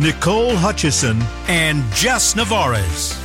Nicole 0.00 0.54
Hutchison, 0.54 1.20
and 1.48 1.82
Jess 1.92 2.36
Navarez. 2.36 3.20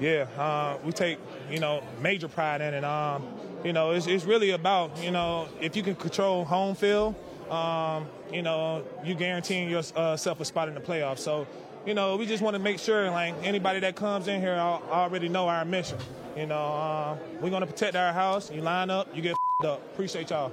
Yeah, 0.00 0.26
uh, 0.38 0.78
we 0.82 0.92
take 0.92 1.18
you 1.50 1.60
know 1.60 1.82
major 2.00 2.26
pride 2.26 2.62
in 2.62 2.72
it. 2.72 2.84
Um, 2.84 3.26
you 3.62 3.74
know, 3.74 3.90
it's, 3.90 4.06
it's 4.06 4.24
really 4.24 4.50
about 4.50 4.96
you 5.02 5.10
know 5.10 5.48
if 5.60 5.76
you 5.76 5.82
can 5.82 5.94
control 5.94 6.46
home 6.46 6.74
field, 6.74 7.14
um, 7.50 8.06
you 8.32 8.40
know, 8.40 8.82
you 9.04 9.14
guaranteeing 9.14 9.68
yourself 9.68 10.40
a 10.40 10.44
spot 10.44 10.68
in 10.68 10.74
the 10.74 10.80
playoffs. 10.80 11.18
So, 11.18 11.46
you 11.84 11.92
know, 11.92 12.16
we 12.16 12.24
just 12.24 12.42
want 12.42 12.54
to 12.54 12.58
make 12.58 12.78
sure 12.78 13.10
like 13.10 13.34
anybody 13.42 13.80
that 13.80 13.94
comes 13.94 14.26
in 14.26 14.40
here 14.40 14.54
already 14.54 15.28
know 15.28 15.48
our 15.48 15.66
mission. 15.66 15.98
You 16.36 16.46
know, 16.46 16.56
uh, 16.56 17.16
we're 17.40 17.50
gonna 17.50 17.66
protect 17.66 17.94
our 17.94 18.12
house. 18.12 18.50
You 18.50 18.60
line 18.60 18.90
up, 18.90 19.14
you 19.14 19.22
get 19.22 19.36
up. 19.64 19.80
Appreciate 19.92 20.30
y'all. 20.30 20.52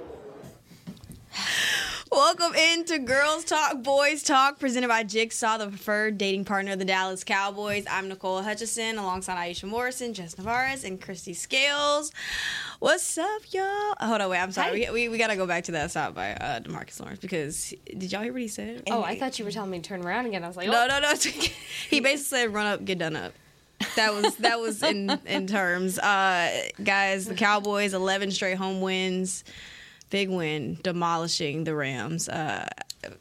Welcome 2.12 2.54
into 2.54 3.00
Girls 3.00 3.44
Talk, 3.44 3.82
Boys 3.82 4.22
Talk, 4.22 4.60
presented 4.60 4.86
by 4.86 5.02
Jigsaw, 5.02 5.58
the 5.58 5.66
preferred 5.66 6.18
dating 6.18 6.44
partner 6.44 6.72
of 6.72 6.78
the 6.78 6.84
Dallas 6.84 7.24
Cowboys. 7.24 7.84
I'm 7.90 8.08
Nicole 8.08 8.42
Hutchison, 8.42 8.96
alongside 8.96 9.36
Aisha 9.38 9.64
Morrison, 9.64 10.14
Jess 10.14 10.38
Navarez, 10.38 10.84
and 10.84 11.00
Christy 11.00 11.34
Scales. 11.34 12.12
What's 12.78 13.18
up, 13.18 13.42
y'all? 13.50 13.64
Oh, 13.64 13.94
hold 14.02 14.20
on, 14.20 14.30
wait, 14.30 14.38
I'm 14.38 14.52
sorry. 14.52 14.82
We, 14.82 14.90
we, 14.90 15.08
we, 15.08 15.18
gotta 15.18 15.34
go 15.34 15.48
back 15.48 15.64
to 15.64 15.72
that 15.72 15.90
stop 15.90 16.14
by 16.14 16.34
uh, 16.34 16.60
Demarcus 16.60 17.00
Lawrence 17.00 17.18
because 17.18 17.74
did 17.86 18.12
y'all 18.12 18.22
hear 18.22 18.32
what 18.32 18.42
he 18.42 18.46
said? 18.46 18.84
Oh, 18.88 19.02
I 19.02 19.18
thought 19.18 19.36
you 19.40 19.44
were 19.44 19.50
telling 19.50 19.70
me 19.72 19.80
to 19.80 19.88
turn 19.88 20.04
around 20.04 20.26
again. 20.26 20.44
I 20.44 20.46
was 20.46 20.56
like, 20.56 20.68
oh. 20.68 20.72
no, 20.72 20.86
no, 20.86 21.00
no. 21.00 21.14
he 21.90 21.98
basically 21.98 22.16
said, 22.18 22.54
"Run 22.54 22.66
up, 22.66 22.84
get 22.84 22.98
done 22.98 23.16
up." 23.16 23.32
That 23.96 24.12
was 24.14 24.34
that 24.36 24.60
was 24.60 24.82
in 24.82 25.10
in 25.26 25.46
terms. 25.46 25.98
Uh, 25.98 26.68
guys, 26.82 27.26
the 27.26 27.34
Cowboys, 27.34 27.94
eleven 27.94 28.30
straight 28.30 28.56
home 28.56 28.80
wins, 28.80 29.44
big 30.10 30.28
win, 30.30 30.78
demolishing 30.82 31.64
the 31.64 31.74
Rams. 31.74 32.28
Uh, 32.28 32.68
let 33.02 33.16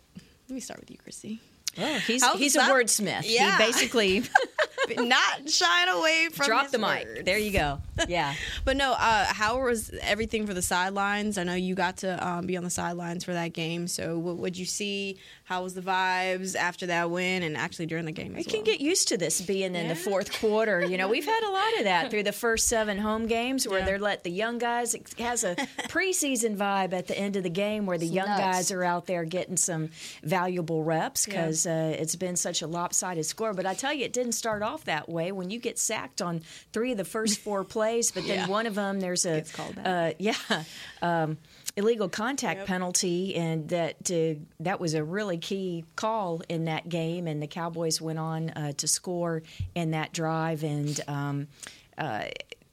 me 0.49 0.59
start 0.59 0.81
with 0.81 0.91
you, 0.91 0.97
Chrissy. 0.97 1.39
Oh, 1.77 1.97
he's 2.05 2.25
he's 2.33 2.55
a 2.55 2.61
wordsmith. 2.61 3.21
Yeah. 3.23 3.57
He 3.57 3.63
basically 3.63 4.23
not 4.97 5.49
shying 5.49 5.89
away 5.89 6.29
from 6.31 6.45
drop 6.45 6.69
the 6.71 6.79
words. 6.79 7.05
mic. 7.15 7.25
There 7.25 7.37
you 7.37 7.51
go. 7.51 7.79
Yeah. 8.07 8.33
but 8.65 8.77
no, 8.77 8.93
uh, 8.93 9.25
how 9.25 9.63
was 9.63 9.91
everything 10.01 10.47
for 10.47 10.55
the 10.55 10.61
sidelines? 10.63 11.37
I 11.37 11.43
know 11.43 11.53
you 11.53 11.75
got 11.75 11.97
to 11.97 12.27
um, 12.27 12.47
be 12.47 12.57
on 12.57 12.63
the 12.63 12.69
sidelines 12.71 13.23
for 13.23 13.33
that 13.33 13.53
game. 13.53 13.87
So 13.87 14.17
what 14.17 14.37
would 14.37 14.57
you 14.57 14.65
see? 14.65 15.19
How 15.43 15.61
was 15.63 15.75
the 15.75 15.81
vibes 15.81 16.55
after 16.55 16.87
that 16.87 17.11
win 17.11 17.43
and 17.43 17.55
actually 17.55 17.85
during 17.85 18.05
the 18.05 18.11
game? 18.11 18.29
We 18.29 18.37
well? 18.37 18.43
can 18.45 18.63
get 18.63 18.81
used 18.81 19.09
to 19.09 19.17
this 19.17 19.39
being 19.41 19.75
in 19.75 19.85
yeah. 19.85 19.89
the 19.89 19.95
fourth 19.95 20.39
quarter. 20.39 20.83
You 20.83 20.97
know, 20.97 21.09
we've 21.09 21.25
had 21.25 21.43
a 21.43 21.51
lot 21.51 21.77
of 21.77 21.83
that 21.83 22.09
through 22.11 22.23
the 22.23 22.31
first 22.31 22.67
seven 22.67 22.97
home 22.97 23.27
games 23.27 23.67
where 23.67 23.79
yeah. 23.79 23.85
they're 23.85 23.99
let 23.99 24.23
the 24.23 24.31
young 24.31 24.57
guys. 24.57 24.95
It 24.95 25.13
has 25.19 25.43
a 25.43 25.55
preseason 25.89 26.57
vibe 26.57 26.93
at 26.93 27.07
the 27.07 27.17
end 27.17 27.35
of 27.35 27.43
the 27.43 27.49
game 27.49 27.85
where 27.85 27.99
the 27.99 28.05
it's 28.05 28.15
young 28.15 28.29
nuts. 28.29 28.41
guys 28.41 28.71
are 28.71 28.83
out 28.83 29.05
there 29.05 29.25
getting 29.25 29.57
some 29.57 29.89
valuable 30.23 30.83
reps 30.83 31.25
because 31.25 31.65
yeah. 31.65 31.89
uh, 31.89 32.01
it's 32.01 32.15
been 32.15 32.35
such 32.35 32.63
a 32.63 32.67
lopsided 32.67 33.25
score. 33.25 33.53
But 33.53 33.67
I 33.67 33.75
tell 33.75 33.93
you, 33.93 34.05
it 34.05 34.13
didn't 34.13 34.31
start 34.33 34.63
off 34.63 34.70
that 34.85 35.09
way. 35.09 35.31
When 35.31 35.49
you 35.49 35.59
get 35.59 35.77
sacked 35.77 36.21
on 36.21 36.41
three 36.73 36.91
of 36.91 36.97
the 36.97 37.05
first 37.05 37.39
four 37.39 37.63
plays, 37.75 38.11
but 38.11 38.25
then 38.25 38.49
one 38.49 38.65
of 38.65 38.75
them 38.75 38.99
there's 38.99 39.25
a 39.25 39.43
uh, 39.85 40.11
yeah. 40.17 40.35
Um, 41.01 41.37
illegal 41.77 42.09
contact 42.09 42.59
yep. 42.59 42.67
penalty, 42.67 43.35
and 43.35 43.69
that 43.69 44.11
uh, 44.11 44.39
that 44.59 44.79
was 44.79 44.93
a 44.93 45.03
really 45.03 45.37
key 45.37 45.85
call 45.95 46.41
in 46.49 46.65
that 46.65 46.89
game. 46.89 47.27
And 47.27 47.41
the 47.41 47.47
Cowboys 47.47 48.01
went 48.01 48.19
on 48.19 48.49
uh, 48.51 48.73
to 48.73 48.87
score 48.87 49.43
in 49.75 49.91
that 49.91 50.13
drive, 50.13 50.63
and 50.63 50.99
um, 51.07 51.47
uh, 51.97 52.25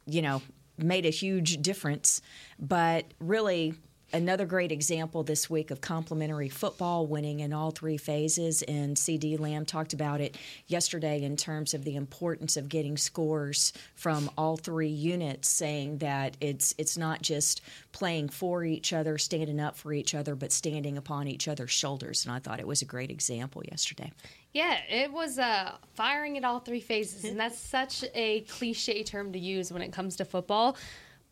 you 0.07 0.23
know 0.23 0.43
made 0.77 1.07
a 1.07 1.11
huge 1.11 1.61
difference. 1.61 2.23
But 2.59 3.07
really, 3.21 3.75
another 4.13 4.47
great 4.47 4.73
example 4.73 5.23
this 5.23 5.51
week 5.51 5.71
of 5.71 5.81
complementary 5.81 6.49
football 6.49 7.07
winning 7.07 7.41
in 7.41 7.53
all 7.53 7.71
three 7.71 7.97
phases. 7.97 8.63
And 8.63 8.97
CeeDee 8.97 9.39
Lamb 9.39 9.67
talked 9.67 9.93
about 9.93 10.21
it 10.21 10.37
yesterday 10.67 11.23
in 11.23 11.37
terms 11.37 11.75
of 11.75 11.85
the 11.85 11.97
importance 11.97 12.57
of 12.57 12.69
getting 12.69 12.97
scores 12.97 13.73
from 13.95 14.31
all 14.39 14.57
three 14.57 14.89
units, 14.89 15.49
saying 15.49 15.99
that 15.99 16.37
it's 16.41 16.75
it's 16.79 16.97
not 16.97 17.23
just 17.23 17.61
playing 17.93 18.29
for 18.29 18.65
each 18.65 18.93
other, 18.93 19.19
standing 19.19 19.61
up 19.61 19.77
for 19.77 19.93
each 19.93 20.15
other, 20.15 20.35
but 20.35 20.53
standing 20.53 20.97
upon 20.97 21.29
each 21.29 21.49
other's 21.49 21.71
shoulders. 21.71 22.25
And 22.25 22.35
I 22.35 22.39
thought 22.39 22.61
it 22.61 22.67
was 22.67 22.83
a 22.83 22.87
great 22.87 23.11
example 23.11 23.63
yesterday. 23.71 24.13
Yeah, 24.53 24.79
it 24.89 25.13
was 25.13 25.39
uh, 25.39 25.77
firing 25.95 26.39
at 26.39 26.45
all 26.45 26.59
three 26.59 26.81
phases, 26.81 27.25
and 27.25 27.39
that's 27.39 27.59
such 27.59 28.03
a 28.15 28.41
cliche 28.43 29.03
term 29.03 29.33
to 29.33 29.39
use 29.39 29.71
when 29.71 29.83
it 29.83 29.93
comes 29.93 30.17
to 30.17 30.25
football 30.25 30.77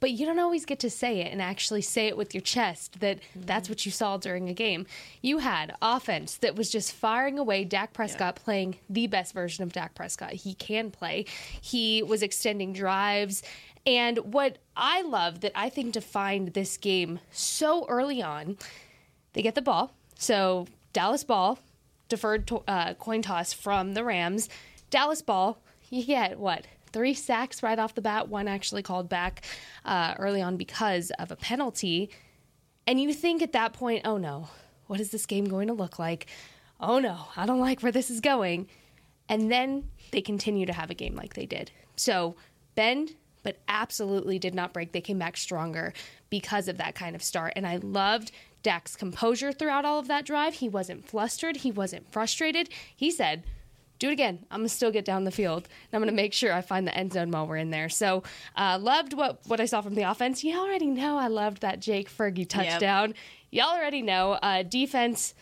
but 0.00 0.10
you 0.10 0.26
don't 0.26 0.38
always 0.38 0.64
get 0.64 0.78
to 0.80 0.90
say 0.90 1.20
it 1.20 1.32
and 1.32 1.40
actually 1.40 1.82
say 1.82 2.06
it 2.06 2.16
with 2.16 2.34
your 2.34 2.42
chest 2.42 3.00
that 3.00 3.18
mm-hmm. 3.18 3.42
that's 3.46 3.68
what 3.68 3.86
you 3.86 3.92
saw 3.92 4.16
during 4.16 4.48
a 4.48 4.54
game. 4.54 4.86
You 5.22 5.38
had 5.38 5.74
offense 5.80 6.36
that 6.38 6.56
was 6.56 6.70
just 6.70 6.92
firing 6.92 7.38
away. 7.38 7.64
Dak 7.64 7.92
Prescott 7.92 8.36
yeah. 8.38 8.44
playing 8.44 8.76
the 8.88 9.06
best 9.06 9.32
version 9.32 9.62
of 9.64 9.72
Dak 9.72 9.94
Prescott 9.94 10.32
he 10.32 10.54
can 10.54 10.90
play. 10.90 11.26
He 11.60 12.02
was 12.02 12.22
extending 12.22 12.72
drives. 12.72 13.42
And 13.86 14.18
what 14.32 14.58
I 14.76 15.02
love 15.02 15.40
that 15.40 15.52
I 15.54 15.68
think 15.68 15.92
defined 15.92 16.48
this 16.48 16.76
game 16.76 17.20
so 17.30 17.86
early 17.88 18.20
on, 18.20 18.58
they 19.32 19.42
get 19.42 19.54
the 19.54 19.62
ball. 19.62 19.92
So 20.18 20.66
Dallas 20.92 21.24
ball, 21.24 21.58
deferred 22.08 22.46
to, 22.48 22.62
uh, 22.66 22.94
coin 22.94 23.22
toss 23.22 23.52
from 23.52 23.94
the 23.94 24.02
Rams. 24.02 24.48
Dallas 24.90 25.22
ball, 25.22 25.58
you 25.88 26.04
get 26.04 26.38
what? 26.38 26.66
Three 26.96 27.12
sacks 27.12 27.62
right 27.62 27.78
off 27.78 27.94
the 27.94 28.00
bat, 28.00 28.30
one 28.30 28.48
actually 28.48 28.82
called 28.82 29.06
back 29.06 29.44
uh, 29.84 30.14
early 30.18 30.40
on 30.40 30.56
because 30.56 31.10
of 31.18 31.30
a 31.30 31.36
penalty. 31.36 32.08
And 32.86 32.98
you 32.98 33.12
think 33.12 33.42
at 33.42 33.52
that 33.52 33.74
point, 33.74 34.06
oh 34.06 34.16
no, 34.16 34.48
what 34.86 34.98
is 34.98 35.10
this 35.10 35.26
game 35.26 35.44
going 35.44 35.68
to 35.68 35.74
look 35.74 35.98
like? 35.98 36.26
Oh 36.80 36.98
no, 36.98 37.26
I 37.36 37.44
don't 37.44 37.60
like 37.60 37.82
where 37.82 37.92
this 37.92 38.08
is 38.08 38.22
going. 38.22 38.66
And 39.28 39.52
then 39.52 39.90
they 40.10 40.22
continue 40.22 40.64
to 40.64 40.72
have 40.72 40.88
a 40.88 40.94
game 40.94 41.14
like 41.14 41.34
they 41.34 41.44
did. 41.44 41.70
So 41.96 42.34
bend, 42.76 43.14
but 43.42 43.58
absolutely 43.68 44.38
did 44.38 44.54
not 44.54 44.72
break. 44.72 44.92
They 44.92 45.02
came 45.02 45.18
back 45.18 45.36
stronger 45.36 45.92
because 46.30 46.66
of 46.66 46.78
that 46.78 46.94
kind 46.94 47.14
of 47.14 47.22
start. 47.22 47.52
And 47.56 47.66
I 47.66 47.76
loved 47.76 48.32
Dak's 48.62 48.96
composure 48.96 49.52
throughout 49.52 49.84
all 49.84 49.98
of 49.98 50.08
that 50.08 50.24
drive. 50.24 50.54
He 50.54 50.68
wasn't 50.70 51.06
flustered, 51.06 51.58
he 51.58 51.70
wasn't 51.70 52.10
frustrated. 52.10 52.70
He 52.96 53.10
said, 53.10 53.44
do 53.98 54.08
it 54.08 54.12
again. 54.12 54.44
I'm 54.50 54.60
gonna 54.60 54.68
still 54.68 54.90
get 54.90 55.04
down 55.04 55.24
the 55.24 55.30
field, 55.30 55.68
and 55.68 55.94
I'm 55.94 56.00
gonna 56.00 56.16
make 56.16 56.32
sure 56.32 56.52
I 56.52 56.60
find 56.60 56.86
the 56.86 56.96
end 56.96 57.12
zone 57.12 57.30
while 57.30 57.46
we're 57.46 57.56
in 57.56 57.70
there. 57.70 57.88
So, 57.88 58.22
uh, 58.56 58.78
loved 58.80 59.12
what 59.12 59.40
what 59.46 59.60
I 59.60 59.66
saw 59.66 59.80
from 59.80 59.94
the 59.94 60.02
offense. 60.02 60.44
You 60.44 60.58
already 60.58 60.86
know 60.86 61.16
I 61.16 61.28
loved 61.28 61.62
that 61.62 61.80
Jake 61.80 62.10
Fergie 62.10 62.48
touchdown. 62.48 63.08
Yep. 63.08 63.16
Y'all 63.50 63.76
already 63.76 64.02
know. 64.02 64.32
Uh, 64.32 64.62
defense. 64.62 65.34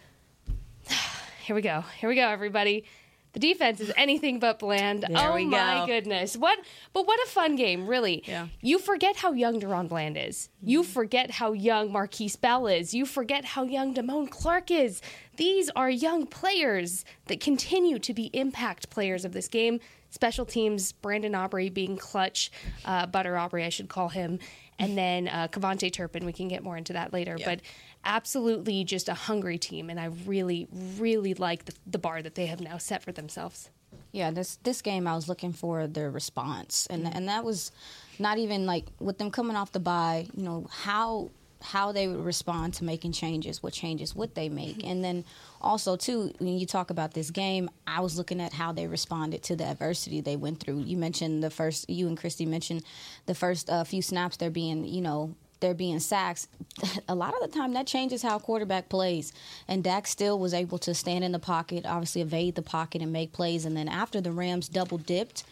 Here 1.44 1.54
we 1.54 1.62
go. 1.62 1.84
Here 1.98 2.08
we 2.08 2.16
go, 2.16 2.28
everybody. 2.28 2.84
The 3.34 3.40
defense 3.40 3.80
is 3.80 3.92
anything 3.96 4.38
but 4.38 4.60
bland. 4.60 5.02
There 5.02 5.32
oh 5.32 5.44
my 5.44 5.80
go. 5.80 5.86
goodness. 5.86 6.36
What 6.36 6.58
but 6.92 7.06
what 7.06 7.18
a 7.24 7.28
fun 7.28 7.56
game, 7.56 7.86
really. 7.86 8.22
Yeah. 8.26 8.46
You 8.60 8.78
forget 8.78 9.16
how 9.16 9.32
young 9.32 9.60
DaRon 9.60 9.88
Bland 9.88 10.16
is. 10.16 10.48
Mm-hmm. 10.58 10.70
You 10.70 10.82
forget 10.84 11.32
how 11.32 11.52
young 11.52 11.90
Markquese 11.90 12.40
Bell 12.40 12.68
is. 12.68 12.94
You 12.94 13.04
forget 13.04 13.44
how 13.44 13.64
young 13.64 13.92
Damone 13.92 14.30
Clark 14.30 14.70
is. 14.70 15.02
These 15.36 15.68
are 15.74 15.90
young 15.90 16.26
players 16.26 17.04
that 17.26 17.40
continue 17.40 17.98
to 17.98 18.14
be 18.14 18.30
impact 18.32 18.88
players 18.88 19.24
of 19.24 19.32
this 19.32 19.48
game. 19.48 19.80
Special 20.10 20.46
teams, 20.46 20.92
Brandon 20.92 21.34
Aubrey 21.34 21.70
being 21.70 21.96
clutch, 21.96 22.52
uh, 22.84 23.06
Butter 23.06 23.36
Aubrey, 23.36 23.64
I 23.64 23.68
should 23.68 23.88
call 23.88 24.10
him, 24.10 24.38
and 24.78 24.96
then 24.96 25.26
uh, 25.26 25.48
KaVontae 25.48 25.92
Turpin. 25.92 26.24
We 26.24 26.32
can 26.32 26.46
get 26.46 26.62
more 26.62 26.76
into 26.76 26.92
that 26.92 27.12
later. 27.12 27.34
Yeah. 27.36 27.46
But 27.46 27.60
absolutely 28.04 28.84
just 28.84 29.08
a 29.08 29.14
hungry 29.14 29.58
team, 29.58 29.90
and 29.90 29.98
I 29.98 30.06
really, 30.26 30.68
really 30.98 31.34
like 31.34 31.64
the, 31.64 31.74
the 31.86 31.98
bar 31.98 32.22
that 32.22 32.34
they 32.34 32.46
have 32.46 32.60
now 32.60 32.78
set 32.78 33.02
for 33.02 33.12
themselves. 33.12 33.70
Yeah, 34.12 34.30
this 34.30 34.56
this 34.62 34.82
game 34.82 35.06
I 35.06 35.14
was 35.14 35.28
looking 35.28 35.52
for 35.52 35.86
their 35.86 36.10
response, 36.10 36.86
and 36.88 37.06
and 37.06 37.28
that 37.28 37.44
was 37.44 37.72
not 38.18 38.38
even 38.38 38.66
like 38.66 38.86
with 39.00 39.18
them 39.18 39.30
coming 39.30 39.56
off 39.56 39.72
the 39.72 39.80
bye. 39.80 40.26
You 40.34 40.44
know 40.44 40.66
how 40.70 41.30
how 41.60 41.92
they 41.92 42.06
would 42.06 42.24
respond 42.24 42.74
to 42.74 42.84
making 42.84 43.10
changes, 43.10 43.62
what 43.62 43.72
changes 43.72 44.14
would 44.14 44.34
they 44.34 44.48
make, 44.48 44.84
and 44.84 45.02
then 45.02 45.24
also 45.60 45.96
too 45.96 46.32
when 46.38 46.58
you 46.58 46.66
talk 46.66 46.90
about 46.90 47.14
this 47.14 47.30
game, 47.30 47.70
I 47.86 48.00
was 48.00 48.16
looking 48.18 48.40
at 48.40 48.52
how 48.52 48.72
they 48.72 48.86
responded 48.86 49.42
to 49.44 49.56
the 49.56 49.64
adversity 49.64 50.20
they 50.20 50.36
went 50.36 50.60
through. 50.60 50.80
You 50.80 50.96
mentioned 50.96 51.42
the 51.42 51.50
first, 51.50 51.88
you 51.88 52.06
and 52.06 52.18
Kristi 52.18 52.46
mentioned 52.46 52.84
the 53.26 53.34
first 53.34 53.70
uh, 53.70 53.82
few 53.84 54.02
snaps. 54.02 54.36
They're 54.36 54.50
being, 54.50 54.84
you 54.84 55.00
know, 55.00 55.34
there 55.64 55.74
being 55.74 55.98
sacks, 55.98 56.46
a 57.08 57.14
lot 57.14 57.34
of 57.34 57.40
the 57.40 57.56
time 57.56 57.72
that 57.72 57.86
changes 57.86 58.22
how 58.22 58.36
a 58.36 58.40
quarterback 58.40 58.88
plays. 58.88 59.32
And 59.66 59.82
Dak 59.82 60.06
still 60.06 60.38
was 60.38 60.52
able 60.52 60.78
to 60.78 60.94
stand 60.94 61.24
in 61.24 61.32
the 61.32 61.38
pocket, 61.38 61.86
obviously 61.86 62.20
evade 62.20 62.54
the 62.54 62.62
pocket 62.62 63.00
and 63.00 63.12
make 63.12 63.32
plays. 63.32 63.64
And 63.64 63.76
then 63.76 63.88
after 63.88 64.20
the 64.20 64.30
Rams 64.30 64.68
double 64.68 64.98
dipped, 64.98 65.44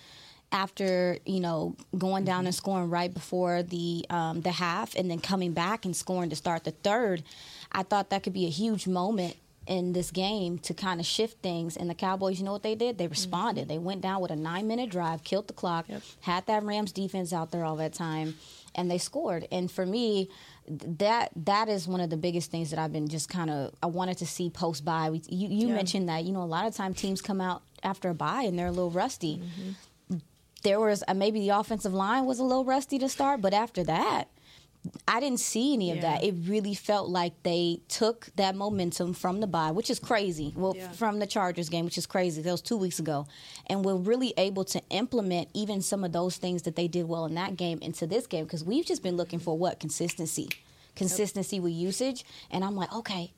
after 0.53 1.17
you 1.25 1.41
know 1.41 1.75
going 1.97 2.25
down 2.25 2.45
and 2.45 2.55
scoring 2.55 2.91
right 2.91 3.13
before 3.13 3.63
the 3.63 4.05
um, 4.11 4.43
the 4.43 4.51
half, 4.53 4.95
and 4.95 5.11
then 5.11 5.19
coming 5.19 5.53
back 5.53 5.87
and 5.87 5.97
scoring 5.97 6.29
to 6.29 6.37
start 6.37 6.65
the 6.65 6.73
third, 6.73 7.23
I 7.73 7.83
thought 7.83 8.11
that 8.11 8.23
could 8.23 8.35
be 8.35 8.45
a 8.45 8.51
huge 8.51 8.87
moment 8.87 9.37
in 9.67 9.93
this 9.93 10.11
game 10.11 10.59
to 10.59 10.75
kind 10.75 11.01
of 11.01 11.07
shift 11.07 11.41
things. 11.41 11.77
And 11.77 11.89
the 11.89 11.95
Cowboys, 11.95 12.39
you 12.39 12.45
know 12.45 12.53
what 12.53 12.63
they 12.63 12.75
did? 12.75 12.99
They 12.99 13.07
responded. 13.07 13.63
Mm-hmm. 13.63 13.69
They 13.69 13.79
went 13.79 14.01
down 14.01 14.21
with 14.21 14.31
a 14.31 14.37
nine 14.37 14.67
minute 14.67 14.91
drive, 14.91 15.25
killed 15.25 15.49
the 15.49 15.53
clock, 15.53 15.87
yep. 15.89 16.03
had 16.21 16.47
that 16.47 16.63
Rams 16.63 16.93
defense 16.93 17.33
out 17.33 17.51
there 17.51 17.65
all 17.65 17.77
that 17.77 17.95
time, 17.95 18.35
and 18.75 18.91
they 18.91 18.99
scored. 18.99 19.47
And 19.51 19.71
for 19.71 19.87
me, 19.87 20.29
that 20.69 21.31
that 21.37 21.69
is 21.69 21.89
one 21.89 22.01
of 22.01 22.11
the 22.11 22.17
biggest 22.17 22.51
things 22.51 22.71
that 22.71 22.79
I've 22.79 22.93
been 22.93 23.09
just 23.09 23.29
kind 23.29 23.51
of 23.51 23.75
I 23.83 23.87
wanted 23.87 24.19
to 24.19 24.27
see 24.27 24.51
post 24.51 24.85
bye. 24.85 25.09
You, 25.29 25.49
you 25.49 25.69
yeah. 25.69 25.75
mentioned 25.75 26.09
that 26.09 26.25
you 26.25 26.33
know 26.33 26.43
a 26.43 26.45
lot 26.45 26.67
of 26.67 26.75
time 26.75 26.95
teams 26.95 27.21
come 27.21 27.41
out 27.41 27.63
after 27.83 28.11
a 28.11 28.15
bye 28.15 28.43
and 28.43 28.59
they're 28.59 28.69
a 28.69 28.73
little 28.73 28.91
rusty. 28.91 29.39
Mm-hmm. 29.39 30.19
There 30.63 30.79
was 30.79 31.03
uh, 31.09 31.15
maybe 31.15 31.41
the 31.41 31.49
offensive 31.51 31.93
line 31.93 32.25
was 32.25 32.39
a 32.39 32.45
little 32.45 32.65
rusty 32.65 32.99
to 33.01 33.09
start, 33.09 33.41
but 33.41 33.53
after 33.53 33.83
that 33.85 34.29
I 35.07 35.21
didn't 35.21 35.39
see 35.39 35.75
any 35.75 35.91
of 35.91 35.97
yeah. 35.97 36.03
that. 36.03 36.25
It 36.25 36.35
really 36.47 36.75
felt 36.75 37.09
like 37.09 37.41
they 37.45 37.81
took 37.89 38.31
that 38.37 38.57
momentum 38.57 39.15
from 39.15 39.41
the 39.41 39.47
bye, 39.47 39.71
which 39.71 39.91
is 39.91 40.01
crazy. 40.01 40.53
Well, 40.57 40.75
yeah. 40.77 40.91
from 40.91 41.21
the 41.21 41.27
Chargers 41.27 41.69
game, 41.69 41.85
which 41.85 41.99
is 41.99 42.07
crazy. 42.07 42.43
That 42.43 42.51
was 42.51 42.63
two 42.63 42.77
weeks 42.77 42.99
ago, 42.99 43.27
and 43.69 43.85
we're 43.85 43.97
really 43.97 44.35
able 44.37 44.65
to 44.65 44.83
implement 44.91 45.49
even 45.55 45.83
some 45.83 46.03
of 46.03 46.13
those 46.13 46.37
things 46.37 46.63
that 46.63 46.75
they 46.75 46.89
did 46.89 47.07
well 47.07 47.27
in 47.27 47.35
that 47.35 47.57
game 47.57 47.79
into 47.81 48.07
this 48.07 48.27
game 48.27 48.45
because 48.45 48.65
we've 48.65 48.85
just 48.85 49.03
been 49.03 49.17
looking 49.17 49.39
for 49.39 49.57
what 49.57 49.79
consistency, 49.79 50.49
consistency 50.97 51.57
yep. 51.57 51.63
with 51.63 51.73
usage. 51.73 52.25
And 52.51 52.65
I'm 52.65 52.75
like, 52.75 52.93
okay, 52.93 53.33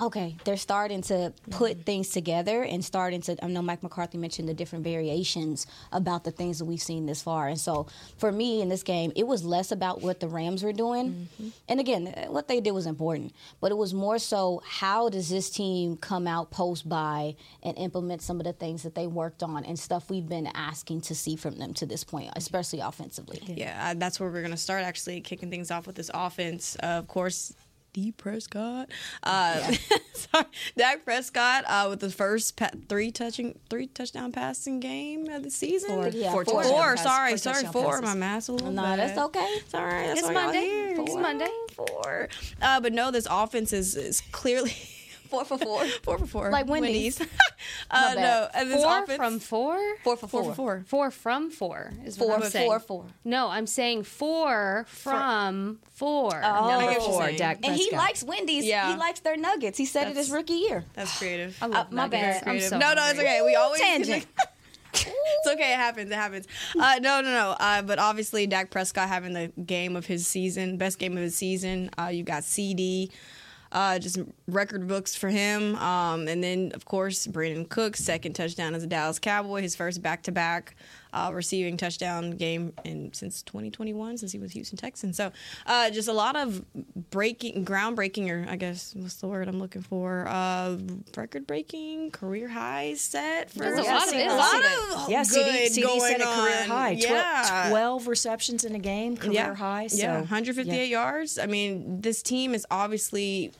Okay, 0.00 0.36
they're 0.44 0.56
starting 0.56 1.02
to 1.02 1.32
put 1.50 1.72
mm-hmm. 1.72 1.82
things 1.82 2.08
together 2.08 2.64
and 2.64 2.84
starting 2.84 3.20
to. 3.22 3.36
I 3.44 3.46
know 3.46 3.62
Mike 3.62 3.82
McCarthy 3.82 4.18
mentioned 4.18 4.48
the 4.48 4.54
different 4.54 4.82
variations 4.82 5.68
about 5.92 6.24
the 6.24 6.32
things 6.32 6.58
that 6.58 6.64
we've 6.64 6.82
seen 6.82 7.06
this 7.06 7.22
far, 7.22 7.46
and 7.46 7.58
so 7.58 7.86
for 8.18 8.32
me 8.32 8.60
in 8.60 8.68
this 8.68 8.82
game, 8.82 9.12
it 9.14 9.24
was 9.24 9.44
less 9.44 9.70
about 9.70 10.02
what 10.02 10.18
the 10.18 10.26
Rams 10.26 10.64
were 10.64 10.72
doing, 10.72 11.28
mm-hmm. 11.38 11.48
and 11.68 11.78
again, 11.78 12.12
what 12.28 12.48
they 12.48 12.60
did 12.60 12.72
was 12.72 12.86
important, 12.86 13.32
but 13.60 13.70
it 13.70 13.76
was 13.76 13.94
more 13.94 14.18
so 14.18 14.60
how 14.66 15.08
does 15.08 15.28
this 15.28 15.48
team 15.48 15.96
come 15.96 16.26
out 16.26 16.50
post 16.50 16.88
bye 16.88 17.36
and 17.62 17.78
implement 17.78 18.20
some 18.20 18.40
of 18.40 18.44
the 18.44 18.52
things 18.52 18.82
that 18.82 18.96
they 18.96 19.06
worked 19.06 19.44
on 19.44 19.64
and 19.64 19.78
stuff 19.78 20.10
we've 20.10 20.28
been 20.28 20.48
asking 20.54 21.02
to 21.02 21.14
see 21.14 21.36
from 21.36 21.56
them 21.58 21.72
to 21.74 21.86
this 21.86 22.02
point, 22.02 22.30
especially 22.34 22.80
offensively. 22.80 23.40
Yeah, 23.46 23.94
that's 23.94 24.18
where 24.18 24.28
we're 24.28 24.40
going 24.40 24.50
to 24.50 24.56
start 24.56 24.82
actually 24.82 25.20
kicking 25.20 25.50
things 25.50 25.70
off 25.70 25.86
with 25.86 25.94
this 25.94 26.10
offense. 26.12 26.76
Uh, 26.82 26.86
of 26.86 27.06
course, 27.06 27.54
Dak 27.94 28.16
Prescott. 28.16 28.90
Uh, 29.22 29.60
yeah. 29.70 29.76
sorry, 30.14 30.46
Dak 30.76 31.04
Prescott 31.04 31.64
uh, 31.66 31.86
with 31.88 32.00
the 32.00 32.10
first 32.10 32.56
pa- 32.56 32.70
three 32.88 33.10
touching 33.10 33.58
three 33.70 33.86
touchdown 33.86 34.32
passing 34.32 34.80
game 34.80 35.28
of 35.28 35.44
the 35.44 35.50
season. 35.50 35.90
Four, 35.90 36.08
yeah, 36.08 36.32
four, 36.32 36.44
four, 36.44 36.64
four 36.64 36.96
sorry, 36.96 37.30
four 37.30 37.38
sorry, 37.38 37.64
four. 37.66 37.84
Passes. 37.84 38.02
My 38.02 38.14
math's 38.14 38.48
a 38.48 38.52
little 38.52 38.72
no, 38.72 38.82
bad. 38.82 38.98
that's 38.98 39.18
okay. 39.18 39.54
Sorry, 39.68 40.06
that's 40.08 40.20
it's 40.20 40.30
Monday. 40.30 40.94
It's 40.98 41.14
Monday. 41.14 41.50
Four. 41.72 42.28
Uh, 42.60 42.80
but 42.80 42.92
no, 42.92 43.10
this 43.10 43.26
offense 43.30 43.72
is 43.72 43.94
is 43.94 44.22
clearly. 44.32 44.74
Four 45.34 45.44
for 45.44 45.58
four. 45.58 45.84
four 46.02 46.18
for 46.18 46.26
four. 46.26 46.50
Like 46.50 46.66
Wendy's. 46.66 47.18
Wendy's. 47.18 47.34
uh, 47.90 48.14
no, 48.16 48.48
and 48.54 48.70
this 48.70 48.82
four 48.82 49.02
offense, 49.02 49.16
from 49.16 49.38
four. 49.40 49.96
Four 50.04 50.16
for 50.16 50.26
four. 50.26 50.42
Four 50.42 50.50
for 50.50 50.54
four. 50.54 50.80
Four 50.86 51.10
from 51.10 51.50
four 51.50 51.92
is 52.04 52.16
four, 52.16 52.28
what 52.28 52.44
I'm 52.44 52.50
saying. 52.50 52.68
Four 52.68 52.80
four. 52.80 53.04
No, 53.24 53.48
I'm 53.48 53.66
saying 53.66 54.04
four 54.04 54.84
from 54.88 55.80
four. 55.94 56.34
Oh, 56.34 56.68
no, 56.68 56.88
I 56.88 56.94
four. 56.96 57.32
Dak 57.32 57.64
and 57.64 57.74
he 57.74 57.90
likes 57.90 58.22
Wendy's. 58.22 58.64
Yeah. 58.64 58.92
He 58.92 58.98
likes 58.98 59.20
their 59.20 59.36
nuggets. 59.36 59.78
He 59.78 59.86
said 59.86 60.06
That's, 60.06 60.16
it 60.16 60.18
his 60.18 60.30
rookie 60.30 60.54
year. 60.54 60.84
That's 60.94 61.18
creative. 61.18 61.56
I 61.60 61.66
love 61.66 61.86
uh, 61.86 61.94
my 61.94 62.02
nuggets. 62.02 62.40
bad. 62.40 62.48
I'm 62.48 62.60
so 62.60 62.78
no, 62.78 62.94
no, 62.94 63.04
it's 63.08 63.18
okay. 63.18 63.40
We 63.44 63.54
always 63.56 63.80
tangent. 63.80 64.26
it's 64.94 65.48
okay. 65.48 65.72
It 65.72 65.76
happens. 65.76 66.10
It 66.10 66.14
happens. 66.14 66.46
Uh, 66.78 66.98
no, 67.00 67.20
no, 67.20 67.30
no. 67.30 67.56
Uh, 67.58 67.82
but 67.82 67.98
obviously, 67.98 68.46
Dak 68.46 68.70
Prescott 68.70 69.08
having 69.08 69.32
the 69.32 69.52
game 69.64 69.96
of 69.96 70.06
his 70.06 70.26
season, 70.26 70.76
best 70.76 70.98
game 70.98 71.16
of 71.16 71.22
his 71.22 71.34
season. 71.34 71.90
Uh, 71.98 72.06
you 72.06 72.22
got 72.22 72.42
CeeDee. 72.42 73.10
Uh, 73.74 73.98
just 73.98 74.18
record 74.48 74.88
books 74.88 75.14
for 75.14 75.28
him. 75.28 75.76
Um, 75.76 76.28
and 76.28 76.42
then, 76.42 76.72
of 76.74 76.84
course, 76.84 77.26
Brandin 77.26 77.68
Cooks, 77.68 78.00
second 78.00 78.34
touchdown 78.34 78.74
as 78.74 78.84
a 78.84 78.86
Dallas 78.86 79.18
Cowboy, 79.18 79.60
his 79.60 79.74
first 79.76 80.00
back 80.00 80.22
to 80.22 80.32
back 80.32 80.76
receiving 81.32 81.76
touchdown 81.76 82.32
game 82.32 82.72
in 82.84 83.12
since 83.12 83.42
2021, 83.42 84.18
since 84.18 84.32
he 84.32 84.38
was 84.38 84.52
Houston 84.52 84.76
Texan. 84.76 85.12
So 85.12 85.32
uh, 85.66 85.90
just 85.90 86.08
a 86.08 86.12
lot 86.12 86.36
of 86.36 86.64
breaking, 87.10 87.64
groundbreaking, 87.64 88.30
or 88.30 88.48
I 88.48 88.56
guess 88.56 88.94
what's 88.96 89.16
the 89.16 89.28
word 89.28 89.48
I'm 89.48 89.58
looking 89.58 89.82
for? 89.82 90.26
Uh, 90.28 90.78
record 91.16 91.46
breaking, 91.46 92.10
career 92.10 92.48
highs 92.48 93.00
set. 93.00 93.50
For 93.50 93.60
There's 93.60 93.78
a 93.78 93.82
lot 93.82 94.08
of. 94.08 94.14
A 94.14 94.36
lot 94.36 94.64
of 94.64 95.10
yeah, 95.10 95.24
good 95.24 95.72
CeeDee, 95.72 95.82
going 95.82 96.00
set 96.00 96.20
a 96.20 96.24
career 96.24 96.62
on. 96.62 96.68
high. 96.68 96.90
Yeah. 96.90 97.66
12 97.70 98.06
receptions 98.06 98.64
in 98.64 98.74
a 98.74 98.78
game, 98.78 99.16
career 99.16 99.32
yeah. 99.32 99.54
high. 99.54 99.86
So, 99.86 99.98
yeah, 99.98 100.18
158 100.18 100.74
yeah. 100.74 100.84
yards. 100.84 101.38
I 101.38 101.46
mean, 101.46 102.00
this 102.00 102.22
team 102.22 102.54
is 102.54 102.66
obviously 102.70 103.52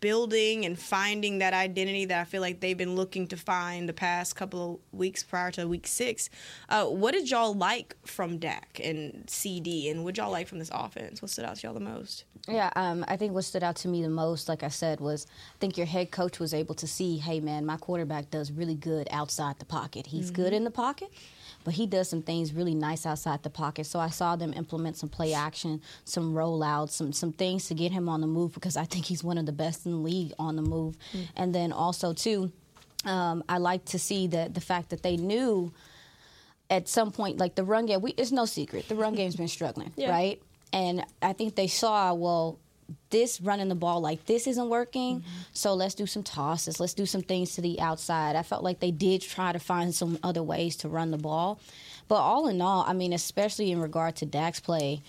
building 0.00 0.64
and 0.64 0.78
finding 0.78 1.38
that 1.38 1.52
identity 1.52 2.04
that 2.06 2.20
I 2.20 2.24
feel 2.24 2.40
like 2.40 2.60
they've 2.60 2.76
been 2.76 2.96
looking 2.96 3.26
to 3.28 3.36
find 3.36 3.88
the 3.88 3.92
past 3.92 4.36
couple 4.36 4.74
of 4.74 4.98
weeks 4.98 5.22
prior 5.22 5.50
to 5.52 5.66
week 5.66 5.86
six. 5.86 6.30
Uh, 6.68 6.86
what 6.86 7.12
did 7.12 7.30
y'all 7.30 7.54
like 7.54 7.96
from 8.04 8.38
Dak 8.38 8.80
and 8.82 9.26
CeeDee, 9.26 9.90
and 9.90 10.04
what 10.04 10.16
y'all 10.16 10.30
like 10.30 10.48
from 10.48 10.58
this 10.58 10.70
offense? 10.72 11.20
What 11.20 11.30
stood 11.30 11.44
out 11.44 11.56
to 11.56 11.66
y'all 11.66 11.74
the 11.74 11.80
most? 11.80 12.24
Yeah, 12.48 12.70
um, 12.76 13.04
I 13.08 13.16
think 13.16 13.32
what 13.32 13.44
stood 13.44 13.62
out 13.62 13.76
to 13.76 13.88
me 13.88 14.02
the 14.02 14.10
most, 14.10 14.48
like 14.48 14.62
I 14.62 14.68
said, 14.68 15.00
was 15.00 15.26
I 15.54 15.58
think 15.60 15.76
your 15.76 15.86
head 15.86 16.10
coach 16.10 16.38
was 16.38 16.52
able 16.52 16.74
to 16.76 16.86
see, 16.86 17.16
hey 17.16 17.40
man, 17.40 17.64
my 17.64 17.76
quarterback 17.76 18.30
does 18.30 18.52
really 18.52 18.74
good 18.74 19.08
outside 19.10 19.58
the 19.58 19.64
pocket. 19.64 20.06
He's 20.06 20.26
mm-hmm. 20.26 20.42
good 20.42 20.52
in 20.52 20.64
the 20.64 20.70
pocket 20.70 21.10
but 21.64 21.74
he 21.74 21.86
does 21.86 22.08
some 22.08 22.22
things 22.22 22.52
really 22.52 22.74
nice 22.74 23.06
outside 23.06 23.42
the 23.42 23.50
pocket. 23.50 23.86
So 23.86 23.98
I 23.98 24.10
saw 24.10 24.36
them 24.36 24.52
implement 24.52 24.96
some 24.96 25.08
play 25.08 25.32
action, 25.34 25.80
some 26.04 26.34
rollouts, 26.34 26.90
some 26.90 27.12
some 27.12 27.32
things 27.32 27.66
to 27.68 27.74
get 27.74 27.90
him 27.90 28.08
on 28.08 28.20
the 28.20 28.26
move 28.26 28.54
because 28.54 28.76
I 28.76 28.84
think 28.84 29.06
he's 29.06 29.24
one 29.24 29.38
of 29.38 29.46
the 29.46 29.52
best 29.52 29.86
in 29.86 29.92
the 29.92 29.98
league 29.98 30.32
on 30.38 30.56
the 30.56 30.62
move. 30.62 30.96
Mm. 31.12 31.28
And 31.36 31.54
then 31.54 31.72
also 31.72 32.12
too, 32.12 32.52
um, 33.04 33.42
I 33.48 33.58
like 33.58 33.86
to 33.86 33.98
see 33.98 34.26
the 34.26 34.50
the 34.52 34.60
fact 34.60 34.90
that 34.90 35.02
they 35.02 35.16
knew 35.16 35.72
at 36.70 36.88
some 36.88 37.10
point, 37.10 37.38
like 37.38 37.54
the 37.54 37.64
run 37.64 37.86
game, 37.86 38.00
we, 38.00 38.12
it's 38.12 38.32
no 38.32 38.44
secret 38.46 38.88
the 38.88 38.94
run 38.94 39.14
game's 39.14 39.36
been 39.36 39.48
struggling, 39.48 39.92
yeah. 39.96 40.10
right? 40.10 40.42
And 40.72 41.04
I 41.22 41.34
think 41.34 41.54
they 41.54 41.68
saw, 41.68 42.12
well, 42.14 42.58
this 43.14 43.40
running 43.40 43.68
the 43.68 43.76
ball 43.76 44.00
like 44.00 44.26
this 44.26 44.48
isn't 44.48 44.68
working. 44.68 45.20
Mm-hmm. 45.20 45.30
So 45.52 45.72
let's 45.74 45.94
do 45.94 46.04
some 46.04 46.24
tosses. 46.24 46.80
Let's 46.80 46.94
do 46.94 47.06
some 47.06 47.22
things 47.22 47.54
to 47.54 47.60
the 47.60 47.80
outside. 47.80 48.34
I 48.34 48.42
felt 48.42 48.64
like 48.64 48.80
they 48.80 48.90
did 48.90 49.22
try 49.22 49.52
to 49.52 49.60
find 49.60 49.94
some 49.94 50.18
other 50.24 50.42
ways 50.42 50.74
to 50.78 50.88
run 50.88 51.12
the 51.12 51.16
ball. 51.16 51.60
But 52.08 52.16
all 52.16 52.48
in 52.48 52.60
all, 52.60 52.84
I 52.86 52.92
mean, 52.92 53.12
especially 53.12 53.70
in 53.70 53.80
regard 53.80 54.16
to 54.16 54.26
Dak's 54.26 54.58
play, 54.58 55.02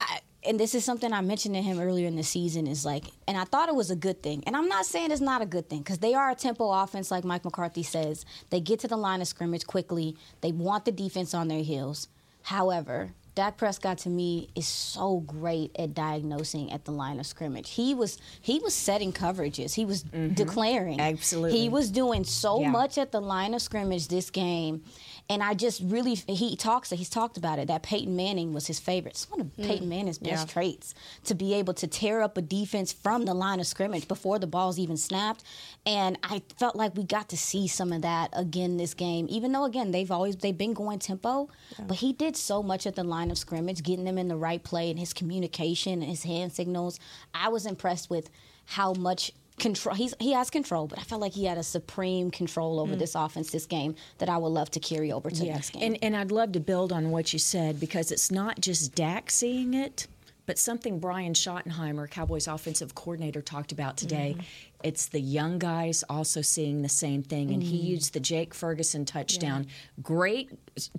I, 0.00 0.20
and 0.44 0.58
this 0.58 0.72
is 0.72 0.84
something 0.84 1.12
I 1.12 1.20
mentioned 1.20 1.56
to 1.56 1.62
him 1.62 1.80
earlier 1.80 2.06
in 2.06 2.14
the 2.14 2.22
season 2.22 2.68
is 2.68 2.86
like, 2.86 3.06
and 3.26 3.36
I 3.36 3.42
thought 3.42 3.68
it 3.68 3.74
was 3.74 3.90
a 3.90 3.96
good 3.96 4.22
thing. 4.22 4.44
And 4.46 4.56
I'm 4.56 4.68
not 4.68 4.86
saying 4.86 5.10
it's 5.10 5.20
not 5.20 5.42
a 5.42 5.46
good 5.46 5.68
thing 5.68 5.80
because 5.80 5.98
they 5.98 6.14
are 6.14 6.30
a 6.30 6.36
tempo 6.36 6.70
offense, 6.70 7.10
like 7.10 7.24
Mike 7.24 7.44
McCarthy 7.44 7.82
says. 7.82 8.24
They 8.50 8.60
get 8.60 8.78
to 8.80 8.88
the 8.88 8.96
line 8.96 9.20
of 9.20 9.26
scrimmage 9.26 9.66
quickly, 9.66 10.16
they 10.42 10.52
want 10.52 10.84
the 10.84 10.92
defense 10.92 11.34
on 11.34 11.48
their 11.48 11.64
heels. 11.64 12.06
However, 12.42 13.10
Dak 13.34 13.56
Prescott 13.56 13.98
to 13.98 14.08
me 14.08 14.48
is 14.54 14.66
so 14.66 15.20
great 15.20 15.70
at 15.78 15.94
diagnosing 15.94 16.72
at 16.72 16.84
the 16.84 16.90
line 16.90 17.20
of 17.20 17.26
scrimmage. 17.26 17.70
He 17.70 17.94
was 17.94 18.18
he 18.40 18.58
was 18.58 18.74
setting 18.74 19.12
coverages. 19.12 19.74
He 19.74 19.84
was 19.84 20.04
mm-hmm. 20.04 20.34
declaring. 20.34 21.00
Absolutely. 21.00 21.58
He 21.58 21.68
was 21.68 21.90
doing 21.90 22.24
so 22.24 22.60
yeah. 22.60 22.70
much 22.70 22.98
at 22.98 23.12
the 23.12 23.20
line 23.20 23.54
of 23.54 23.62
scrimmage 23.62 24.08
this 24.08 24.30
game. 24.30 24.82
And 25.30 25.44
I 25.44 25.54
just 25.54 25.80
really 25.84 26.16
he 26.16 26.56
talks 26.56 26.90
he's 26.90 27.08
talked 27.08 27.36
about 27.36 27.60
it 27.60 27.68
that 27.68 27.84
Peyton 27.84 28.16
Manning 28.16 28.52
was 28.52 28.66
his 28.66 28.80
favorite. 28.80 29.12
It's 29.12 29.30
one 29.30 29.40
of 29.40 29.46
mm. 29.56 29.64
Peyton 29.64 29.88
Manning's 29.88 30.18
best 30.18 30.48
yeah. 30.48 30.52
traits 30.52 30.92
to 31.24 31.36
be 31.36 31.54
able 31.54 31.72
to 31.74 31.86
tear 31.86 32.20
up 32.20 32.36
a 32.36 32.42
defense 32.42 32.92
from 32.92 33.26
the 33.26 33.32
line 33.32 33.60
of 33.60 33.68
scrimmage 33.68 34.08
before 34.08 34.40
the 34.40 34.48
ball's 34.48 34.76
even 34.76 34.96
snapped. 34.96 35.44
And 35.86 36.18
I 36.24 36.42
felt 36.58 36.74
like 36.74 36.96
we 36.96 37.04
got 37.04 37.28
to 37.28 37.36
see 37.36 37.68
some 37.68 37.92
of 37.92 38.02
that 38.02 38.30
again 38.32 38.76
this 38.76 38.92
game. 38.92 39.28
Even 39.30 39.52
though 39.52 39.64
again 39.64 39.92
they've 39.92 40.10
always 40.10 40.34
they've 40.34 40.58
been 40.58 40.74
going 40.74 40.98
tempo, 40.98 41.48
yeah. 41.78 41.84
but 41.86 41.98
he 41.98 42.12
did 42.12 42.36
so 42.36 42.60
much 42.60 42.84
at 42.84 42.96
the 42.96 43.04
line 43.04 43.30
of 43.30 43.38
scrimmage, 43.38 43.84
getting 43.84 44.06
them 44.06 44.18
in 44.18 44.26
the 44.26 44.36
right 44.36 44.64
play 44.64 44.90
and 44.90 44.98
his 44.98 45.12
communication 45.12 46.02
and 46.02 46.10
his 46.10 46.24
hand 46.24 46.52
signals. 46.52 46.98
I 47.32 47.50
was 47.50 47.66
impressed 47.66 48.10
with 48.10 48.30
how 48.64 48.94
much 48.94 49.30
control. 49.60 49.94
He's 49.94 50.14
he 50.18 50.32
has 50.32 50.50
control, 50.50 50.86
but 50.86 50.98
I 50.98 51.02
felt 51.02 51.20
like 51.20 51.32
he 51.32 51.44
had 51.44 51.58
a 51.58 51.62
supreme 51.62 52.30
control 52.30 52.80
over 52.80 52.94
mm. 52.94 52.98
this 52.98 53.14
offense 53.14 53.50
this 53.50 53.66
game 53.66 53.94
that 54.18 54.28
I 54.28 54.36
would 54.36 54.48
love 54.48 54.70
to 54.72 54.80
carry 54.80 55.12
over 55.12 55.30
to 55.30 55.44
yeah. 55.44 55.54
next 55.54 55.70
game. 55.70 55.82
And 55.82 55.98
and 56.02 56.16
I'd 56.16 56.32
love 56.32 56.52
to 56.52 56.60
build 56.60 56.92
on 56.92 57.10
what 57.10 57.32
you 57.32 57.38
said 57.38 57.78
because 57.78 58.10
it's 58.10 58.30
not 58.30 58.60
just 58.60 58.94
Dak 58.94 59.30
seeing 59.30 59.74
it, 59.74 60.08
but 60.46 60.58
something 60.58 60.98
Brian 60.98 61.34
Schottenheimer, 61.34 62.10
Cowboys 62.10 62.48
offensive 62.48 62.94
coordinator, 62.94 63.42
talked 63.42 63.70
about 63.70 63.96
today. 63.96 64.34
Mm-hmm. 64.36 64.44
It's 64.82 65.06
the 65.06 65.20
young 65.20 65.58
guys 65.58 66.02
also 66.08 66.40
seeing 66.42 66.82
the 66.82 66.88
same 66.88 67.22
thing, 67.22 67.52
and 67.52 67.62
mm. 67.62 67.66
he 67.66 67.76
used 67.76 68.14
the 68.14 68.20
Jake 68.20 68.54
Ferguson 68.54 69.04
touchdown. 69.04 69.64
Yeah. 69.64 70.02
Great, 70.02 70.50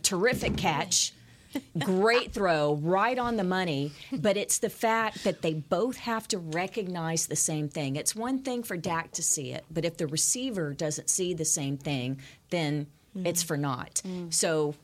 terrific 0.04 0.56
catch 0.56 1.14
Great 1.80 2.32
throw, 2.32 2.76
right 2.76 3.18
on 3.18 3.38
the 3.38 3.44
money. 3.44 3.92
But 4.12 4.38
it's 4.38 4.60
the 4.60 4.70
fact 4.70 5.24
that 5.24 5.42
they 5.42 5.54
both 5.54 5.98
have 5.98 6.28
to 6.30 6.38
recognize 6.38 7.28
the 7.28 7.36
same 7.36 7.70
thing. 7.70 7.96
It's 7.96 8.16
one 8.16 8.40
thing 8.40 8.64
for 8.64 8.78
Dak 8.78 9.12
to 9.14 9.24
see 9.24 9.52
it, 9.52 9.66
but 9.70 9.86
if 9.86 9.98
the 9.98 10.08
receiver 10.08 10.74
doesn't 10.74 11.10
see 11.10 11.34
the 11.34 11.46
same 11.46 11.78
thing, 11.78 12.20
then 12.50 12.88
mm. 13.16 13.26
it's 13.26 13.44
for 13.44 13.58
naught. 13.58 14.02
Mm. 14.06 14.34
So 14.34 14.76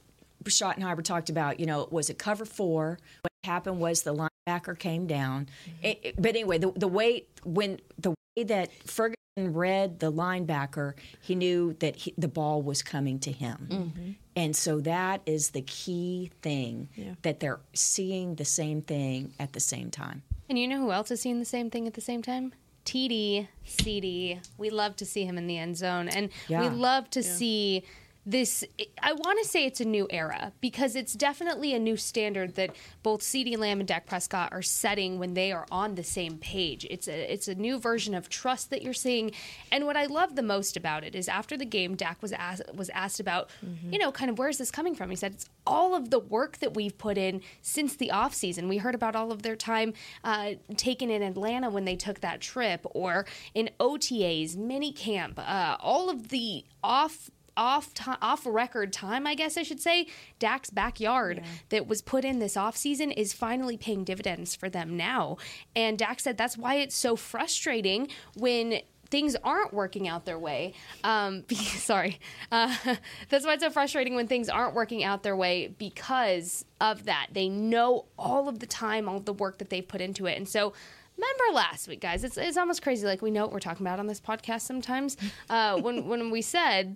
Schottenheimer 0.43 1.03
talked 1.03 1.29
about, 1.29 1.59
you 1.59 1.65
know, 1.65 1.88
was 1.91 2.09
it 2.09 2.17
cover 2.17 2.45
four? 2.45 3.00
What 3.21 3.31
happened 3.43 3.79
was 3.79 4.03
the 4.03 4.15
linebacker 4.47 4.77
came 4.77 5.07
down. 5.07 5.50
Mm-hmm. 5.65 5.86
It, 5.86 6.00
it, 6.03 6.15
but 6.17 6.29
anyway, 6.29 6.57
the, 6.57 6.71
the 6.71 6.88
way 6.88 7.25
when 7.43 7.79
the 7.97 8.13
that 8.46 8.72
Ferguson 8.86 9.15
read 9.38 10.00
the 10.00 10.12
linebacker, 10.12 10.94
he 11.22 11.36
knew 11.36 11.74
that 11.79 11.96
he, 11.96 12.13
the 12.17 12.27
ball 12.27 12.62
was 12.62 12.82
coming 12.82 13.20
to 13.20 13.32
him. 13.32 13.67
Mm-hmm. 13.70 14.12
And 14.36 14.56
so 14.56 14.79
that 14.82 15.22
is 15.25 15.51
the 15.51 15.62
key 15.62 16.32
thing 16.41 16.89
yeah. 16.96 17.13
that 17.24 17.39
they're 17.39 17.60
seeing 17.74 18.36
the 18.36 18.46
same 18.46 18.82
thing 18.82 19.34
at 19.39 19.53
the 19.53 19.60
same 19.60 19.89
time. 19.91 20.24
And 20.50 20.58
you 20.58 20.67
know 20.67 20.77
who 20.77 20.91
else 20.91 21.12
is 21.12 21.22
seeing 21.22 21.39
the 21.39 21.46
same 21.46 21.70
thing 21.70 21.88
at 21.88 21.94
the 21.94 22.01
same 22.01 22.22
time? 22.22 22.53
TD, 22.86 23.48
CeeDee. 23.65 24.39
We 24.58 24.70
love 24.70 24.96
to 24.98 25.06
see 25.06 25.25
him 25.25 25.38
in 25.38 25.48
the 25.48 25.58
end 25.58 25.75
zone. 25.75 26.08
And 26.08 26.29
yeah. 26.48 26.62
we 26.62 26.70
love 26.70 27.10
to 27.12 27.22
yeah. 27.22 27.34
see 27.34 27.84
this 28.27 28.65
I 29.01 29.13
want 29.13 29.39
to 29.41 29.48
say 29.48 29.65
it's 29.65 29.79
a 29.79 29.86
new 29.86 30.05
era 30.10 30.51
because 30.60 30.98
it's 30.98 31.13
definitely 31.13 31.74
a 31.74 31.79
new 31.79 31.96
standard 31.96 32.55
that 32.55 32.75
both 33.01 33.22
CeeDee 33.22 33.57
Lamb 33.57 33.79
and 33.79 33.88
Dak 33.88 34.05
Prescott 34.05 34.51
are 34.51 34.62
setting 34.62 35.17
when 35.17 35.34
they 35.34 35.53
are 35.53 35.65
on 35.72 35.96
the 35.96 36.03
same 36.03 36.38
page. 36.38 36.86
It's 36.89 37.07
a 37.07 37.34
it's 37.34 37.48
a 37.48 37.55
new 37.55 37.79
version 37.79 38.13
of 38.13 38.27
trust 38.27 38.69
that 38.72 38.81
you're 38.81 38.93
seeing. 38.93 39.31
And 39.72 39.86
what 39.86 39.96
I 39.96 40.07
love 40.07 40.36
the 40.36 40.43
most 40.43 40.75
about 40.75 41.05
it 41.05 41.15
is 41.15 41.29
after 41.29 41.55
the 41.55 41.65
game 41.65 41.96
Dak 41.96 42.22
was 42.22 42.34
asked 42.34 42.63
was 42.75 42.89
asked 42.89 43.22
about, 43.22 43.50
mm-hmm. 43.65 43.93
you 43.93 44.00
know, 44.00 44.12
kind 44.12 44.29
of 44.29 44.38
where's 44.38 44.57
this 44.57 44.72
coming 44.72 44.93
from? 44.93 45.10
He 45.10 45.15
said 45.15 45.34
it's 45.34 45.46
all 45.65 45.96
of 45.96 46.10
the 46.10 46.19
work 46.19 46.57
that 46.57 46.74
we've 46.74 46.98
put 46.98 47.17
in 47.17 47.41
since 47.62 47.96
the 47.96 48.12
off 48.12 48.34
season. 48.34 48.67
We 48.67 48.77
heard 48.77 48.96
about 48.96 49.15
all 49.15 49.31
of 49.31 49.41
their 49.41 49.55
time 49.55 49.93
uh, 50.25 50.55
taken 50.75 51.10
in 51.10 51.22
Atlanta 51.22 51.69
when 51.69 51.86
they 51.86 51.96
took 51.96 52.19
that 52.19 52.41
trip 52.41 52.86
or 52.91 53.25
in 53.53 53.69
OTAs, 53.79 54.57
mini 54.57 54.91
camp, 54.91 55.39
uh, 55.39 55.77
all 55.79 56.10
of 56.10 56.27
the 56.27 56.65
off 56.84 57.29
off 57.57 57.89
off 58.21 58.45
record 58.45 58.93
time, 58.93 59.27
I 59.27 59.35
guess 59.35 59.57
I 59.57 59.63
should 59.63 59.81
say, 59.81 60.07
Dak's 60.39 60.69
backyard 60.69 61.41
yeah. 61.43 61.49
that 61.69 61.87
was 61.87 62.01
put 62.01 62.23
in 62.23 62.39
this 62.39 62.55
offseason 62.55 63.13
is 63.17 63.33
finally 63.33 63.75
paying 63.75 64.03
dividends 64.03 64.55
for 64.55 64.69
them 64.69 64.95
now. 64.95 65.37
And 65.75 65.97
Dak 65.97 66.19
said 66.19 66.37
that's 66.37 66.57
why 66.57 66.75
it's 66.75 66.95
so 66.95 67.15
frustrating 67.15 68.09
when 68.35 68.81
things 69.09 69.35
aren't 69.43 69.73
working 69.73 70.07
out 70.07 70.25
their 70.25 70.39
way. 70.39 70.73
Um, 71.03 71.43
sorry. 71.51 72.19
Uh, 72.51 72.75
that's 73.29 73.45
why 73.45 73.53
it's 73.53 73.63
so 73.63 73.69
frustrating 73.69 74.15
when 74.15 74.27
things 74.27 74.49
aren't 74.49 74.73
working 74.73 75.03
out 75.03 75.23
their 75.23 75.35
way 75.35 75.73
because 75.77 76.65
of 76.79 77.05
that. 77.05 77.27
They 77.31 77.49
know 77.49 78.05
all 78.17 78.47
of 78.49 78.59
the 78.59 78.67
time, 78.67 79.07
all 79.07 79.17
of 79.17 79.25
the 79.25 79.33
work 79.33 79.57
that 79.59 79.69
they've 79.69 79.87
put 79.87 80.01
into 80.01 80.25
it. 80.25 80.37
And 80.37 80.47
so, 80.47 80.73
remember 81.17 81.43
last 81.53 81.87
week, 81.87 82.01
guys, 82.01 82.23
it's, 82.23 82.37
it's 82.37 82.57
almost 82.57 82.81
crazy. 82.81 83.05
Like, 83.05 83.21
we 83.21 83.31
know 83.31 83.43
what 83.43 83.53
we're 83.53 83.59
talking 83.59 83.85
about 83.85 83.99
on 83.99 84.07
this 84.07 84.21
podcast 84.21 84.61
sometimes. 84.61 85.17
Uh, 85.49 85.79
when, 85.79 86.07
when 86.07 86.29
we 86.29 86.41
said, 86.41 86.95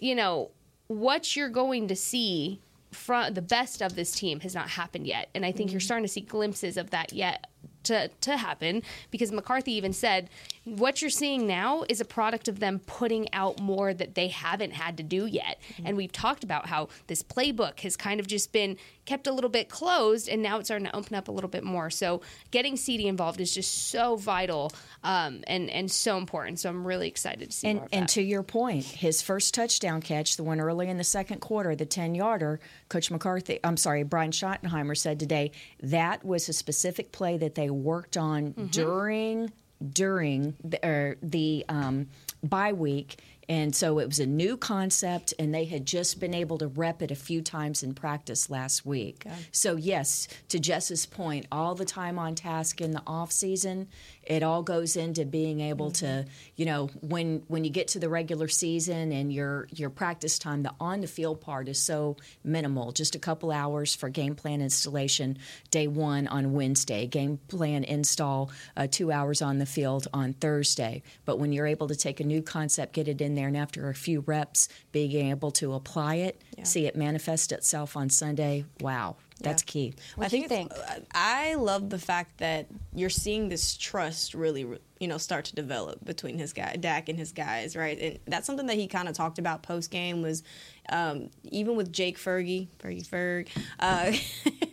you 0.00 0.14
know, 0.14 0.50
what 0.88 1.36
you're 1.36 1.48
going 1.48 1.88
to 1.88 1.96
see 1.96 2.60
from 2.92 3.34
the 3.34 3.42
best 3.42 3.80
of 3.82 3.94
this 3.94 4.10
team 4.10 4.40
has 4.40 4.54
not 4.54 4.68
happened 4.68 5.06
yet. 5.06 5.28
And 5.34 5.44
I 5.44 5.52
think 5.52 5.68
mm-hmm. 5.68 5.74
you're 5.74 5.80
starting 5.80 6.04
to 6.04 6.12
see 6.12 6.22
glimpses 6.22 6.76
of 6.76 6.90
that 6.90 7.12
yet 7.12 7.46
to, 7.84 8.08
to 8.08 8.36
happen 8.36 8.82
because 9.10 9.32
McCarthy 9.32 9.72
even 9.72 9.92
said 9.92 10.28
what 10.64 11.00
you're 11.00 11.10
seeing 11.10 11.46
now 11.46 11.84
is 11.88 12.00
a 12.00 12.04
product 12.04 12.46
of 12.46 12.60
them 12.60 12.80
putting 12.86 13.32
out 13.32 13.60
more 13.60 13.94
that 13.94 14.14
they 14.14 14.28
haven't 14.28 14.72
had 14.72 14.96
to 14.98 15.02
do 15.02 15.26
yet. 15.26 15.58
Mm-hmm. 15.72 15.86
And 15.86 15.96
we've 15.96 16.12
talked 16.12 16.44
about 16.44 16.66
how 16.66 16.88
this 17.06 17.22
playbook 17.22 17.80
has 17.80 17.96
kind 17.96 18.20
of 18.20 18.26
just 18.26 18.52
been 18.52 18.76
kept 19.06 19.26
a 19.26 19.32
little 19.32 19.50
bit 19.50 19.68
closed 19.68 20.28
and 20.28 20.42
now 20.42 20.58
it's 20.58 20.68
starting 20.68 20.86
to 20.86 20.94
open 20.94 21.16
up 21.16 21.28
a 21.28 21.32
little 21.32 21.48
bit 21.50 21.64
more. 21.64 21.90
So 21.90 22.20
getting 22.50 22.74
CeeDee 22.74 23.06
involved 23.06 23.40
is 23.40 23.52
just 23.52 23.88
so 23.90 24.16
vital 24.16 24.70
um, 25.02 25.42
and, 25.46 25.70
and 25.70 25.90
so 25.90 26.18
important. 26.18 26.60
So 26.60 26.68
I'm 26.68 26.86
really 26.86 27.08
excited 27.08 27.50
to 27.50 27.56
see 27.56 27.68
and, 27.68 27.80
And 27.90 28.08
to 28.10 28.22
your 28.22 28.42
point, 28.42 28.84
his 28.84 29.22
first 29.22 29.54
touchdown 29.54 30.02
catch, 30.02 30.36
the 30.36 30.44
one 30.44 30.60
early 30.60 30.88
in 30.88 30.98
the 30.98 31.04
second 31.04 31.40
quarter, 31.40 31.74
the 31.74 31.86
10 31.86 32.14
yarder, 32.14 32.60
Coach 32.88 33.10
McCarthy, 33.10 33.58
I'm 33.64 33.76
sorry, 33.76 34.02
Brian 34.02 34.30
Schottenheimer 34.30 34.96
said 34.96 35.18
today 35.18 35.52
that 35.82 36.24
was 36.24 36.48
a 36.48 36.52
specific 36.52 37.12
play 37.12 37.38
that 37.38 37.54
they 37.54 37.70
worked 37.80 38.16
on 38.16 38.52
mm-hmm. 38.52 38.66
during 38.66 39.52
during 39.92 40.54
the, 40.62 40.86
er, 40.86 41.16
the 41.22 41.64
um, 41.68 42.06
bye 42.42 42.72
week 42.72 43.18
and 43.50 43.74
so 43.74 43.98
it 43.98 44.06
was 44.06 44.20
a 44.20 44.26
new 44.26 44.56
concept, 44.56 45.34
and 45.36 45.52
they 45.52 45.64
had 45.64 45.84
just 45.84 46.20
been 46.20 46.34
able 46.34 46.56
to 46.58 46.68
rep 46.68 47.02
it 47.02 47.10
a 47.10 47.16
few 47.16 47.42
times 47.42 47.82
in 47.82 47.94
practice 47.94 48.48
last 48.48 48.86
week. 48.86 49.24
Okay. 49.26 49.34
So, 49.50 49.74
yes, 49.74 50.28
to 50.50 50.60
Jess's 50.60 51.04
point, 51.04 51.46
all 51.50 51.74
the 51.74 51.84
time 51.84 52.16
on 52.16 52.36
task 52.36 52.80
in 52.80 52.92
the 52.92 53.02
off 53.08 53.32
season, 53.32 53.88
it 54.22 54.44
all 54.44 54.62
goes 54.62 54.94
into 54.94 55.24
being 55.24 55.58
able 55.58 55.90
mm-hmm. 55.90 56.22
to, 56.22 56.26
you 56.54 56.64
know, 56.64 56.90
when 57.00 57.42
when 57.48 57.64
you 57.64 57.70
get 57.70 57.88
to 57.88 57.98
the 57.98 58.08
regular 58.08 58.46
season 58.46 59.10
and 59.10 59.32
your 59.32 59.66
your 59.72 59.90
practice 59.90 60.38
time, 60.38 60.62
the 60.62 60.72
on 60.78 61.00
the 61.00 61.08
field 61.08 61.40
part 61.40 61.68
is 61.68 61.82
so 61.82 62.16
minimal. 62.44 62.92
Just 62.92 63.16
a 63.16 63.18
couple 63.18 63.50
hours 63.50 63.96
for 63.96 64.08
game 64.08 64.36
plan 64.36 64.60
installation 64.60 65.36
day 65.72 65.88
one 65.88 66.28
on 66.28 66.52
Wednesday, 66.52 67.08
game 67.08 67.40
plan 67.48 67.82
install 67.82 68.52
uh, 68.76 68.86
two 68.88 69.10
hours 69.10 69.42
on 69.42 69.58
the 69.58 69.66
field 69.66 70.06
on 70.14 70.34
Thursday. 70.34 71.02
But 71.24 71.40
when 71.40 71.52
you're 71.52 71.66
able 71.66 71.88
to 71.88 71.96
take 71.96 72.20
a 72.20 72.24
new 72.24 72.42
concept, 72.42 72.92
get 72.92 73.08
it 73.08 73.20
in 73.20 73.34
there 73.34 73.39
there, 73.40 73.48
and 73.48 73.56
after 73.56 73.88
a 73.88 73.94
few 73.94 74.20
reps, 74.20 74.68
being 74.92 75.28
able 75.28 75.50
to 75.52 75.72
apply 75.74 76.16
it, 76.16 76.42
yeah. 76.56 76.64
see 76.64 76.86
it 76.86 76.96
manifest 76.96 77.52
itself 77.52 77.96
on 77.96 78.10
Sunday. 78.10 78.64
Wow, 78.80 79.16
that's 79.40 79.62
yeah. 79.62 79.72
key. 79.72 79.94
What 80.16 80.26
I 80.26 80.28
think, 80.28 80.48
think? 80.48 80.72
I 81.14 81.54
love 81.54 81.90
the 81.90 81.98
fact 81.98 82.38
that 82.38 82.66
you're 82.94 83.10
seeing 83.10 83.48
this 83.48 83.76
trust 83.76 84.34
really, 84.34 84.66
you 84.98 85.08
know, 85.08 85.18
start 85.18 85.46
to 85.46 85.54
develop 85.54 86.04
between 86.04 86.38
his 86.38 86.52
guy 86.52 86.76
Dak 86.76 87.08
and 87.08 87.18
his 87.18 87.32
guys, 87.32 87.76
right? 87.76 87.98
And 87.98 88.18
that's 88.26 88.46
something 88.46 88.66
that 88.66 88.76
he 88.76 88.86
kind 88.86 89.08
of 89.08 89.14
talked 89.14 89.38
about 89.38 89.62
post 89.62 89.90
game 89.90 90.22
was 90.22 90.42
um, 90.90 91.30
even 91.44 91.76
with 91.76 91.92
Jake 91.92 92.18
Fergie, 92.18 92.68
Fergie 92.78 93.06
Ferg. 93.06 93.48
Uh, 93.78 94.12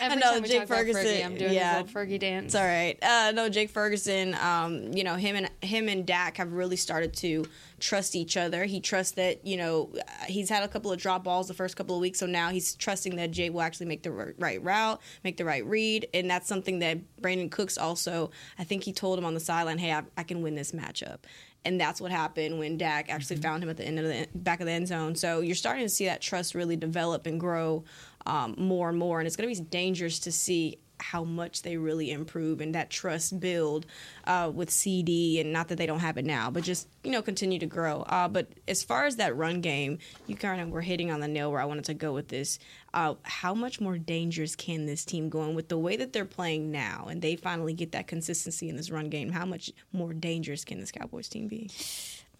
Every 0.00 0.18
know 0.18 0.40
Jake 0.40 0.68
Ferguson. 0.68 1.04
Fergie, 1.04 1.24
I'm 1.24 1.36
doing 1.36 1.52
yeah, 1.52 1.82
his 1.82 1.92
Fergie 1.92 2.18
dance. 2.18 2.46
It's 2.46 2.54
all 2.54 2.64
right. 2.64 2.96
Uh, 3.02 3.32
no, 3.32 3.48
Jake 3.48 3.70
Ferguson. 3.70 4.34
Um, 4.34 4.92
you 4.92 5.04
know 5.04 5.16
him 5.16 5.36
and 5.36 5.50
him 5.62 5.88
and 5.88 6.06
Dak 6.06 6.36
have 6.36 6.52
really 6.52 6.76
started 6.76 7.14
to 7.16 7.44
trust 7.80 8.14
each 8.14 8.36
other. 8.36 8.64
He 8.64 8.80
trusts 8.80 9.12
that 9.12 9.46
you 9.46 9.56
know 9.56 9.90
he's 10.26 10.48
had 10.48 10.62
a 10.62 10.68
couple 10.68 10.92
of 10.92 10.98
drop 10.98 11.24
balls 11.24 11.48
the 11.48 11.54
first 11.54 11.76
couple 11.76 11.96
of 11.96 12.00
weeks, 12.00 12.18
so 12.18 12.26
now 12.26 12.50
he's 12.50 12.74
trusting 12.74 13.16
that 13.16 13.30
Jay 13.30 13.50
will 13.50 13.62
actually 13.62 13.86
make 13.86 14.02
the 14.02 14.12
right 14.38 14.62
route, 14.62 15.00
make 15.22 15.36
the 15.36 15.44
right 15.44 15.64
read, 15.64 16.08
and 16.14 16.30
that's 16.30 16.48
something 16.48 16.78
that 16.80 16.98
Brandin 17.20 17.50
Cooks 17.50 17.78
also. 17.78 18.30
I 18.58 18.64
think 18.64 18.84
he 18.84 18.92
told 18.92 19.18
him 19.18 19.24
on 19.24 19.34
the 19.34 19.40
sideline, 19.40 19.78
"Hey, 19.78 19.92
I, 19.92 20.02
I 20.16 20.22
can 20.22 20.42
win 20.42 20.54
this 20.54 20.72
matchup." 20.72 21.18
and 21.64 21.80
that's 21.80 22.00
what 22.00 22.10
happened 22.10 22.58
when 22.58 22.76
Dak 22.76 23.08
actually 23.08 23.36
mm-hmm. 23.36 23.42
found 23.42 23.62
him 23.62 23.70
at 23.70 23.76
the 23.76 23.84
end 23.84 23.98
of 23.98 24.04
the 24.04 24.28
back 24.34 24.60
of 24.60 24.66
the 24.66 24.72
end 24.72 24.88
zone. 24.88 25.14
So 25.14 25.40
you're 25.40 25.54
starting 25.54 25.84
to 25.84 25.88
see 25.88 26.04
that 26.06 26.20
trust 26.20 26.54
really 26.54 26.76
develop 26.76 27.26
and 27.26 27.40
grow 27.40 27.84
um, 28.26 28.54
more 28.58 28.88
and 28.88 28.98
more. 28.98 29.20
And 29.20 29.26
it's 29.26 29.36
going 29.36 29.52
to 29.52 29.60
be 29.60 29.68
dangerous 29.68 30.18
to 30.20 30.32
see 30.32 30.78
how 31.00 31.24
much 31.24 31.62
they 31.62 31.76
really 31.76 32.10
improve 32.10 32.60
and 32.60 32.74
that 32.74 32.88
trust 32.88 33.38
build 33.40 33.84
uh, 34.26 34.50
with 34.54 34.70
CeeDee. 34.70 35.40
And 35.40 35.52
not 35.52 35.68
that 35.68 35.76
they 35.76 35.86
don't 35.86 36.00
have 36.00 36.16
it 36.16 36.24
now, 36.24 36.50
but 36.50 36.62
just 36.62 36.88
you 37.02 37.10
know 37.10 37.22
continue 37.22 37.58
to 37.58 37.66
grow. 37.66 38.02
Uh, 38.02 38.28
but 38.28 38.48
as 38.68 38.82
far 38.82 39.04
as 39.04 39.16
that 39.16 39.36
run 39.36 39.60
game, 39.60 39.98
you 40.26 40.36
kind 40.36 40.60
of 40.60 40.70
were 40.70 40.80
hitting 40.80 41.10
on 41.10 41.20
the 41.20 41.28
nail 41.28 41.50
where 41.50 41.60
I 41.60 41.64
wanted 41.64 41.84
to 41.86 41.94
go 41.94 42.12
with 42.12 42.28
this. 42.28 42.58
Uh, 42.92 43.14
how 43.22 43.54
much 43.54 43.80
more 43.80 43.98
dangerous 43.98 44.54
can 44.54 44.86
this 44.86 45.04
team 45.04 45.28
go? 45.28 45.42
And 45.42 45.56
with 45.56 45.68
the 45.68 45.78
way 45.78 45.96
that 45.96 46.12
they're 46.12 46.24
playing 46.24 46.70
now, 46.70 47.06
and 47.10 47.20
they 47.20 47.36
finally 47.36 47.74
get 47.74 47.92
that 47.92 48.06
consistency 48.06 48.68
in 48.68 48.76
this 48.76 48.90
run 48.90 49.08
game, 49.08 49.30
how 49.30 49.44
much 49.44 49.72
more 49.92 50.12
dangerous 50.12 50.64
can 50.64 50.78
this 50.78 50.92
Cowboys 50.92 51.28
team 51.28 51.48
be? 51.48 51.70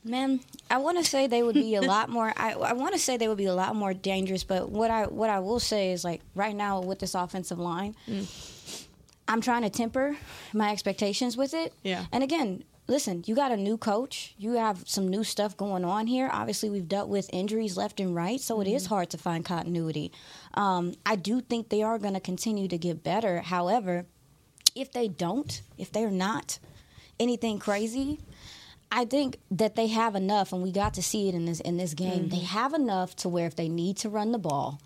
Man, 0.05 0.41
I 0.71 0.79
want 0.79 0.99
to 0.99 1.05
say 1.05 1.27
they 1.27 1.43
would 1.43 1.55
be 1.55 1.75
a 1.77 1.81
lot 1.95 2.11
more. 2.11 2.33
I, 2.37 2.53
I 2.53 2.73
want 2.75 2.93
to 2.95 3.01
say 3.01 3.17
they 3.17 3.29
would 3.29 3.39
be 3.39 3.47
a 3.47 3.55
lot 3.55 3.75
more 3.75 3.95
dangerous. 3.95 4.45
But 4.45 4.69
what 4.69 4.91
I 4.91 5.07
what 5.07 5.31
I 5.31 5.41
will 5.41 5.61
say 5.61 5.93
is 5.93 6.05
like 6.05 6.21
right 6.35 6.55
now 6.55 6.81
with 6.81 6.99
this 6.99 7.15
offensive 7.15 7.59
line, 7.59 7.97
mm. 8.09 8.87
I'm 9.27 9.41
trying 9.41 9.63
to 9.63 9.71
temper 9.71 10.17
my 10.53 10.71
expectations 10.71 11.37
with 11.37 11.55
it. 11.55 11.73
Yeah. 11.83 12.05
And 12.13 12.23
again, 12.23 12.65
listen, 12.87 13.25
you 13.27 13.35
got 13.35 13.53
a 13.53 13.57
new 13.57 13.79
coach. 13.79 14.35
You 14.39 14.53
have 14.53 14.87
some 14.87 15.09
new 15.09 15.25
stuff 15.25 15.57
going 15.57 15.85
on 15.85 16.07
here. 16.07 16.29
Obviously, 16.33 16.71
we've 16.71 16.89
dealt 16.89 17.09
with 17.09 17.31
injuries 17.33 17.77
left 17.77 18.01
and 18.01 18.15
right, 18.15 18.41
so 18.41 18.57
mm-hmm. 18.57 18.69
it 18.69 18.75
is 18.75 18.85
mm-hmm. 18.85 18.95
hard 18.95 19.11
to 19.11 19.19
find 19.19 19.45
continuity. 19.45 20.13
Um, 20.55 20.95
I 21.07 21.17
do 21.17 21.41
think 21.41 21.69
they 21.69 21.83
are 21.83 21.99
going 21.99 22.15
to 22.15 22.21
continue 22.21 22.69
to 22.69 22.79
get 22.79 23.03
better. 23.03 23.41
However, 23.41 24.07
if 24.75 24.93
they 24.93 25.09
don't, 25.09 25.63
if 25.79 25.93
they're 25.93 26.11
not 26.11 26.59
anything 27.19 27.59
crazy, 27.59 28.21
I 28.91 29.05
think 29.05 29.39
that 29.51 29.77
they 29.77 29.89
have 29.89 30.15
enough, 30.15 30.53
and 30.53 30.63
we 30.63 30.71
got 30.73 30.95
to 30.95 31.03
see 31.03 31.29
it 31.29 31.35
in 31.35 31.47
this 31.47 31.61
in 31.61 31.77
this 31.77 31.95
game. 31.95 32.25
Mm-hmm. 32.25 32.29
They 32.29 32.45
have 32.45 32.75
enough 32.75 33.17
to 33.17 33.29
where 33.29 33.47
if 33.47 33.57
they 33.57 33.69
need 33.69 33.97
to 33.99 34.09
run 34.09 34.33
the 34.33 34.39
ball, 34.39 34.81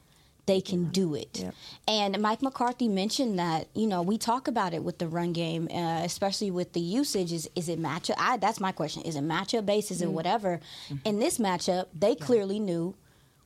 they 0.47 0.61
can 0.61 0.85
yeah. 0.85 0.91
do 0.93 1.15
it. 1.15 1.45
And 1.87 2.19
Mike 2.21 2.41
McCarthy 2.41 2.89
mentioned 2.89 3.39
that 3.39 3.69
you 3.75 3.87
know 3.87 4.03
we 4.03 4.17
talk 4.17 4.49
about 4.49 4.73
it 4.73 4.83
with 4.83 4.99
the 4.99 5.09
run 5.09 5.33
game, 5.33 5.69
uh, 5.71 6.03
especially 6.05 6.51
with 6.51 6.73
the 6.73 6.81
usage. 6.81 7.33
Is 7.33 7.51
is 7.55 7.69
it 7.69 7.81
matchup? 7.81 8.15
I, 8.19 8.39
that's 8.39 8.61
my 8.61 8.73
question. 8.73 9.03
Is 9.03 9.17
it 9.17 9.25
matchup 9.25 9.67
based? 9.67 9.91
Is 9.91 9.99
mm-hmm. 9.99 10.11
it 10.11 10.13
whatever? 10.13 10.61
Mm-hmm. 10.89 10.97
In 11.05 11.19
this 11.19 11.39
matchup, 11.39 11.87
they 11.95 12.11
yeah. 12.19 12.25
clearly 12.25 12.59
knew 12.59 12.95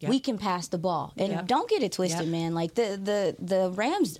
Yep. 0.02 0.10
We 0.10 0.18
can 0.18 0.36
pass 0.36 0.66
the 0.66 0.78
ball, 0.78 1.12
and 1.16 1.30
yep. 1.30 1.46
don't 1.46 1.70
get 1.70 1.84
it 1.84 1.92
twisted, 1.92 2.26
man. 2.26 2.54
Like 2.54 2.74
the 2.74 2.98
the 3.00 3.36
the 3.38 3.70
Rams 3.70 4.18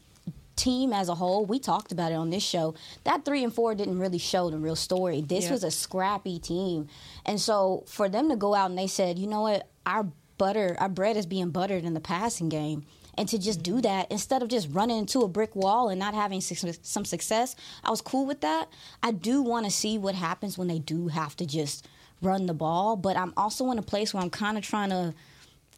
team 0.57 0.93
as 0.93 1.09
a 1.09 1.15
whole, 1.15 1.45
we 1.45 1.59
talked 1.59 1.93
about 1.93 2.13
it 2.13 2.17
on 2.17 2.31
this 2.31 2.43
show. 2.43 2.75
That 3.05 3.25
three 3.25 3.43
and 3.43 3.53
four 3.53 3.75
didn't 3.75 3.99
really 3.99 4.19
show 4.19 4.51
the 4.51 4.59
real 4.59 4.77
story. 4.77 5.21
This 5.21 5.51
was 5.51 5.65
a 5.65 5.71
scrappy 5.71 6.39
team, 6.39 6.89
and 7.25 7.41
so 7.41 7.85
for 7.87 8.09
them 8.09 8.29
to 8.29 8.37
go 8.37 8.55
out 8.55 8.71
and 8.71 8.79
they 8.79 8.87
said, 8.87 9.19
you 9.19 9.27
know 9.27 9.43
what, 9.43 9.69
our 9.87 10.07
butter, 10.39 10.77
our 10.79 10.89
bread 10.89 11.17
is 11.17 11.27
being 11.27 11.51
buttered 11.51 11.85
in 11.85 11.95
the 11.95 12.01
passing 12.01 12.49
game 12.49 12.85
and 13.15 13.29
to 13.29 13.39
just 13.39 13.63
do 13.63 13.73
mm-hmm. 13.73 13.83
that 13.83 14.11
instead 14.11 14.43
of 14.43 14.49
just 14.49 14.69
running 14.71 14.99
into 14.99 15.21
a 15.21 15.29
brick 15.29 15.55
wall 15.55 15.89
and 15.89 15.99
not 15.99 16.15
having 16.15 16.41
some 16.41 17.05
success, 17.05 17.57
I 17.85 17.91
was 17.91 18.01
cool 18.01 18.27
with 18.27 18.41
that. 18.41 18.69
I 19.03 19.13
do 19.13 19.43
want 19.43 19.67
to 19.67 19.71
see 19.71 19.99
what 19.99 20.15
happens 20.15 20.57
when 20.57 20.69
they 20.69 20.79
do 20.79 21.09
have 21.09 21.37
to 21.37 21.47
just 21.47 21.87
run 22.21 22.47
the 22.47 22.55
ball, 22.55 22.97
but 22.97 23.17
I'm 23.17 23.33
also 23.37 23.71
in 23.71 23.79
a 23.79 23.83
place 23.83 24.15
where 24.15 24.23
I'm 24.23 24.31
kind 24.31 24.57
of 24.57 24.65
trying 24.65 24.91
to 24.91 25.15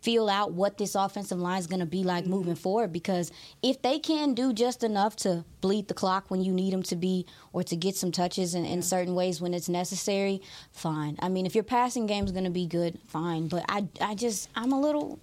feel 0.04 0.28
out 0.28 0.52
what 0.52 0.76
this 0.76 0.94
offensive 0.94 1.38
line 1.38 1.58
is 1.58 1.66
going 1.66 1.80
to 1.80 1.86
be 1.86 2.04
like 2.04 2.24
mm-hmm. 2.24 2.34
moving 2.34 2.54
forward 2.54 2.92
because 2.92 3.32
if 3.62 3.80
they 3.80 3.98
can 3.98 4.34
do 4.34 4.52
just 4.52 4.84
enough 4.84 5.16
to 5.16 5.42
bleed 5.62 5.88
the 5.88 5.94
clock 5.94 6.30
when 6.30 6.42
you 6.42 6.52
need 6.52 6.74
them 6.74 6.82
to 6.82 6.94
be 6.94 7.24
or 7.54 7.62
to 7.62 7.74
get 7.74 7.96
some 7.96 8.12
touches 8.12 8.54
in, 8.54 8.66
in 8.66 8.82
certain 8.82 9.14
ways 9.14 9.40
when 9.40 9.54
it's 9.54 9.68
necessary 9.68 10.42
fine 10.72 11.16
i 11.20 11.28
mean 11.28 11.46
if 11.46 11.54
your 11.54 11.64
passing 11.64 12.06
game 12.06 12.26
is 12.26 12.32
going 12.32 12.44
to 12.44 12.50
be 12.50 12.66
good 12.66 12.98
fine 13.08 13.48
but 13.48 13.64
i, 13.70 13.82
I 13.98 14.14
just 14.14 14.50
i'm 14.54 14.72
a 14.72 14.80
little 14.80 15.18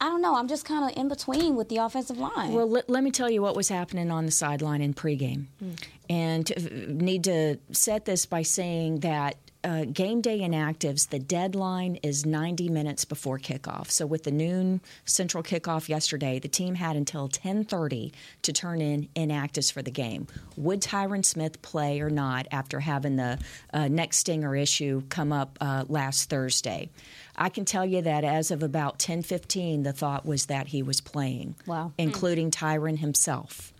I 0.00 0.06
don't 0.06 0.20
know. 0.20 0.34
I'm 0.34 0.48
just 0.48 0.64
kind 0.64 0.90
of 0.90 0.98
in 0.98 1.06
between 1.06 1.54
with 1.54 1.68
the 1.68 1.76
offensive 1.76 2.18
line. 2.18 2.52
Well, 2.52 2.68
let, 2.68 2.90
let, 2.90 3.04
me 3.04 3.12
tell 3.12 3.30
you 3.30 3.40
what 3.40 3.54
was 3.54 3.68
happening 3.68 4.10
on 4.10 4.26
the 4.26 4.32
sideline 4.32 4.82
in 4.82 4.94
pregame. 4.94 5.44
Mm. 5.62 5.84
And 6.10 6.46
to, 6.48 6.92
need 6.92 7.22
to 7.24 7.58
set 7.70 8.04
this 8.04 8.26
by 8.26 8.42
saying 8.42 9.00
that 9.00 9.36
uh, 9.64 9.84
game 9.84 10.20
day 10.20 10.40
inactives, 10.40 11.08
the 11.08 11.18
deadline 11.18 11.96
is 12.02 12.26
90 12.26 12.68
minutes 12.68 13.04
before 13.04 13.38
kickoff. 13.38 13.90
So 13.90 14.06
with 14.06 14.24
the 14.24 14.30
noon 14.30 14.80
central 15.04 15.42
kickoff 15.42 15.88
yesterday, 15.88 16.38
the 16.38 16.48
team 16.48 16.74
had 16.74 16.96
until 16.96 17.28
10:30 17.28 18.12
to 18.42 18.52
turn 18.52 18.80
in 18.80 19.08
inactives 19.14 19.72
for 19.72 19.82
the 19.82 19.90
game. 19.90 20.26
Would 20.56 20.80
Tyron 20.80 21.24
Smith 21.24 21.62
play 21.62 22.00
or 22.00 22.10
not 22.10 22.46
after 22.50 22.80
having 22.80 23.16
the 23.16 23.38
uh, 23.72 23.88
neck 23.88 24.12
stinger 24.12 24.56
issue 24.56 25.02
come 25.08 25.32
up 25.32 25.58
uh, 25.60 25.84
last 25.88 26.28
Thursday? 26.28 26.88
I 27.36 27.48
can 27.48 27.64
tell 27.64 27.86
you 27.86 28.02
that 28.02 28.24
as 28.24 28.50
of 28.50 28.62
about 28.62 28.98
10:15, 28.98 29.84
the 29.84 29.92
thought 29.92 30.26
was 30.26 30.46
that 30.46 30.68
he 30.68 30.82
was 30.82 31.00
playing. 31.00 31.54
Wow, 31.66 31.92
including 31.98 32.50
Tyron 32.50 32.98
himself 32.98 33.72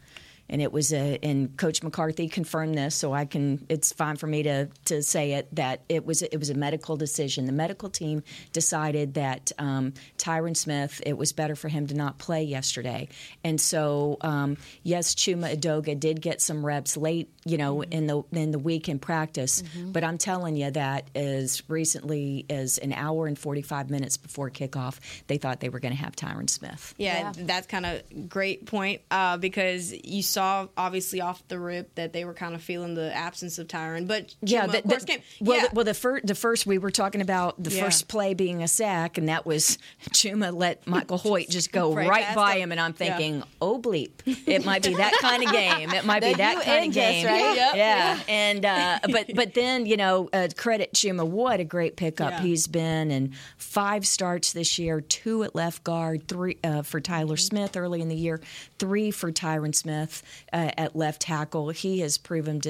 and 0.52 0.60
it 0.60 0.70
was 0.70 0.92
a 0.92 1.18
and 1.22 1.56
Coach 1.56 1.82
McCarthy 1.82 2.28
confirmed 2.28 2.76
this, 2.76 2.94
so 2.94 3.14
I 3.14 3.24
can. 3.24 3.64
It's 3.70 3.90
fine 3.92 4.16
for 4.16 4.26
me 4.26 4.42
to 4.42 4.68
to 4.84 5.02
say 5.02 5.32
it 5.32 5.52
that 5.56 5.80
it 5.88 6.04
was 6.04 6.20
it 6.20 6.36
was 6.36 6.50
a 6.50 6.54
medical 6.54 6.96
decision. 6.96 7.46
The 7.46 7.52
medical 7.52 7.88
team 7.88 8.22
decided 8.52 9.14
that 9.14 9.50
um, 9.58 9.94
Tyron 10.18 10.54
Smith 10.54 11.00
it 11.06 11.16
was 11.16 11.32
better 11.32 11.56
for 11.56 11.68
him 11.68 11.86
to 11.86 11.94
not 11.94 12.18
play 12.18 12.44
yesterday, 12.44 13.08
and 13.42 13.58
so 13.58 14.18
um, 14.20 14.58
yes, 14.82 15.14
Chuma 15.14 15.56
Edoga 15.56 15.98
did 15.98 16.20
get 16.20 16.42
some 16.42 16.64
reps 16.64 16.98
late, 16.98 17.30
you 17.44 17.58
know, 17.58 17.78
mm-hmm. 17.78 17.92
in 17.92 18.06
the 18.06 18.22
in 18.32 18.50
the 18.50 18.58
week 18.58 18.88
in 18.88 18.98
practice. 18.98 19.62
Mm-hmm. 19.62 19.92
But 19.92 20.04
I'm 20.04 20.18
telling 20.18 20.56
you 20.56 20.70
that 20.70 21.08
as 21.14 21.62
recently 21.68 22.44
as 22.50 22.78
an 22.78 22.92
hour 22.92 23.26
and 23.26 23.38
45 23.38 23.90
minutes 23.90 24.16
before 24.16 24.50
kickoff, 24.50 24.98
they 25.26 25.38
thought 25.38 25.60
they 25.60 25.70
were 25.70 25.80
going 25.80 25.94
to 25.94 26.02
have 26.02 26.14
Tyron 26.14 26.48
Smith. 26.48 26.94
Yeah, 26.98 27.32
yeah. 27.36 27.44
that's 27.46 27.66
kind 27.66 27.86
of 27.86 28.28
great 28.28 28.66
point 28.66 29.02
uh, 29.10 29.38
because 29.38 29.92
you 30.04 30.22
saw 30.22 30.42
saw 30.42 30.68
obviously 30.76 31.20
off 31.20 31.46
the 31.48 31.58
rip 31.58 31.94
that 31.94 32.12
they 32.12 32.24
were 32.24 32.34
kind 32.34 32.54
of 32.54 32.62
feeling 32.62 32.94
the 32.94 33.14
absence 33.14 33.58
of 33.58 33.68
Tyron, 33.68 34.06
but 34.06 34.34
yeah, 34.40 34.66
the, 34.66 34.78
of 34.78 34.84
course 34.84 35.04
the, 35.04 35.06
came. 35.06 35.22
Well, 35.40 35.56
yeah. 35.56 35.68
the, 35.68 35.74
well, 35.74 35.84
the 35.84 35.94
first 35.94 36.26
the 36.26 36.34
first 36.34 36.66
we 36.66 36.78
were 36.78 36.90
talking 36.90 37.20
about 37.20 37.62
the 37.62 37.70
yeah. 37.70 37.84
first 37.84 38.08
play 38.08 38.34
being 38.34 38.62
a 38.62 38.68
sack, 38.68 39.18
and 39.18 39.28
that 39.28 39.46
was 39.46 39.78
Chuma 40.10 40.52
let 40.54 40.86
Michael 40.86 41.18
Hoecht 41.18 41.48
just 41.48 41.72
go 41.72 41.94
right, 41.94 42.08
right 42.08 42.34
by 42.34 42.54
him. 42.54 42.62
him, 42.62 42.72
and 42.72 42.80
I'm 42.80 42.92
thinking, 42.92 43.36
yeah. 43.36 43.44
oh 43.60 43.80
bleep, 43.80 44.10
it 44.46 44.64
might 44.64 44.82
be 44.82 44.94
that 44.94 45.14
kind 45.20 45.44
of 45.44 45.52
game. 45.52 45.90
It 45.90 46.04
might 46.04 46.22
be 46.22 46.34
that 46.34 46.62
kind 46.64 46.88
of 46.88 46.94
game, 46.94 47.26
right? 47.26 47.31
Yep. 47.32 47.76
Yeah, 47.76 48.20
and 48.28 48.64
uh, 48.64 48.98
but 49.10 49.34
but 49.34 49.54
then 49.54 49.86
you 49.86 49.96
know 49.96 50.28
uh, 50.32 50.48
credit 50.56 50.92
Chuma, 50.92 51.26
what 51.26 51.60
a 51.60 51.64
great 51.64 51.96
pickup 51.96 52.40
he's 52.40 52.66
been, 52.66 53.10
and 53.10 53.34
five 53.56 54.06
starts 54.06 54.52
this 54.52 54.78
year, 54.78 55.00
two 55.00 55.42
at 55.44 55.54
left 55.54 55.84
guard, 55.84 56.28
three 56.28 56.58
uh, 56.64 56.82
for 56.82 57.00
Tyler 57.00 57.36
mm-hmm. 57.36 57.56
Smith 57.56 57.76
early 57.76 58.00
in 58.00 58.08
the 58.08 58.16
year, 58.16 58.40
three 58.78 59.10
for 59.10 59.32
Tyron 59.32 59.74
Smith 59.74 60.22
uh, 60.52 60.70
at 60.76 60.96
left 60.96 61.22
tackle. 61.22 61.70
He 61.70 62.00
has 62.00 62.18
proven 62.18 62.60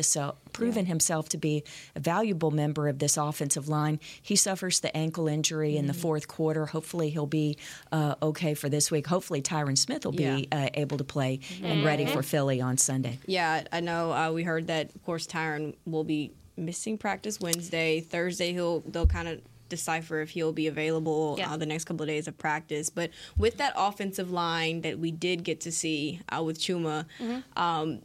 proven 0.53 0.85
yeah. 0.85 0.89
himself 0.89 1.29
to 1.31 1.39
be 1.39 1.65
a 1.95 2.01
valuable 2.01 2.51
member 2.51 2.89
of 2.89 2.99
this 2.99 3.17
offensive 3.17 3.69
line. 3.69 4.01
He 4.21 4.37
suffers 4.37 4.81
the 4.81 4.95
ankle 4.97 5.29
injury 5.29 5.71
mm-hmm. 5.71 5.79
in 5.79 5.87
the 5.87 5.93
mm-hmm. 5.93 6.03
fourth 6.03 6.29
quarter. 6.29 6.67
Hopefully, 6.67 7.11
he'll 7.11 7.27
be 7.27 7.57
uh, 7.91 8.15
okay 8.23 8.55
for 8.55 8.69
this 8.69 8.91
week. 8.91 9.07
Hopefully, 9.07 9.43
Tyron 9.43 9.77
Smith 9.77 10.05
will 10.05 10.15
yeah. 10.15 10.37
be 10.37 10.49
uh, 10.53 10.69
able 10.75 10.99
to 10.99 11.05
play 11.05 11.39
mm-hmm. 11.39 11.65
and 11.65 11.85
ready 11.85 12.07
for 12.07 12.23
Philly 12.23 12.61
on 12.61 12.77
Sunday. 12.77 13.19
Yeah, 13.27 13.65
I 13.73 13.81
know. 13.81 14.13
Uh, 14.13 14.33
we 14.33 14.43
heard 14.43 14.67
that, 14.69 14.95
of 14.95 15.03
course, 15.05 15.27
Tyron 15.27 15.75
will 15.85 16.05
be 16.05 16.33
missing 16.57 16.99
practice 16.99 17.41
Wednesday. 17.41 18.01
Thursday, 18.01 18.53
he'll 18.53 18.81
they'll 18.81 19.07
kind 19.07 19.29
of 19.29 19.41
decipher 19.73 20.21
if 20.21 20.31
he'll 20.31 20.53
be 20.53 20.67
available 20.67 21.37
yeah. 21.39 21.53
uh, 21.53 21.57
the 21.57 21.67
next 21.67 21.85
couple 21.87 22.03
of 22.03 22.09
days 22.09 22.29
of 22.29 22.37
practice. 22.37 22.91
But 22.91 23.11
with 23.39 23.57
that 23.57 23.73
offensive 23.75 24.31
line 24.31 24.83
that 24.83 24.99
we 24.99 25.11
did 25.11 25.43
get 25.43 25.61
to 25.63 25.73
see 25.73 26.21
uh, 26.29 26.43
with 26.43 26.59
Chuma, 26.59 27.07
mm-hmm. 27.19 27.41
um, 27.61 28.03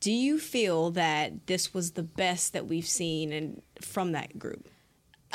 do 0.00 0.12
you 0.12 0.38
feel 0.38 0.92
that 0.92 1.46
this 1.48 1.74
was 1.74 1.92
the 1.92 2.04
best 2.04 2.52
that 2.52 2.66
we've 2.66 2.86
seen 2.86 3.32
and 3.32 3.60
from 3.80 4.12
that 4.12 4.38
group? 4.38 4.68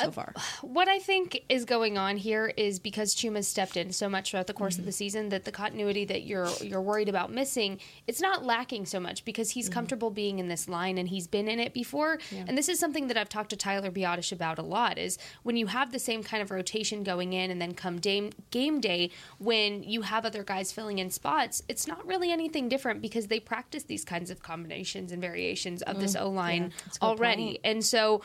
So 0.00 0.10
far. 0.10 0.32
Uh, 0.34 0.40
what 0.62 0.88
I 0.88 0.98
think 0.98 1.44
is 1.48 1.64
going 1.64 1.98
on 1.98 2.16
here 2.16 2.52
is 2.56 2.78
because 2.78 3.14
Chuma's 3.14 3.46
stepped 3.46 3.76
in 3.76 3.92
so 3.92 4.08
much 4.08 4.30
throughout 4.30 4.46
the 4.46 4.52
course 4.52 4.74
mm-hmm. 4.74 4.82
of 4.82 4.86
the 4.86 4.92
season 4.92 5.28
that 5.28 5.44
the 5.44 5.52
continuity 5.52 6.04
that 6.06 6.24
you're 6.24 6.50
you're 6.62 6.80
worried 6.80 7.08
about 7.08 7.30
missing, 7.32 7.78
it's 8.06 8.20
not 8.20 8.44
lacking 8.44 8.86
so 8.86 8.98
much 8.98 9.24
because 9.24 9.50
he's 9.50 9.66
mm-hmm. 9.66 9.74
comfortable 9.74 10.10
being 10.10 10.38
in 10.38 10.48
this 10.48 10.68
line 10.68 10.98
and 10.98 11.08
he's 11.08 11.26
been 11.26 11.48
in 11.48 11.60
it 11.60 11.72
before. 11.72 12.18
Yeah. 12.30 12.44
And 12.48 12.58
this 12.58 12.68
is 12.68 12.78
something 12.78 13.08
that 13.08 13.16
I've 13.16 13.28
talked 13.28 13.50
to 13.50 13.56
Tyler 13.56 13.90
Biadasz 13.90 14.32
about 14.32 14.58
a 14.58 14.62
lot 14.62 14.98
is 14.98 15.18
when 15.42 15.56
you 15.56 15.66
have 15.66 15.92
the 15.92 15.98
same 15.98 16.22
kind 16.22 16.42
of 16.42 16.50
rotation 16.50 17.04
going 17.04 17.32
in 17.32 17.50
and 17.50 17.60
then 17.60 17.74
come 17.74 17.98
game 17.98 18.30
game 18.50 18.80
day 18.80 19.10
when 19.38 19.82
you 19.82 20.02
have 20.02 20.24
other 20.24 20.42
guys 20.42 20.72
filling 20.72 20.98
in 20.98 21.10
spots, 21.10 21.62
it's 21.68 21.86
not 21.86 22.04
really 22.06 22.32
anything 22.32 22.68
different 22.68 23.00
because 23.00 23.28
they 23.28 23.40
practice 23.40 23.84
these 23.84 24.04
kinds 24.04 24.30
of 24.30 24.42
combinations 24.42 25.12
and 25.12 25.20
variations 25.20 25.82
of 25.82 25.94
mm-hmm. 25.94 26.02
this 26.02 26.16
O 26.16 26.28
line 26.30 26.72
yeah, 26.72 27.06
already. 27.06 27.60
And 27.64 27.84
so 27.84 28.22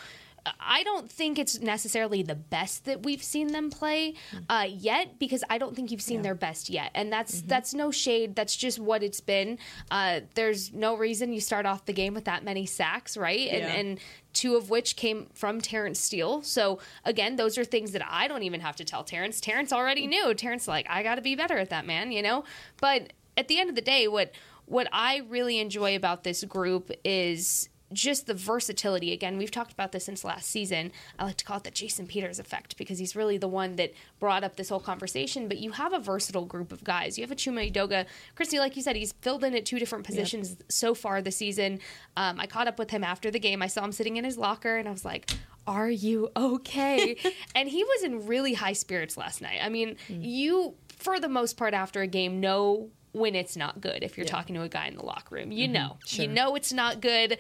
I 0.60 0.84
don't 0.84 1.12
think 1.12 1.40
it's 1.40 1.60
necessarily 1.60 2.24
the 2.24 2.36
best 2.36 2.86
that 2.86 3.04
we've 3.04 3.24
seen 3.24 3.48
them 3.48 3.70
play 3.70 4.16
uh, 4.50 4.68
yet 4.70 5.20
because 5.20 5.44
I 5.50 5.58
don't 5.58 5.76
think 5.76 5.92
you've 5.92 6.02
seen 6.02 6.18
yeah. 6.18 6.24
their 6.24 6.36
best 6.36 6.70
yet, 6.70 6.92
and 6.96 7.12
that's 7.12 7.38
mm-hmm. 7.38 7.48
that's 7.48 7.74
no 7.74 7.92
shade. 7.92 8.36
That's 8.36 8.56
just 8.56 8.80
what 8.80 9.04
it's 9.04 9.22
been. 9.22 9.58
Uh, 9.92 10.22
there's 10.36 10.74
no 10.74 10.96
reason 10.96 11.34
you 11.34 11.42
start 11.42 11.66
off 11.66 11.86
the 11.86 11.94
game 11.94 12.14
with 12.14 12.26
that 12.26 12.44
many 12.44 12.66
sacks, 12.66 13.18
right? 13.18 13.50
And, 13.50 13.64
yeah. 13.64 13.74
and 13.74 14.00
two 14.34 14.56
of 14.56 14.70
which 14.70 14.96
came 14.96 15.28
from 15.34 15.62
Terence 15.62 16.00
Steele. 16.00 16.42
So 16.42 16.80
again, 17.06 17.36
those 17.36 17.58
are 17.58 17.66
things 17.66 17.92
that 17.92 18.06
I 18.08 18.28
don't 18.28 18.44
even 18.44 18.62
have 18.62 18.76
to 18.78 18.86
tell 18.86 19.04
Terence. 19.04 19.42
Terence 19.42 19.74
already 19.74 20.08
knew. 20.08 20.34
Terence 20.34 20.68
like 20.68 20.88
I 20.90 21.04
got 21.04 21.16
to 21.16 21.22
be 21.22 21.36
better 21.36 21.58
at 21.58 21.70
that, 21.70 21.86
man. 21.86 22.12
You 22.12 22.22
know. 22.22 22.44
But 22.80 23.14
at 23.36 23.48
the 23.48 23.60
end 23.60 23.70
of 23.70 23.76
the 23.76 23.82
day, 23.82 24.08
what 24.08 24.32
what 24.66 24.88
I 24.92 25.24
really 25.28 25.60
enjoy 25.60 25.96
about 25.96 26.24
this 26.24 26.44
group 26.44 26.92
is 27.04 27.70
just 27.92 28.28
the 28.28 28.34
versatility. 28.34 29.12
Again, 29.14 29.38
we've 29.38 29.52
talked 29.52 29.72
about 29.72 29.92
this 29.92 30.06
since 30.06 30.24
last 30.24 30.50
season. 30.50 30.92
I 31.18 31.26
like 31.26 31.38
to 31.38 31.46
call 31.46 31.58
it 31.58 31.64
the 31.64 31.72
Jason 31.72 32.08
Peters 32.08 32.40
effect 32.40 32.78
because 32.78 33.00
he's 33.00 33.16
really 33.16 33.38
the 33.38 33.48
one 33.48 33.76
that 33.78 33.94
brought 34.20 34.44
up 34.44 34.56
this 34.56 34.70
whole 34.70 34.80
conversation. 34.80 35.48
But 35.48 35.58
you 35.58 35.72
have 35.72 35.94
a 35.94 36.00
versatile 36.00 36.46
group 36.46 36.72
of 36.72 36.84
guys. 36.84 37.18
You 37.18 37.24
have 37.24 37.32
a 37.32 37.36
Chuma 37.36 37.72
Edoga. 37.72 38.06
Kristi, 38.36 38.60
like 38.60 38.76
you 38.76 38.82
said, 38.82 38.96
he's 38.96 39.14
filled 39.22 39.44
in 39.44 39.56
at 39.56 39.66
two 39.66 39.80
different 39.80 40.06
positions 40.06 40.50
yep. 40.52 40.72
so 40.72 40.94
far 40.94 41.22
this 41.22 41.38
season. 41.38 41.80
Um, 42.16 42.40
I 42.40 42.48
caught 42.48 42.68
up 42.68 42.78
with 42.78 42.92
him 42.92 43.04
after 43.04 43.32
the 43.32 43.40
game. 43.40 43.62
I 43.62 43.68
saw 43.68 43.84
him 43.84 43.92
sitting 43.92 44.18
in 44.18 44.24
his 44.24 44.38
locker 44.38 44.78
and 44.78 44.88
I 44.88 44.92
was 44.92 45.06
like, 45.06 45.32
are 45.66 45.90
you 45.90 46.30
okay? 46.36 47.16
and 47.56 47.70
he 47.70 47.84
was 47.84 48.04
in 48.04 48.26
really 48.28 48.54
high 48.54 48.74
spirits 48.74 49.18
last 49.18 49.42
night. 49.42 49.60
I 49.62 49.70
mean, 49.70 49.98
mm. 50.08 50.20
you, 50.22 50.76
for 50.98 51.20
the 51.20 51.30
most 51.30 51.58
part, 51.58 51.74
after 51.74 52.02
a 52.02 52.08
game, 52.08 52.40
know 52.40 52.90
when 53.12 53.36
it's 53.36 53.56
not 53.56 53.82
good 53.82 54.04
if 54.04 54.18
you're 54.18 54.26
yeah. 54.26 54.32
talking 54.32 54.56
to 54.56 54.62
a 54.62 54.70
guy 54.70 54.88
in 54.88 54.96
the 54.96 55.06
locker 55.06 55.36
room. 55.36 55.52
You 55.52 55.66
mm-hmm. 55.66 55.74
know. 55.74 55.98
Sure. 56.06 56.26
You 56.26 56.32
know 56.32 56.56
it's 56.56 56.72
not 56.72 57.02
good 57.02 57.38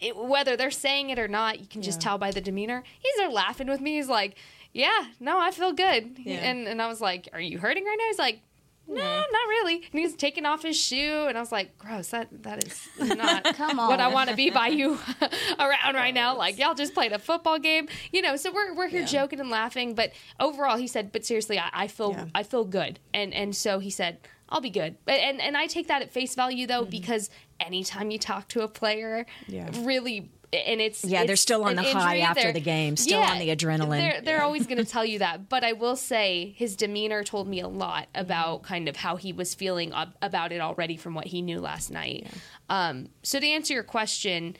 it, 0.00 0.16
whether 0.16 0.56
they're 0.56 0.70
saying 0.70 1.10
it 1.10 1.18
or 1.18 1.28
not, 1.28 1.60
you 1.60 1.66
can 1.66 1.82
just 1.82 2.00
yeah. 2.00 2.04
tell 2.04 2.18
by 2.18 2.30
the 2.30 2.40
demeanor. 2.40 2.82
He's 2.98 3.16
there 3.16 3.30
laughing 3.30 3.68
with 3.68 3.80
me. 3.80 3.96
He's 3.96 4.08
like, 4.08 4.36
"Yeah, 4.72 5.06
no, 5.20 5.38
I 5.38 5.50
feel 5.50 5.72
good." 5.72 6.18
Yeah. 6.18 6.36
And 6.36 6.66
and 6.66 6.82
I 6.82 6.88
was 6.88 7.00
like, 7.00 7.28
"Are 7.32 7.40
you 7.40 7.58
hurting 7.58 7.84
right 7.84 7.96
now?" 7.98 8.06
He's 8.06 8.18
like, 8.18 8.40
"No, 8.86 9.02
not 9.02 9.48
really." 9.48 9.76
And 9.76 10.00
he's 10.00 10.14
taking 10.14 10.46
off 10.46 10.62
his 10.62 10.78
shoe, 10.78 11.26
and 11.28 11.36
I 11.36 11.40
was 11.40 11.52
like, 11.52 11.76
"Gross! 11.78 12.08
That 12.08 12.28
that 12.42 12.64
is 12.64 12.88
not 12.98 13.44
Come 13.56 13.78
on. 13.78 13.88
what 13.88 14.00
I 14.00 14.08
want 14.08 14.30
to 14.30 14.36
be 14.36 14.50
by 14.50 14.68
you 14.68 14.98
around 15.58 15.94
right 15.94 16.14
now." 16.14 16.36
Like 16.36 16.58
y'all 16.58 16.74
just 16.74 16.94
played 16.94 17.12
a 17.12 17.18
football 17.18 17.58
game, 17.58 17.88
you 18.12 18.22
know. 18.22 18.36
So 18.36 18.52
we're 18.52 18.74
we're 18.74 18.88
here 18.88 19.00
yeah. 19.00 19.06
joking 19.06 19.40
and 19.40 19.50
laughing, 19.50 19.94
but 19.94 20.12
overall, 20.38 20.76
he 20.76 20.86
said, 20.86 21.12
"But 21.12 21.24
seriously, 21.24 21.58
I, 21.58 21.70
I 21.72 21.86
feel 21.88 22.28
I 22.34 22.42
feel 22.42 22.64
good," 22.64 23.00
and 23.14 23.32
and 23.34 23.54
so 23.54 23.78
he 23.78 23.90
said. 23.90 24.18
I'll 24.48 24.60
be 24.60 24.70
good. 24.70 24.96
And 25.08 25.40
and 25.40 25.56
I 25.56 25.66
take 25.66 25.88
that 25.88 26.02
at 26.02 26.12
face 26.12 26.34
value 26.34 26.66
though 26.68 26.82
mm-hmm. 26.82 26.90
because 26.90 27.30
anytime 27.60 28.10
you 28.10 28.18
talk 28.18 28.48
to 28.48 28.62
a 28.62 28.68
player, 28.68 29.26
yeah. 29.48 29.68
really 29.80 30.30
and 30.52 30.80
it's 30.80 31.04
Yeah, 31.04 31.24
they're 31.26 31.34
still 31.36 31.64
on 31.64 31.74
the 31.74 31.82
high 31.82 32.14
injury. 32.14 32.22
after 32.22 32.42
They're- 32.44 32.52
the 32.52 32.60
game, 32.60 32.96
still 32.96 33.20
on 33.20 33.38
the 33.40 33.48
adrenaline. 33.48 33.98
They're, 33.98 34.20
they're 34.22 34.42
always 34.42 34.66
going 34.66 34.78
to 34.84 34.84
tell 34.84 35.04
you 35.04 35.18
that, 35.18 35.48
but 35.48 35.64
I 35.64 35.72
will 35.72 35.96
say 35.96 36.54
his 36.56 36.76
demeanor 36.76 37.24
told 37.24 37.48
me 37.48 37.60
a 37.60 37.68
lot 37.68 38.06
about 38.14 38.62
kind 38.62 38.88
of 38.88 38.96
how 38.96 39.16
he 39.16 39.32
was 39.32 39.54
feeling 39.54 39.92
ab- 39.92 40.14
about 40.22 40.52
it 40.52 40.60
already 40.60 40.96
from 40.96 41.14
what 41.14 41.26
he 41.26 41.42
knew 41.42 41.60
last 41.60 41.90
night. 41.90 42.28
Um, 42.70 43.08
so 43.22 43.40
to 43.40 43.46
answer 43.46 43.74
your 43.74 43.82
question. 43.82 44.56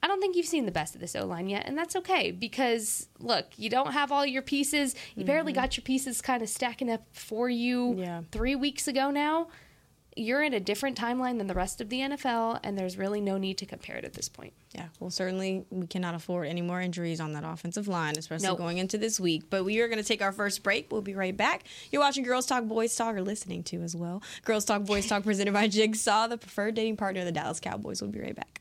I 0.00 0.06
don't 0.06 0.20
think 0.20 0.36
you've 0.36 0.46
seen 0.46 0.64
the 0.64 0.70
best 0.70 0.94
of 0.94 1.00
this 1.00 1.16
O 1.16 1.26
line 1.26 1.48
yet, 1.48 1.64
and 1.66 1.76
that's 1.76 1.96
okay 1.96 2.30
because 2.30 3.08
look, 3.18 3.46
you 3.56 3.68
don't 3.68 3.92
have 3.92 4.12
all 4.12 4.24
your 4.24 4.42
pieces. 4.42 4.94
You 5.16 5.24
barely 5.24 5.52
got 5.52 5.76
your 5.76 5.82
pieces 5.82 6.20
kind 6.22 6.40
of 6.40 6.48
stacking 6.48 6.88
up 6.88 7.02
for 7.12 7.48
you 7.48 7.94
Yeah. 7.98 8.22
three 8.30 8.54
weeks 8.54 8.86
ago 8.86 9.10
now. 9.10 9.48
You're 10.18 10.42
in 10.42 10.52
a 10.52 10.60
different 10.60 10.98
timeline 10.98 11.38
than 11.38 11.46
the 11.46 11.54
rest 11.54 11.80
of 11.80 11.88
the 11.88 12.00
NFL, 12.00 12.60
and 12.64 12.76
there's 12.76 12.98
really 12.98 13.20
no 13.20 13.38
need 13.38 13.58
to 13.58 13.66
compare 13.66 13.96
it 13.96 14.04
at 14.04 14.14
this 14.14 14.28
point. 14.28 14.52
Yeah, 14.74 14.86
well, 14.98 15.10
certainly 15.10 15.64
we 15.70 15.86
cannot 15.86 16.14
afford 16.14 16.48
any 16.48 16.60
more 16.60 16.80
injuries 16.80 17.20
on 17.20 17.32
that 17.34 17.44
offensive 17.44 17.86
line, 17.88 18.18
especially 18.18 18.48
Nope. 18.48 18.58
going 18.58 18.78
into 18.78 18.98
this 18.98 19.20
week. 19.20 19.44
But 19.48 19.64
we 19.64 19.80
are 19.80 19.86
going 19.88 19.98
to 20.02 20.04
take 20.04 20.20
our 20.20 20.32
first 20.32 20.62
break. 20.62 20.90
We'll 20.90 21.02
be 21.02 21.14
right 21.14 21.36
back. 21.36 21.62
You're 21.92 22.02
watching 22.02 22.24
Girls 22.24 22.46
Talk 22.46 22.64
Boys 22.64 22.94
Talk, 22.96 23.14
or 23.14 23.22
listening 23.22 23.62
to 23.64 23.80
as 23.82 23.94
well. 23.94 24.22
Girls 24.44 24.64
Talk 24.64 24.84
Boys 24.84 25.06
Talk, 25.06 25.22
presented 25.22 25.54
by 25.54 25.68
Jigsaw, 25.68 26.26
the 26.26 26.36
preferred 26.36 26.74
dating 26.74 26.96
partner 26.96 27.20
of 27.20 27.26
the 27.26 27.32
Dallas 27.32 27.60
Cowboys. 27.60 28.02
We'll 28.02 28.10
be 28.10 28.20
right 28.20 28.34
back. 28.36 28.60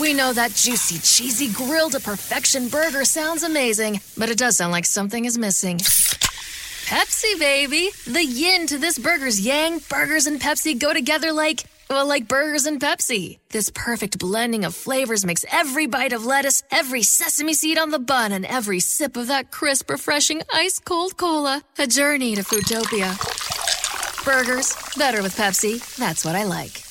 We 0.00 0.14
know 0.14 0.32
that 0.32 0.52
juicy, 0.54 0.98
cheesy, 0.98 1.52
grilled 1.52 1.92
to 1.92 2.00
perfection 2.00 2.68
burger 2.68 3.04
sounds 3.04 3.42
amazing, 3.42 4.00
but 4.16 4.28
it 4.30 4.38
does 4.38 4.56
sound 4.56 4.70
like 4.70 4.84
something 4.86 5.24
is 5.24 5.36
missing. 5.36 5.80
Pepsi, 6.88 7.38
baby! 7.38 7.90
The 8.06 8.24
yin 8.24 8.66
to 8.68 8.78
this 8.78 8.98
burger's 8.98 9.38
yang, 9.38 9.82
burgers 9.90 10.26
and 10.26 10.40
Pepsi 10.40 10.78
go 10.78 10.94
together 10.94 11.34
like, 11.34 11.64
well, 11.90 12.06
like 12.06 12.26
burgers 12.26 12.64
and 12.64 12.80
Pepsi. 12.80 13.40
This 13.50 13.70
perfect 13.74 14.18
blending 14.18 14.64
of 14.64 14.74
flavors 14.74 15.22
makes 15.22 15.44
every 15.52 15.84
bite 15.84 16.14
of 16.14 16.24
lettuce, 16.24 16.62
every 16.70 17.02
sesame 17.02 17.52
seed 17.52 17.76
on 17.76 17.90
the 17.90 17.98
bun, 17.98 18.32
and 18.32 18.46
every 18.46 18.80
sip 18.80 19.18
of 19.18 19.26
that 19.26 19.50
crisp, 19.50 19.90
refreshing, 19.90 20.40
ice 20.50 20.78
cold 20.78 21.18
cola 21.18 21.62
a 21.76 21.86
journey 21.86 22.34
to 22.36 22.42
Foodtopia. 22.42 23.12
Burgers, 24.24 24.74
better 24.96 25.22
with 25.22 25.36
Pepsi. 25.36 25.84
That's 25.96 26.24
what 26.24 26.36
I 26.36 26.44
like. 26.44 26.84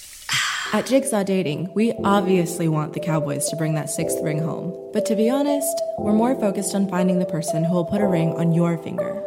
At 0.74 0.86
Jigsaw 0.86 1.24
Dating, 1.24 1.74
we 1.74 1.94
obviously 2.04 2.68
want 2.68 2.94
the 2.94 3.00
Cowboys 3.00 3.50
to 3.50 3.56
bring 3.56 3.74
that 3.74 3.90
sixth 3.90 4.20
ring 4.22 4.44
home. 4.44 4.92
But 4.94 5.08
to 5.08 5.16
be 5.16 5.28
honest, 5.28 5.76
we're 5.98 6.14
more 6.14 6.36
focused 6.36 6.76
on 6.76 6.88
finding 6.88 7.18
the 7.18 7.26
person 7.26 7.64
who 7.64 7.74
will 7.74 7.86
put 7.86 8.02
a 8.02 8.08
ring 8.08 8.34
on 8.34 8.52
your 8.52 8.78
finger. 8.78 9.27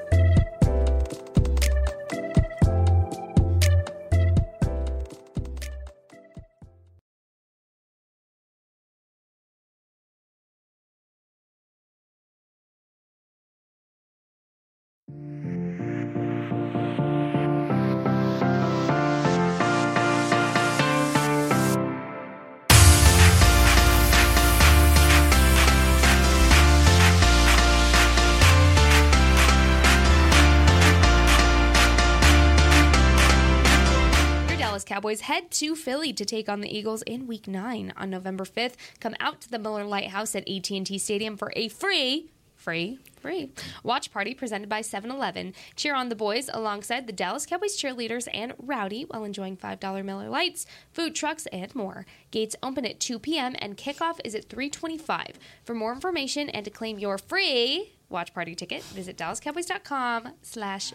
Cowboys 35.11 35.21
head 35.21 35.51
to 35.51 35.75
Philly 35.75 36.13
to 36.13 36.23
take 36.23 36.47
on 36.47 36.61
the 36.61 36.73
Eagles 36.73 37.01
in 37.01 37.27
Week 37.27 37.45
9 37.45 37.91
on 37.97 38.09
November 38.09 38.45
5th. 38.45 38.75
Come 39.01 39.13
out 39.19 39.41
to 39.41 39.51
the 39.51 39.59
Miller 39.59 39.83
Lite 39.83 40.11
House 40.11 40.35
at 40.35 40.47
AT&T 40.47 40.97
Stadium 40.99 41.35
for 41.35 41.51
a 41.53 41.67
free, 41.67 42.31
free, 42.55 42.97
free 43.19 43.51
watch 43.83 44.13
party 44.13 44.33
presented 44.33 44.69
by 44.69 44.79
7-Eleven. 44.79 45.53
Cheer 45.75 45.95
on 45.95 46.07
the 46.07 46.15
boys 46.15 46.49
alongside 46.53 47.07
the 47.07 47.11
Dallas 47.11 47.45
Cowboys 47.45 47.75
cheerleaders 47.77 48.29
and 48.33 48.53
Rowdy 48.57 49.03
while 49.03 49.25
enjoying 49.25 49.57
$5 49.57 50.05
Miller 50.05 50.29
Lites, 50.29 50.65
food 50.93 51.13
trucks, 51.13 51.45
and 51.47 51.75
more. 51.75 52.05
Gates 52.31 52.55
open 52.63 52.85
at 52.85 53.01
2 53.01 53.19
p.m. 53.19 53.53
and 53.59 53.75
kickoff 53.75 54.21
is 54.23 54.33
at 54.33 54.47
325. 54.47 55.37
For 55.65 55.75
more 55.75 55.91
information 55.91 56.47
and 56.47 56.63
to 56.63 56.71
claim 56.71 56.99
your 56.99 57.17
free 57.17 57.91
watch 58.07 58.33
party 58.33 58.55
ticket, 58.55 58.81
visit 58.83 59.17
dallascowboys.com 59.17 60.35
slash. 60.41 60.93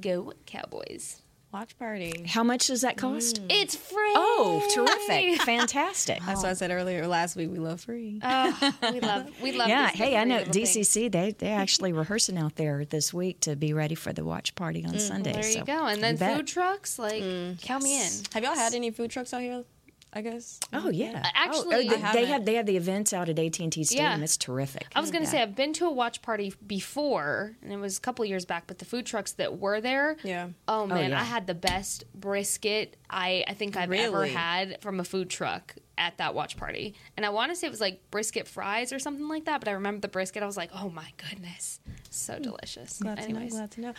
Go 0.00 0.32
Cowboys. 0.46 1.22
Watch 1.50 1.78
party. 1.78 2.24
How 2.26 2.44
much 2.44 2.66
does 2.66 2.82
that 2.82 2.98
cost? 2.98 3.42
Mm. 3.42 3.46
It's 3.62 3.74
free. 3.74 4.12
Oh, 4.14 4.62
terrific. 4.74 5.40
Fantastic. 5.40 6.22
That's 6.26 6.42
what 6.42 6.50
I 6.50 6.52
said 6.52 6.70
earlier 6.70 7.06
last 7.06 7.36
week. 7.36 7.50
We 7.50 7.58
love 7.58 7.80
free. 7.80 8.20
Oh, 8.22 8.74
we 8.92 9.00
love 9.00 9.30
we 9.42 9.52
love 9.52 9.68
yeah, 9.68 9.88
hey, 9.88 10.18
I 10.18 10.24
know 10.24 10.38
little 10.38 10.52
things. 10.52 10.76
DCC. 10.76 11.10
They 11.10 11.32
they're 11.32 11.58
actually 11.58 11.94
rehearsing 11.94 12.36
out 12.36 12.56
there 12.56 12.84
this 12.84 13.14
week 13.14 13.40
to 13.40 13.56
be 13.56 13.72
ready 13.72 13.94
for 13.94 14.12
the 14.12 14.24
watch 14.24 14.54
party 14.56 14.84
on 14.84 14.90
mm-hmm. 14.90 14.98
Sunday. 14.98 15.32
There 15.32 15.42
so 15.42 15.60
you 15.60 15.64
go. 15.64 15.86
And 15.86 16.02
then 16.02 16.14
you 16.14 16.18
bet. 16.18 16.36
food 16.36 16.46
trucks, 16.48 16.98
like 16.98 17.22
mm. 17.22 17.60
count 17.62 17.82
me 17.82 17.98
in. 17.98 18.10
Have 18.34 18.44
y'all 18.44 18.54
had 18.54 18.74
any 18.74 18.90
food 18.90 19.10
trucks 19.10 19.32
out 19.32 19.40
here? 19.40 19.64
I 20.12 20.22
guess. 20.22 20.58
Oh 20.72 20.78
mm-hmm. 20.78 20.90
yeah, 20.92 21.22
oh, 21.24 21.28
Actually, 21.34 21.74
oh, 21.74 21.78
they, 21.78 21.88
they 21.88 21.96
haven't. 22.26 22.44
they 22.44 22.54
have 22.54 22.66
the 22.66 22.76
events 22.76 23.12
out 23.12 23.28
at 23.28 23.38
AT 23.38 23.60
and 23.60 23.72
T 23.72 23.84
Stadium. 23.84 24.18
Yeah. 24.18 24.24
It's 24.24 24.36
terrific. 24.36 24.86
I 24.94 25.00
was 25.00 25.10
gonna 25.10 25.26
say 25.26 25.42
I've 25.42 25.54
been 25.54 25.72
to 25.74 25.86
a 25.86 25.92
watch 25.92 26.22
party 26.22 26.54
before, 26.66 27.56
and 27.62 27.72
it 27.72 27.76
was 27.76 27.98
a 27.98 28.00
couple 28.00 28.24
years 28.24 28.44
back. 28.46 28.66
But 28.66 28.78
the 28.78 28.84
food 28.84 29.04
trucks 29.04 29.32
that 29.32 29.58
were 29.58 29.80
there, 29.80 30.16
Yeah. 30.24 30.48
Oh, 30.66 30.82
oh 30.82 30.86
man, 30.86 31.10
yeah. 31.10 31.20
I 31.20 31.24
had 31.24 31.46
the 31.46 31.54
best 31.54 32.04
brisket 32.14 32.96
I 33.10 33.44
I 33.46 33.54
think 33.54 33.76
I've 33.76 33.92
ever 33.92 34.26
had 34.26 34.80
from 34.80 35.00
a 35.00 35.04
food 35.04 35.28
truck 35.28 35.74
at 35.98 36.16
that 36.18 36.34
watch 36.34 36.56
party. 36.56 36.94
And 37.16 37.26
I 37.26 37.28
want 37.28 37.50
to 37.52 37.56
say 37.56 37.66
it 37.66 37.70
was 37.70 37.80
like 37.80 38.10
brisket 38.10 38.48
fries 38.48 38.92
or 38.92 38.98
something 38.98 39.28
like 39.28 39.44
that. 39.44 39.60
But 39.60 39.68
I 39.68 39.72
remember 39.72 40.00
the 40.00 40.08
brisket. 40.08 40.42
I 40.42 40.46
was 40.46 40.56
like, 40.56 40.70
oh 40.74 40.88
my 40.88 41.10
goodness, 41.28 41.80
so 42.08 42.38
delicious. 42.38 42.98
Glad 42.98 43.18
to 43.22 43.32
know. 43.32 43.48
Glad 43.48 43.70
to 43.72 43.80
know. 43.80 43.94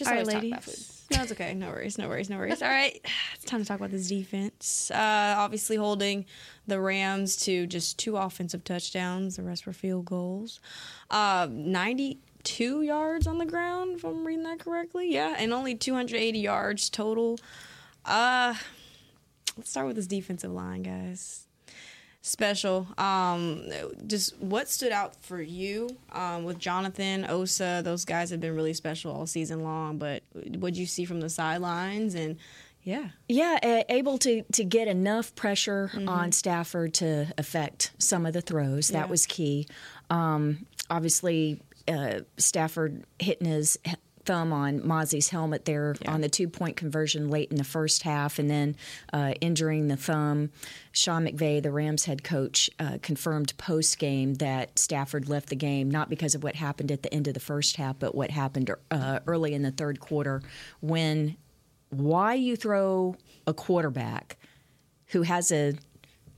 Just 0.00 0.10
All 0.10 0.16
right, 0.16 0.26
ladies. 0.26 1.04
No, 1.10 1.22
it's 1.22 1.32
okay. 1.32 1.52
No 1.52 1.68
worries. 1.68 1.98
No 1.98 2.08
worries. 2.08 2.30
No 2.30 2.38
worries. 2.38 2.62
All 2.62 2.68
right. 2.68 2.98
It's 3.34 3.44
time 3.44 3.60
to 3.60 3.66
talk 3.66 3.78
about 3.78 3.90
this 3.90 4.08
defense. 4.08 4.90
Uh, 4.90 5.34
obviously, 5.36 5.76
holding 5.76 6.24
the 6.66 6.80
Rams 6.80 7.36
to 7.44 7.66
just 7.66 7.98
two 7.98 8.16
offensive 8.16 8.64
touchdowns. 8.64 9.36
The 9.36 9.42
rest 9.42 9.66
were 9.66 9.74
field 9.74 10.06
goals. 10.06 10.60
Uh, 11.10 11.48
92 11.50 12.82
yards 12.82 13.26
on 13.26 13.36
the 13.36 13.44
ground, 13.44 13.96
if 13.96 14.04
I'm 14.04 14.26
reading 14.26 14.44
that 14.44 14.60
correctly. 14.60 15.12
Yeah. 15.12 15.34
And 15.38 15.52
only 15.52 15.74
280 15.74 16.38
yards 16.38 16.88
total. 16.88 17.38
Uh, 18.06 18.54
let's 19.58 19.70
start 19.70 19.86
with 19.86 19.96
this 19.96 20.06
defensive 20.06 20.50
line, 20.50 20.82
guys 20.82 21.46
special. 22.22 22.86
Um, 22.98 23.64
just 24.06 24.38
what 24.38 24.68
stood 24.68 24.92
out 24.92 25.16
for 25.24 25.40
you 25.40 25.96
um, 26.12 26.44
with 26.44 26.58
Jonathan 26.58 27.26
Osa? 27.28 27.80
Those 27.84 28.04
guys 28.04 28.30
have 28.30 28.40
been 28.40 28.54
really 28.54 28.74
special 28.74 29.12
all 29.12 29.26
season 29.26 29.62
long. 29.62 29.98
But 29.98 30.22
what'd 30.34 30.76
you 30.76 30.86
see 30.86 31.04
from 31.04 31.20
the 31.20 31.30
sidelines? 31.30 32.14
And 32.14 32.36
yeah, 32.82 33.10
Yeah, 33.28 33.82
able 33.88 34.18
to 34.18 34.42
to 34.52 34.64
get 34.64 34.88
enough 34.88 35.34
pressure 35.34 35.90
on 36.06 36.32
Stafford 36.32 36.94
to 36.94 37.32
affect 37.36 37.92
some 37.98 38.24
of 38.24 38.32
the 38.32 38.40
throws. 38.40 38.88
That 38.88 39.10
was 39.10 39.26
key. 39.26 39.66
Um, 40.08 40.66
obviously, 40.88 41.60
uh, 41.86 42.20
Stafford 42.38 43.04
hitting 43.18 43.46
his 43.46 43.78
thumb 44.30 44.52
on 44.52 44.80
Mazi's 44.82 45.30
helmet 45.30 45.64
there 45.64 45.96
on 46.06 46.20
the 46.20 46.28
two 46.28 46.46
point 46.46 46.76
conversion 46.76 47.30
late 47.30 47.50
in 47.50 47.56
the 47.56 47.64
first 47.64 48.04
half, 48.04 48.38
and 48.38 48.48
then 48.48 48.76
uh, 49.12 49.34
injuring 49.40 49.88
the 49.88 49.96
thumb. 49.96 50.50
Sean 50.92 51.26
McVay, 51.26 51.60
the 51.60 51.72
Rams 51.72 52.04
head 52.04 52.22
coach, 52.22 52.70
uh, 52.78 52.98
confirmed 53.02 53.52
post 53.58 53.98
game 53.98 54.34
that 54.34 54.78
Stafford 54.78 55.28
left 55.28 55.48
the 55.48 55.56
game 55.56 55.90
not 55.90 56.08
because 56.08 56.36
of 56.36 56.44
what 56.44 56.54
happened 56.54 56.92
at 56.92 57.02
the 57.02 57.12
end 57.12 57.26
of 57.26 57.34
the 57.34 57.40
first 57.40 57.74
half, 57.74 57.98
but 57.98 58.14
what 58.14 58.30
happened 58.30 58.70
uh, 58.92 59.18
early 59.26 59.52
in 59.52 59.62
the 59.62 59.72
third 59.72 59.98
quarter 59.98 60.42
when 60.80 61.36
why 61.88 62.34
you 62.34 62.54
throw 62.54 63.16
a 63.48 63.52
quarterback 63.52 64.36
who 65.06 65.22
has 65.22 65.50
a 65.50 65.74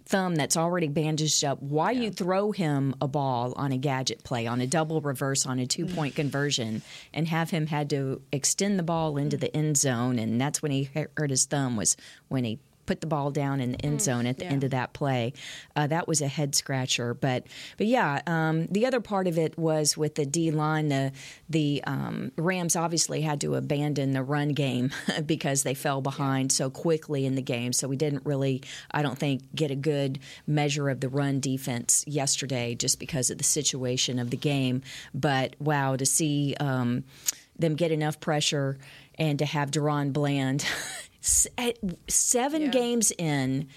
thumb 0.06 0.34
that's 0.34 0.56
already 0.56 0.88
bandaged 0.88 1.44
up, 1.44 1.60
why 1.62 1.90
you 1.90 2.10
throw 2.10 2.52
him 2.52 2.94
a 3.00 3.08
ball 3.08 3.52
on 3.56 3.72
a 3.72 3.78
gadget 3.78 4.24
play, 4.24 4.46
on 4.46 4.60
a 4.60 4.66
double 4.66 5.00
reverse, 5.00 5.46
on 5.46 5.58
a 5.58 5.66
two 5.66 5.86
point 5.86 6.14
mm. 6.14 6.16
conversion, 6.16 6.82
and 7.12 7.28
have 7.28 7.50
him 7.50 7.66
had 7.66 7.90
to 7.90 8.22
extend 8.32 8.78
the 8.78 8.82
ball 8.82 9.16
into 9.16 9.36
mm. 9.36 9.40
the 9.40 9.56
end 9.56 9.76
zone, 9.76 10.18
and 10.18 10.40
that's 10.40 10.62
when 10.62 10.72
he 10.72 10.88
hurt 11.16 11.30
his 11.30 11.46
thumb 11.46 11.76
was 11.76 11.96
when 12.28 12.44
he 12.44 12.58
put 12.86 13.00
the 13.00 13.06
ball 13.06 13.30
down 13.30 13.60
in 13.60 13.72
the 13.72 13.84
end 13.84 13.98
Mm, 13.98 14.00
zone 14.02 14.26
at 14.26 14.38
the 14.38 14.44
yeah. 14.44 14.50
end 14.52 14.64
of 14.64 14.70
that 14.70 14.92
play. 14.92 15.32
Uh, 15.76 15.86
that 15.86 16.08
was 16.08 16.20
a 16.20 16.28
head 16.28 16.54
scratcher. 16.54 17.14
But 17.14 17.44
but 17.76 17.86
yeah, 17.86 18.22
um, 18.26 18.66
the 18.66 18.86
other 18.86 19.00
part 19.00 19.26
of 19.26 19.38
it 19.38 19.58
was 19.58 19.96
with 19.96 20.14
the 20.14 20.24
D 20.26 20.50
line. 20.50 20.88
The 20.88 21.12
the 21.48 21.82
um, 21.86 22.32
Rams 22.36 22.74
obviously 22.76 23.20
had 23.22 23.40
to 23.42 23.54
abandon 23.54 24.12
the 24.12 24.22
run 24.22 24.50
game 24.50 24.90
because 25.26 25.62
they 25.62 25.74
fell 25.74 26.00
behind 26.00 26.52
so 26.52 26.70
quickly 26.70 27.26
in 27.26 27.34
the 27.34 27.42
game. 27.42 27.72
So 27.72 27.88
we 27.88 27.96
didn't 27.96 28.24
really, 28.24 28.62
I 28.90 29.02
don't 29.02 29.18
think, 29.18 29.42
get 29.54 29.70
a 29.70 29.76
good 29.76 30.18
measure 30.46 30.88
of 30.88 31.00
the 31.00 31.08
run 31.08 31.40
defense 31.40 32.04
yesterday 32.06 32.74
just 32.74 32.98
because 32.98 33.30
of 33.30 33.38
the 33.38 33.44
situation 33.44 34.18
of 34.18 34.30
the 34.30 34.36
game. 34.36 34.82
But 35.14 35.56
wow, 35.58 35.96
to 35.96 36.06
see 36.06 36.54
um, 36.60 37.04
them 37.58 37.74
get 37.74 37.90
enough 37.92 38.20
pressure 38.20 38.78
and 39.18 39.38
to 39.38 39.44
have 39.44 39.70
DaRon 39.70 40.12
Bland 40.12 40.64
at 41.58 41.78
seven 42.08 42.70
games 42.70 43.12
in 43.18 43.68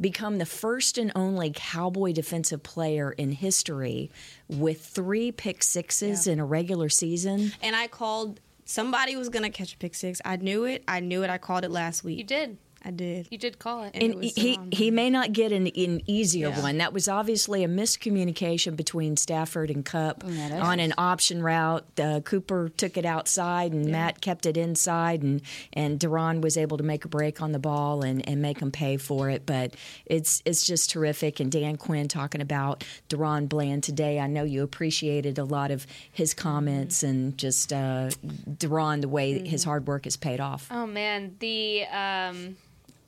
become 0.00 0.38
the 0.38 0.46
first 0.46 0.98
and 0.98 1.10
only 1.14 1.52
Cowboy 1.54 2.12
defensive 2.12 2.62
player 2.62 3.12
in 3.12 3.32
history 3.32 4.10
with 4.48 4.84
three 4.84 5.32
pick 5.32 5.62
sixes 5.62 6.26
in 6.26 6.38
a 6.38 6.44
regular 6.44 6.88
season. 6.88 7.52
And 7.62 7.74
I 7.74 7.88
called 7.88 8.40
somebody 8.64 9.16
was 9.16 9.28
gonna 9.28 9.50
catch 9.50 9.74
a 9.74 9.78
pick 9.78 9.94
six. 9.94 10.20
I 10.24 10.36
knew 10.36 10.64
it. 10.64 10.84
I 10.86 11.00
knew 11.00 11.22
it. 11.22 11.30
I 11.30 11.38
called 11.38 11.64
it 11.64 11.70
last 11.70 12.04
week. 12.04 12.18
You 12.18 12.24
did. 12.24 12.58
I 12.84 12.90
did. 12.92 13.26
You 13.30 13.38
did 13.38 13.58
call 13.58 13.82
it. 13.84 13.90
And 13.94 14.02
it 14.02 14.06
And 14.06 14.14
was 14.16 14.34
he 14.34 14.58
he 14.70 14.90
may 14.90 15.10
not 15.10 15.32
get 15.32 15.50
an, 15.52 15.66
an 15.66 16.00
easier 16.06 16.48
Yeah. 16.50 16.62
one. 16.62 16.78
That 16.78 16.92
was 16.92 17.08
obviously 17.08 17.64
a 17.64 17.68
miscommunication 17.68 18.76
between 18.76 19.16
Stafford 19.16 19.70
and 19.70 19.84
Kupp 19.84 20.22
Yeah, 20.26 20.60
on 20.60 20.78
an 20.80 20.94
option 20.96 21.42
route. 21.42 21.84
Uh, 22.00 22.20
Cooper 22.20 22.68
took 22.68 22.96
it 22.96 23.04
outside, 23.04 23.72
and 23.72 23.86
Matt 23.86 24.20
kept 24.20 24.46
it 24.46 24.56
inside, 24.56 25.22
and 25.22 25.42
and 25.72 25.98
DaRon 25.98 26.40
was 26.40 26.56
able 26.56 26.76
to 26.78 26.84
make 26.84 27.04
a 27.04 27.08
break 27.08 27.42
on 27.42 27.52
the 27.52 27.58
ball 27.58 28.02
and, 28.02 28.26
and 28.28 28.40
make 28.40 28.60
him 28.60 28.70
pay 28.70 28.96
for 28.96 29.28
it. 29.28 29.44
But 29.44 29.74
it's 30.06 30.42
it's 30.44 30.64
just 30.66 30.90
terrific. 30.90 31.40
And 31.40 31.50
Dan 31.50 31.76
Quinn 31.76 32.06
talking 32.08 32.40
about 32.40 32.84
DaRon 33.08 33.48
Bland 33.48 33.82
today. 33.82 34.20
I 34.20 34.28
know 34.28 34.44
you 34.44 34.62
appreciated 34.62 35.38
a 35.38 35.44
lot 35.44 35.70
of 35.70 35.86
his 36.12 36.32
comments 36.32 37.02
and 37.02 37.36
just 37.36 37.72
uh, 37.72 38.10
DaRon 38.48 39.00
the 39.00 39.08
way 39.08 39.46
his 39.46 39.64
hard 39.64 39.86
work 39.88 40.04
has 40.04 40.16
paid 40.16 40.40
off. 40.40 40.68
Oh 40.70 40.86
man, 40.86 41.34
the 41.40 41.84
um 41.86 42.56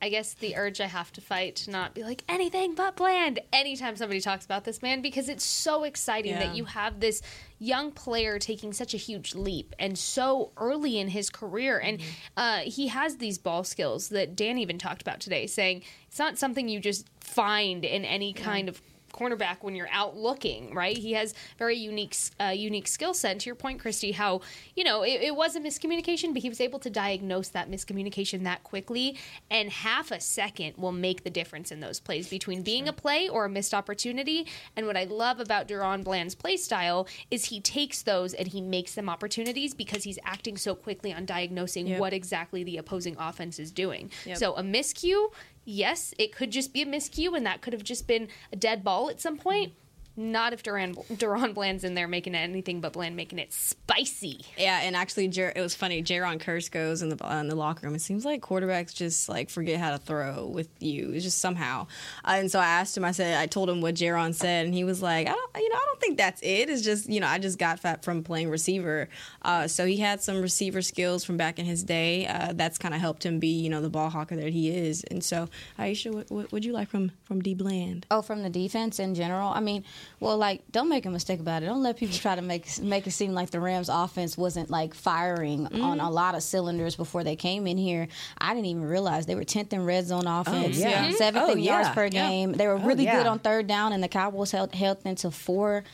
I 0.03 0.09
guess 0.09 0.35
the 0.35 0.57
urge 0.57 0.81
I 0.81 0.87
have 0.87 1.13
to 1.13 1.21
fight 1.21 1.57
to 1.57 1.71
not 1.71 1.95
be 1.95 2.03
like 2.03 2.25
anything 2.29 2.75
but 2.75 2.97
bland 2.97 3.41
anytime 3.53 3.97
somebody 3.97 4.21
talks 4.21 4.45
about 4.45 4.65
this 4.65 4.81
man 4.83 5.03
because 5.03 5.29
it's 5.29 5.45
so 5.45 5.85
exciting 5.85 6.33
Yeah. 6.33 6.47
that 6.47 6.57
you 6.57 6.65
have 6.65 7.01
this 7.01 7.21
young 7.59 7.93
player 7.93 8.39
taking 8.39 8.73
such 8.73 8.95
a 8.95 8.97
huge 8.97 9.35
leap 9.35 9.75
and 9.79 9.99
so 9.99 10.51
early 10.57 10.99
in 10.99 11.09
his 11.09 11.29
career. 11.29 11.79
And 11.79 12.01
uh, 12.37 12.61
he 12.61 12.89
has 12.89 13.19
these 13.19 13.37
ball 13.37 13.65
skills 13.65 14.09
that 14.09 14.35
Dan 14.35 14.57
even 14.57 14.79
talked 14.79 15.03
about 15.03 15.21
today 15.21 15.47
saying 15.47 15.83
it's 16.09 16.19
not 16.19 16.39
something 16.39 16.69
you 16.69 16.81
just 16.81 17.07
find 17.21 17.85
in 17.85 18.05
any 18.05 18.33
kind 18.33 18.69
of 18.69 18.81
cornerback 19.12 19.59
when 19.62 19.75
you're 19.75 19.88
out 19.90 20.16
looking, 20.16 20.75
right? 20.75 20.96
He 20.96 21.12
has 21.12 21.35
very 21.59 21.77
unique, 21.77 22.16
uh, 22.40 22.46
unique 22.46 22.88
skill 22.88 23.14
set. 23.14 23.40
To 23.40 23.46
your 23.46 23.55
point, 23.55 23.83
Kristi, 23.83 24.14
how 24.14 24.40
you 24.75 24.85
know 24.85 25.03
it, 25.03 25.20
it 25.23 25.37
was 25.37 25.57
a 25.57 25.61
miscommunication, 25.61 26.33
but 26.33 26.42
he 26.42 26.49
was 26.49 26.61
able 26.61 26.79
to 26.81 26.90
diagnose 26.90 27.49
that 27.49 27.70
miscommunication 27.70 28.44
that 28.44 28.62
quickly, 28.64 29.16
and 29.51 29.70
half 29.70 30.11
a 30.11 30.20
second 30.20 30.75
will 30.77 30.92
make 30.92 31.25
the 31.25 31.31
difference 31.31 31.70
in 31.73 31.81
those 31.81 32.01
plays 32.01 32.29
between 32.29 32.62
being 32.62 32.88
a 32.88 32.92
play 32.92 33.29
or 33.29 33.44
a 33.44 33.49
missed 33.49 33.75
opportunity. 33.75 34.46
And 34.77 34.87
what 34.87 34.96
I 34.96 35.05
love 35.05 35.40
about 35.40 35.68
DaRon 35.68 36.05
Bland's 36.05 36.35
play 36.35 36.57
style 36.57 37.07
is 37.31 37.46
he 37.46 37.61
takes 37.61 38.03
those 38.03 38.35
and 38.35 38.49
he 38.49 38.61
makes 38.61 38.94
them 38.94 39.09
opportunities 39.09 39.75
because 39.75 40.05
he's 40.05 40.18
acting 40.25 40.57
so 40.57 40.75
quickly 40.75 41.12
on 41.12 41.25
diagnosing 41.25 41.87
Yep. 41.87 42.01
what 42.01 42.12
exactly 42.12 42.62
the 42.62 42.77
opposing 42.77 43.16
offense 43.18 43.59
is 43.59 43.70
doing. 43.70 44.11
Yep. 44.27 44.37
So 44.38 44.55
a 44.57 44.62
miscue, 44.62 45.31
yes, 45.64 46.14
it 46.18 46.35
could 46.35 46.51
just 46.51 46.73
be 46.73 46.83
a 46.83 46.87
miscue, 46.87 47.37
and 47.37 47.46
that 47.46 47.61
could 47.61 47.73
have 47.73 47.85
just 47.85 48.07
been 48.07 48.29
a 48.53 48.57
dead 48.57 48.83
ball 48.85 49.11
at 49.11 49.20
some 49.20 49.37
point. 49.37 49.73
Not 50.16 50.53
if 50.53 50.62
DaRon 50.62 50.94
DaRon 51.16 51.55
Bland's 51.55 51.85
in 51.85 51.94
there 51.94 52.09
making 52.09 52.35
it 52.35 52.38
anything 52.38 52.81
but 52.81 52.92
Bland 52.92 53.16
making 53.16 53.38
it 53.38 53.53
spicy. 53.53 54.40
Yeah, 54.59 54.81
and 54.83 54.94
actually, 54.94 55.29
Jer- 55.29 55.53
it 55.55 55.61
was 55.61 55.75
funny. 55.75 56.03
Jayron 56.03 56.38
Kearse 56.38 56.70
goes 56.70 57.01
in 57.01 57.09
the 57.09 57.27
uh, 57.27 57.40
in 57.40 57.49
the 57.49 57.55
locker 57.55 57.87
room. 57.87 57.94
It 57.94 58.03
seems 58.03 58.25
like 58.25 58.42
quarterbacks 58.42 58.94
just 58.94 59.29
like 59.29 59.49
forget 59.51 59.81
how 59.81 59.92
to 59.92 59.99
throw 59.99 60.46
with 60.46 60.68
you. 60.79 61.12
It's 61.12 61.25
just 61.25 61.38
somehow. 61.38 61.87
Uh, 62.25 62.33
and 62.38 62.51
so 62.51 62.59
I 62.59 62.66
asked 62.66 62.96
him. 62.96 63.05
I 63.05 63.12
said, 63.12 63.38
I 63.38 63.46
told 63.46 63.70
him 63.70 63.81
what 63.81 63.94
Jaron 63.94 64.35
said, 64.35 64.66
and 64.66 64.75
he 64.75 64.85
was 64.85 65.01
like, 65.01 65.27
I 65.27 65.33
don't, 65.33 65.51
you 65.57 65.68
know, 65.68 65.77
I 65.77 65.85
don't 65.87 66.01
think 66.01 66.18
that's 66.18 66.42
it. 66.42 66.68
It's 66.68 66.83
just, 66.83 67.09
you 67.09 67.20
know, 67.20 67.27
I 67.29 67.38
just 67.38 67.59
got 67.59 67.81
fat 67.81 68.05
from 68.05 68.23
playing 68.23 68.51
receiver. 68.51 69.09
Uh, 69.42 69.68
so 69.68 69.87
he 69.87 69.96
had 69.96 70.23
some 70.23 70.42
receiver 70.42 70.83
skills 70.83 71.25
from 71.25 71.37
back 71.37 71.59
in 71.59 71.64
his 71.64 71.83
day. 71.83 72.27
Uh, 72.27 72.53
that's 72.55 72.79
kind 72.79 72.94
of 72.94 73.01
helped 73.01 73.25
him 73.25 73.38
be, 73.38 73.49
you 73.49 73.70
know, 73.70 73.81
the 73.81 73.90
ball 73.90 74.11
hawker 74.11 74.37
that 74.37 74.53
he 74.53 74.70
is. 74.70 75.05
And 75.05 75.23
so, 75.25 75.49
Aisha, 75.79 76.12
what 76.12 76.31
what 76.31 76.53
would 76.53 76.64
you 76.64 76.73
like 76.73 76.88
from 76.88 77.12
from 77.25 77.40
D 77.40 77.55
Bland? 77.55 78.07
Oh, 78.11 78.23
from 78.23 78.42
the 78.42 78.51
defense 78.51 78.99
in 78.99 79.14
general. 79.14 79.49
I 79.49 79.61
mean, 79.61 79.85
well, 80.18 80.37
like 80.37 80.62
don't 80.73 80.88
make 80.88 81.07
a 81.07 81.11
mistake 81.11 81.40
about 81.40 81.62
it. 81.62 81.66
Don't 81.66 81.83
let 81.83 81.96
people 81.96 82.16
try 82.16 82.35
to 82.35 82.42
make 82.42 82.79
make 82.83 83.07
it 83.07 83.12
seem 83.12 83.33
like 83.33 83.51
the 83.51 83.61
Rams' 83.61 83.88
offense 83.88 84.37
wasn't 84.37 84.70
like 84.70 84.92
firing 84.94 85.66
on 85.81 86.01
a 86.01 86.11
lot 86.11 86.35
of 86.35 86.42
cylinders 86.42 86.96
before 86.96 87.23
they 87.25 87.37
came 87.37 87.66
in 87.66 87.79
here. 87.79 88.09
I 88.38 88.55
didn't 88.55 88.66
even 88.66 88.85
realize 88.85 89.27
they 89.27 89.35
were 89.35 89.44
tenth 89.44 89.73
in 89.73 89.85
red 89.85 90.07
zone 90.07 90.27
offense, 90.27 90.77
yeah. 90.77 91.09
Mhm. 91.09 91.14
seventh 91.14 91.44
Oh, 91.49 91.53
in 91.53 91.61
yards 91.61 91.90
per 91.90 92.05
Yeah. 92.05 92.09
game. 92.29 92.53
They 92.53 92.66
were 92.66 92.75
Oh, 92.75 92.79
really 92.87 93.05
yeah. 93.05 93.16
good 93.18 93.27
on 93.27 93.38
third 93.38 93.66
down, 93.66 93.92
and 93.92 94.03
the 94.03 94.09
Cowboys 94.09 94.51
held 94.51 94.75
held 94.75 95.03
them 95.05 95.14
to 95.16 95.31
four, 95.31 95.85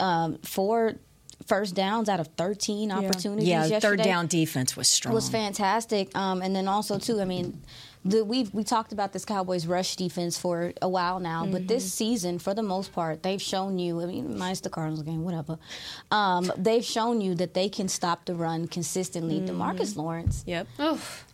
um, 0.00 0.38
four 0.42 0.94
first 1.48 1.74
downs 1.74 2.08
out 2.08 2.20
of 2.20 2.28
thirteen 2.36 2.92
opportunities. 2.92 3.48
Yeah, 3.48 3.64
yesterday 3.64 3.80
third 3.80 4.02
down 4.02 4.26
defense 4.28 4.76
was 4.76 4.86
strong. 4.88 5.12
was 5.14 5.28
fantastic. 5.28 6.16
Um, 6.16 6.40
and 6.40 6.54
then 6.54 6.68
also 6.68 6.98
too, 6.98 7.20
I 7.20 7.24
mean, 7.24 7.60
the, 8.04 8.24
we 8.24 8.44
we 8.52 8.64
talked 8.64 8.92
about 8.92 9.12
this 9.12 9.24
Cowboys 9.24 9.66
rush 9.66 9.96
defense 9.96 10.36
for 10.36 10.72
a 10.82 10.88
while 10.88 11.20
now, 11.20 11.46
but 11.46 11.68
this 11.68 11.92
season, 11.92 12.38
for 12.38 12.52
the 12.54 12.62
most 12.62 12.92
part, 12.92 13.22
they've 13.22 13.40
shown 13.40 13.78
you. 13.78 14.00
I 14.00 14.06
mean, 14.06 14.36
minus 14.36 14.60
the 14.60 14.70
Cardinals 14.70 15.02
game, 15.02 15.22
whatever. 15.24 15.58
Um, 16.10 16.50
they've 16.56 16.84
shown 16.84 17.20
you 17.20 17.34
that 17.36 17.54
they 17.54 17.68
can 17.68 17.88
stop 17.88 18.24
the 18.24 18.34
run 18.34 18.66
consistently. 18.66 19.40
Demarcus 19.40 19.96
Lawrence, 19.96 20.42
Yep. 20.46 20.66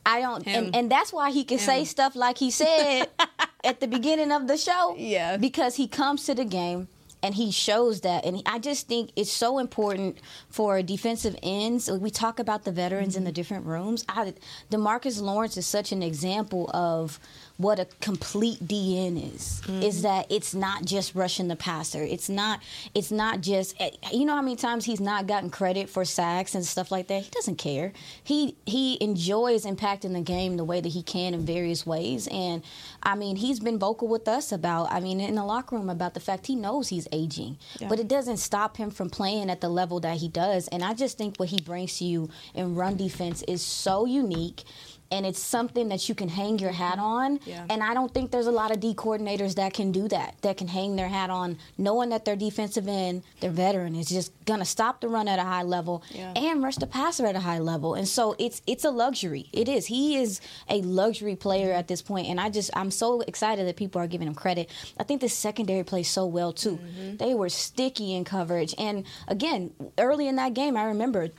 I 0.05 0.21
don't, 0.21 0.47
and, 0.47 0.75
and 0.75 0.91
that's 0.91 1.13
why 1.13 1.31
he 1.31 1.45
can 1.45 1.59
say 1.59 1.85
stuff 1.85 2.15
like 2.17 2.39
he 2.39 2.51
said 2.51 3.09
at 3.65 3.81
the 3.81 3.87
beginning 3.87 4.33
of 4.33 4.47
the 4.47 4.57
show. 4.57 4.95
Yeah. 4.99 5.37
because 5.37 5.77
he 5.77 5.87
comes 5.89 6.25
to 6.25 6.35
the 6.35 6.45
game 6.45 6.89
and 7.23 7.35
he 7.35 7.51
shows 7.51 8.03
that. 8.03 8.25
And 8.25 8.43
I 8.47 8.59
just 8.59 8.87
think 8.87 9.11
it's 9.17 9.33
so 9.33 9.59
important 9.59 10.19
for 10.49 10.83
defensive 10.83 11.37
ends. 11.43 11.91
We 11.91 12.11
talk 12.11 12.39
about 12.39 12.65
the 12.65 12.73
veterans 12.73 13.17
in 13.17 13.25
the 13.25 13.31
mm-hmm. 13.31 13.35
different 13.35 13.67
rooms. 13.67 14.05
I, 14.09 14.35
Demarcus 14.71 15.21
Lawrence 15.21 15.57
is 15.57 15.67
such 15.67 15.93
an 15.93 16.03
example 16.03 16.71
of 16.73 17.19
what 17.59 17.79
a 17.79 17.85
complete 18.01 18.67
DN 18.67 19.35
is. 19.35 19.61
Is 19.69 20.03
that 20.03 20.27
it's 20.31 20.55
not 20.55 20.85
just 20.85 21.15
rushing 21.15 21.49
the 21.49 21.57
passer. 21.57 22.03
It's 22.03 22.29
not. 22.29 22.61
It's 22.95 23.11
not 23.11 23.41
just. 23.41 23.75
eh, 23.81 23.91
You 24.13 24.25
know 24.25 24.35
how 24.37 24.43
many 24.43 24.57
times 24.57 24.85
he's 24.85 25.01
not 25.01 25.27
gotten 25.27 25.51
credit 25.51 25.91
for 25.91 26.05
sacks 26.05 26.55
and 26.55 26.65
stuff 26.65 26.91
like 26.91 27.09
that. 27.09 27.23
He 27.25 27.31
doesn't 27.31 27.57
care. 27.57 27.93
He 28.25 28.57
he 28.65 28.97
enjoys 29.03 29.67
impacting 29.67 30.13
the 30.15 30.21
game 30.23 30.57
the 30.57 30.65
way 30.65 30.81
that 30.81 30.89
he 30.91 31.03
can 31.03 31.35
in 31.35 31.45
various 31.45 31.85
ways. 31.85 32.29
And 32.31 32.63
I 33.03 33.15
mean, 33.17 33.37
he's 33.37 33.61
been 33.61 33.79
vocal 33.79 34.09
with 34.09 34.29
us 34.29 34.53
about. 34.53 34.91
I 34.93 35.01
mean, 35.01 35.21
in 35.21 35.35
the 35.35 35.45
locker 35.45 35.77
room 35.77 35.91
about 35.91 36.15
the 36.15 36.21
fact 36.21 36.47
he 36.47 36.55
knows 36.55 36.89
he's 36.89 37.09
aging, 37.13 37.59
but 37.89 37.99
it 37.99 38.07
doesn't 38.09 38.37
stop 38.39 38.77
him 38.77 38.91
from 38.91 39.11
playing 39.11 39.51
at 39.51 39.61
the 39.61 39.69
level 39.69 40.01
that 40.01 40.19
he 40.19 40.29
does. 40.29 40.69
And 40.69 40.85
I 40.85 40.95
just 40.95 41.19
think 41.19 41.37
what 41.39 41.49
he 41.49 41.61
brings 41.61 41.99
to 41.99 42.05
you 42.05 42.31
in 42.55 42.75
run 42.77 42.97
defense 42.97 43.43
is 43.49 43.63
so 43.63 44.05
unique. 44.07 44.63
And 45.11 45.25
it's 45.25 45.39
something 45.41 45.89
that 45.89 46.07
you 46.09 46.15
can 46.15 46.29
hang 46.29 46.59
your 46.59 46.73
hat 46.73 46.99
on. 46.99 47.41
Yeah. 47.47 47.65
And 47.71 47.83
I 47.83 47.95
don't 47.95 48.13
think 48.13 48.31
there's 48.31 48.47
a 48.47 48.51
lot 48.53 48.71
of 48.71 48.79
D 48.81 48.95
coordinators 48.95 49.55
that 49.55 49.73
can 49.73 49.91
do 49.91 50.07
that, 50.09 50.35
that 50.43 50.59
can 50.59 50.69
hang 50.69 50.97
their 50.97 51.09
hat 51.09 51.31
on, 51.31 51.57
knowing 51.79 52.11
that 52.11 52.25
their 52.27 52.37
defensive 52.37 52.87
end, 52.87 53.23
their 53.41 53.51
veteran, 53.51 53.95
is 53.95 54.09
just 54.09 54.33
gonna 54.45 54.67
stop 54.67 55.01
the 55.01 55.09
run 55.09 55.27
at 55.27 55.39
a 55.39 55.45
high 55.45 55.63
level 55.63 56.03
Yeah. 56.11 56.33
and 56.37 56.63
rush 56.63 56.77
the 56.77 56.87
passer 56.87 57.25
at 57.27 57.37
a 57.37 57.41
high 57.41 57.59
level. 57.59 57.95
And 57.95 58.07
so 58.07 58.35
it's 58.39 58.61
it's 58.67 58.85
a 58.85 58.91
luxury. 58.91 59.49
It 59.53 59.69
is. 59.69 59.87
He 59.87 60.17
is 60.17 60.41
a 60.69 60.83
luxury 60.83 61.37
player 61.37 61.73
at 61.73 61.89
this 61.89 62.03
point, 62.03 62.29
and 62.29 62.39
I 62.39 62.51
just 62.51 62.71
I'm 62.75 62.91
so 62.91 63.23
excited 63.23 63.67
that 63.67 63.77
people 63.77 64.01
are 64.03 64.07
giving 64.07 64.29
him 64.29 64.35
credit. 64.35 64.69
I 65.01 65.05
think 65.05 65.21
the 65.23 65.29
secondary 65.29 65.85
plays 65.85 66.09
so 66.11 66.27
well 66.27 66.53
too. 66.53 66.77
Mm-hmm. 66.79 67.17
They 67.17 67.35
were 67.35 67.49
sticky 67.49 68.15
in 68.15 68.25
coverage, 68.25 68.75
and 68.77 69.05
again, 69.27 69.73
early 69.97 70.29
in 70.29 70.37
that 70.37 70.53
game, 70.55 70.77
I 70.77 70.85
remember 70.85 71.31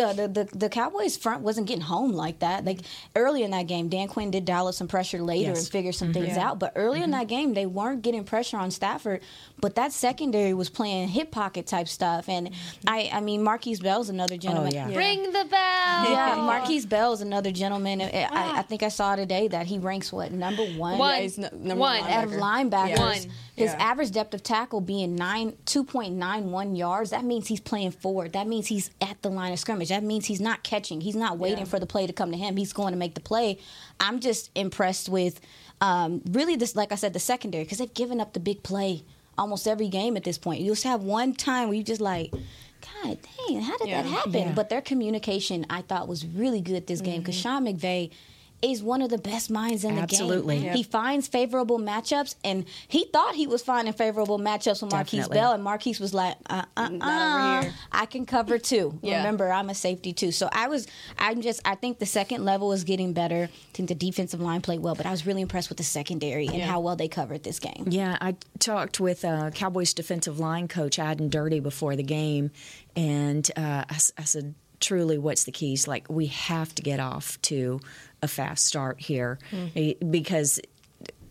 the, 0.00 0.28
the, 0.28 0.44
the, 0.44 0.58
the 0.58 0.68
Cowboys 0.68 1.16
front 1.16 1.42
wasn't 1.42 1.66
getting 1.66 1.82
home 1.82 2.12
like 2.12 2.38
that. 2.40 2.64
Like 2.64 2.80
early 3.14 3.42
in 3.42 3.50
that 3.50 3.66
game, 3.66 3.88
Dan 3.88 4.08
Quinn 4.08 4.30
did 4.30 4.44
dial 4.44 4.68
up 4.68 4.74
some 4.74 4.88
pressure 4.88 5.20
later 5.20 5.50
Yes. 5.50 5.60
and 5.60 5.68
figure 5.68 5.92
some 5.92 6.12
mm-hmm. 6.12 6.24
things 6.24 6.36
out. 6.36 6.58
But 6.58 6.72
early 6.76 6.98
in 6.98 7.04
mm-hmm. 7.04 7.12
that 7.12 7.28
game, 7.28 7.54
they 7.54 7.66
weren't 7.66 8.02
getting 8.02 8.24
pressure 8.24 8.56
on 8.56 8.70
Stafford. 8.70 9.20
But 9.60 9.74
that 9.74 9.92
secondary 9.92 10.54
was 10.54 10.70
playing 10.70 11.08
hip 11.08 11.30
pocket 11.30 11.66
type 11.66 11.88
stuff. 11.88 12.28
And 12.28 12.50
I, 12.86 13.10
I 13.12 13.20
mean, 13.20 13.42
Markquese 13.42 13.82
Bell's 13.82 14.08
another 14.08 14.34
oh, 14.34 14.38
gentleman. 14.38 14.72
yeah. 14.72 14.96
Ring 14.96 15.24
the 15.24 15.44
bell. 15.44 16.10
Yeah, 16.10 16.36
Markquese 16.38 16.88
Bell's 16.88 17.20
another 17.20 17.50
gentleman. 17.50 18.00
I, 18.00 18.28
I, 18.30 18.58
I 18.58 18.62
think 18.62 18.82
I 18.82 18.88
saw 18.88 19.16
today 19.16 19.48
that 19.48 19.66
he 19.66 19.78
ranks 19.78 20.12
what 20.12 20.32
number 20.32 20.64
one. 20.64 20.98
One. 20.98 21.14
Yeah, 21.14 21.20
he's 21.20 21.38
n- 21.38 21.50
number 21.52 21.76
One. 21.76 22.00
one 22.00 22.10
out 22.10 22.24
of 22.24 22.30
linebackers. 22.30 22.98
One. 22.98 23.18
His 23.56 23.72
Yeah. 23.72 23.76
average 23.78 24.12
depth 24.12 24.32
of 24.32 24.42
tackle 24.42 24.80
being 24.80 25.16
nine 25.16 25.56
two 25.66 25.84
point 25.84 26.14
nine 26.14 26.50
one 26.50 26.74
yards. 26.76 27.10
That 27.10 27.24
means 27.24 27.48
he's 27.48 27.60
playing 27.60 27.90
forward. 27.90 28.32
That 28.32 28.46
means 28.46 28.68
he's 28.68 28.90
at 29.00 29.20
the 29.22 29.28
line 29.28 29.52
of 29.52 29.58
scrimmage. 29.58 29.89
That 29.90 30.02
means 30.02 30.26
he's 30.26 30.40
not 30.40 30.62
catching. 30.62 31.00
He's 31.00 31.14
not 31.16 31.38
waiting 31.38 31.66
for 31.66 31.78
the 31.78 31.86
play 31.86 32.06
to 32.06 32.12
come 32.12 32.32
to 32.32 32.38
him. 32.38 32.56
He's 32.56 32.72
going 32.72 32.92
to 32.92 32.98
make 32.98 33.14
the 33.14 33.20
play. 33.20 33.58
I'm 34.00 34.18
just 34.20 34.50
impressed 34.54 35.08
with 35.08 35.40
um, 35.80 36.22
really 36.30 36.56
this, 36.56 36.74
like 36.74 36.90
I 36.92 36.94
said, 36.96 37.12
the 37.12 37.20
secondary 37.20 37.64
because 37.64 37.78
they've 37.78 37.92
given 37.94 38.20
up 38.20 38.32
the 38.32 38.40
big 38.40 38.62
play 38.62 39.04
almost 39.38 39.66
every 39.68 39.88
game 39.88 40.16
at 40.16 40.24
this 40.24 40.38
point. 40.38 40.60
You 40.60 40.72
just 40.72 40.84
have 40.84 41.02
one 41.02 41.34
time 41.34 41.68
where 41.68 41.76
you 41.76 41.84
just 41.84 42.00
like. 42.00 42.32
God 43.04 43.18
dang, 43.48 43.60
how 43.60 43.76
did 43.76 43.88
Yeah. 43.88 44.02
that 44.02 44.08
happen? 44.08 44.32
Yeah. 44.32 44.52
But 44.52 44.70
their 44.70 44.80
communication, 44.80 45.66
I 45.68 45.82
thought, 45.82 46.08
was 46.08 46.24
really 46.26 46.62
good 46.62 46.86
this 46.86 47.02
game 47.02 47.20
because 47.20 47.34
Sean 47.34 47.66
McVay 47.66 48.10
is 48.62 48.82
one 48.82 49.00
of 49.02 49.08
the 49.10 49.18
best 49.18 49.50
minds 49.50 49.84
in 49.84 49.96
the 49.96 50.02
Absolutely. 50.02 50.56
game. 50.56 50.64
Yep. 50.66 50.76
He 50.76 50.82
finds 50.82 51.26
favorable 51.28 51.78
matchups, 51.78 52.34
and 52.44 52.64
he 52.88 53.06
thought 53.12 53.34
he 53.34 53.46
was 53.46 53.62
finding 53.62 53.94
favorable 53.94 54.38
matchups 54.38 54.82
with 54.82 54.92
Markquese 54.92 55.10
Definitely. 55.28 55.34
Bell, 55.34 55.52
and 55.52 55.64
Markquese 55.64 56.00
was 56.00 56.12
like, 56.12 56.36
uh, 56.50 56.64
uh, 56.76 56.90
uh. 57.00 57.64
I 57.92 58.06
can 58.06 58.26
cover 58.26 58.58
too. 58.58 58.98
Yeah. 59.02 59.18
Remember, 59.18 59.50
I'm 59.50 59.70
a 59.70 59.74
safety 59.74 60.12
too. 60.12 60.30
So 60.30 60.48
I 60.52 60.68
was, 60.68 60.86
I'm 61.18 61.40
just, 61.40 61.60
I 61.64 61.74
think 61.74 61.98
the 61.98 62.06
second 62.06 62.44
level 62.44 62.72
is 62.72 62.84
getting 62.84 63.12
better. 63.12 63.44
I 63.50 63.72
think 63.72 63.88
the 63.88 63.94
defensive 63.94 64.40
line 64.40 64.60
played 64.60 64.80
well, 64.80 64.94
but 64.94 65.06
I 65.06 65.10
was 65.10 65.26
really 65.26 65.42
impressed 65.42 65.68
with 65.68 65.78
the 65.78 65.84
secondary 65.84 66.46
and 66.46 66.62
how 66.62 66.80
well 66.80 66.96
they 66.96 67.08
covered 67.08 67.42
this 67.42 67.58
game. 67.58 67.86
Yeah, 67.88 68.16
I 68.20 68.36
talked 68.58 69.00
with 69.00 69.24
uh, 69.24 69.50
Cowboys 69.50 69.94
defensive 69.94 70.38
line 70.38 70.68
coach 70.68 70.98
Aden 70.98 71.28
Durde 71.30 71.60
before 71.62 71.96
the 71.96 72.02
game, 72.02 72.50
and 72.94 73.50
uh, 73.56 73.84
I, 73.88 73.94
s- 73.94 74.12
I 74.18 74.24
said, 74.24 74.54
"Truly, 74.80 75.18
what's 75.18 75.44
the 75.44 75.52
keys? 75.52 75.88
Like, 75.88 76.08
we 76.08 76.26
have 76.26 76.74
to 76.76 76.82
get 76.82 77.00
off 77.00 77.40
to 77.42 77.80
a 78.22 78.28
fast 78.28 78.66
start 78.66 79.00
here 79.00 79.38
Eh, 79.74 79.94
because." 80.10 80.60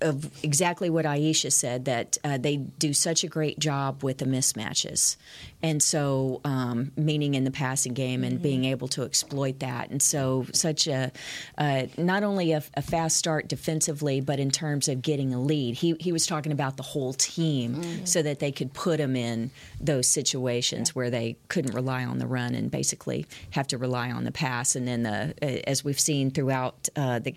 Of 0.02 0.44
exactly 0.44 0.90
what 0.90 1.04
Aisha 1.04 1.52
said, 1.52 1.86
that 1.86 2.18
uh, 2.24 2.38
they 2.38 2.56
do 2.56 2.94
such 2.94 3.26
a 3.26 3.28
great 3.28 3.60
job 3.60 4.02
with 4.02 4.20
the 4.20 4.26
mismatches, 4.26 5.18
and 5.62 5.84
so 5.84 6.40
um, 6.46 6.94
meaning 6.96 7.36
in 7.36 7.44
the 7.44 7.52
passing 7.52 7.94
game 7.94 8.24
and 8.24 8.42
being 8.42 8.64
able 8.64 8.88
to 8.90 9.04
exploit 9.04 9.60
that, 9.60 9.90
and 9.90 10.02
so 10.02 10.46
such 10.54 10.88
a 10.88 11.12
uh, 11.58 11.88
not 11.98 12.24
only 12.24 12.54
a, 12.54 12.64
a 12.76 12.82
fast 12.82 13.18
start 13.18 13.50
defensively, 13.50 14.22
but 14.22 14.40
in 14.40 14.52
terms 14.52 14.88
of 14.88 15.02
getting 15.02 15.34
a 15.34 15.42
lead. 15.42 15.76
He 15.76 15.96
he 16.00 16.14
was 16.14 16.26
talking 16.26 16.54
about 16.54 16.78
the 16.78 16.84
whole 16.84 17.12
team, 17.12 18.06
so 18.06 18.22
that 18.22 18.40
they 18.40 18.54
could 18.54 18.74
put 18.74 19.00
them 19.00 19.18
in 19.18 19.52
those 19.82 20.08
situations 20.08 20.96
where 20.96 21.10
they 21.10 21.36
couldn't 21.50 21.74
rely 21.74 22.06
on 22.06 22.20
the 22.20 22.28
run 22.28 22.56
and 22.56 22.72
basically 22.72 23.26
have 23.52 23.68
to 23.68 23.78
rely 23.78 24.12
on 24.12 24.24
the 24.24 24.32
pass, 24.32 24.78
and 24.78 24.88
then 24.88 25.04
the 25.04 25.34
uh, 25.42 25.46
as 25.68 25.84
we've 25.84 26.00
seen 26.00 26.32
throughout 26.32 26.88
uh, 26.96 27.20
the. 27.20 27.36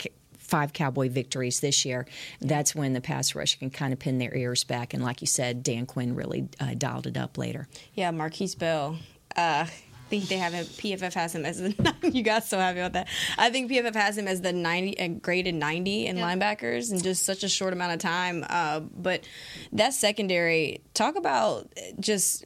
Five 0.52 0.74
Cowboy 0.74 1.08
victories 1.08 1.60
this 1.60 1.86
year. 1.86 2.06
That's 2.42 2.74
when 2.74 2.92
the 2.92 3.00
pass 3.00 3.34
rush 3.34 3.58
can 3.58 3.70
kind 3.70 3.90
of 3.94 3.98
pin 3.98 4.18
their 4.18 4.36
ears 4.36 4.64
back, 4.64 4.92
and 4.92 5.02
like 5.02 5.22
you 5.22 5.26
said, 5.26 5.62
Dan 5.62 5.86
Quinn 5.86 6.14
really 6.14 6.46
uh, 6.60 6.74
dialed 6.76 7.06
it 7.06 7.16
up 7.16 7.38
later. 7.38 7.68
Yeah, 7.94 8.12
Markquese 8.12 8.58
Bell. 8.58 8.98
Uh, 9.34 9.64
I 9.64 9.70
think 10.10 10.28
they 10.28 10.36
have 10.36 10.52
him. 10.52 10.66
PFF 10.66 11.14
has 11.14 11.34
him 11.34 11.46
as 11.46 11.56
the. 11.56 11.94
you 12.12 12.22
got 12.22 12.44
so 12.44 12.58
happy 12.58 12.80
about 12.80 12.92
that. 12.92 13.08
I 13.38 13.48
think 13.48 13.70
PFF 13.72 13.94
has 13.94 14.18
him 14.18 14.28
as 14.28 14.42
the 14.42 14.52
ninety, 14.52 15.00
uh, 15.00 15.08
graded 15.08 15.54
ninety 15.54 16.04
in 16.04 16.18
linebackers 16.18 16.92
in 16.92 17.00
just 17.00 17.24
such 17.24 17.44
a 17.44 17.48
short 17.48 17.72
amount 17.72 17.94
of 17.94 18.00
time. 18.00 18.44
Uh, 18.46 18.80
but 18.80 19.24
that 19.72 19.94
secondary, 19.94 20.82
talk 20.92 21.16
about 21.16 21.72
just 21.98 22.44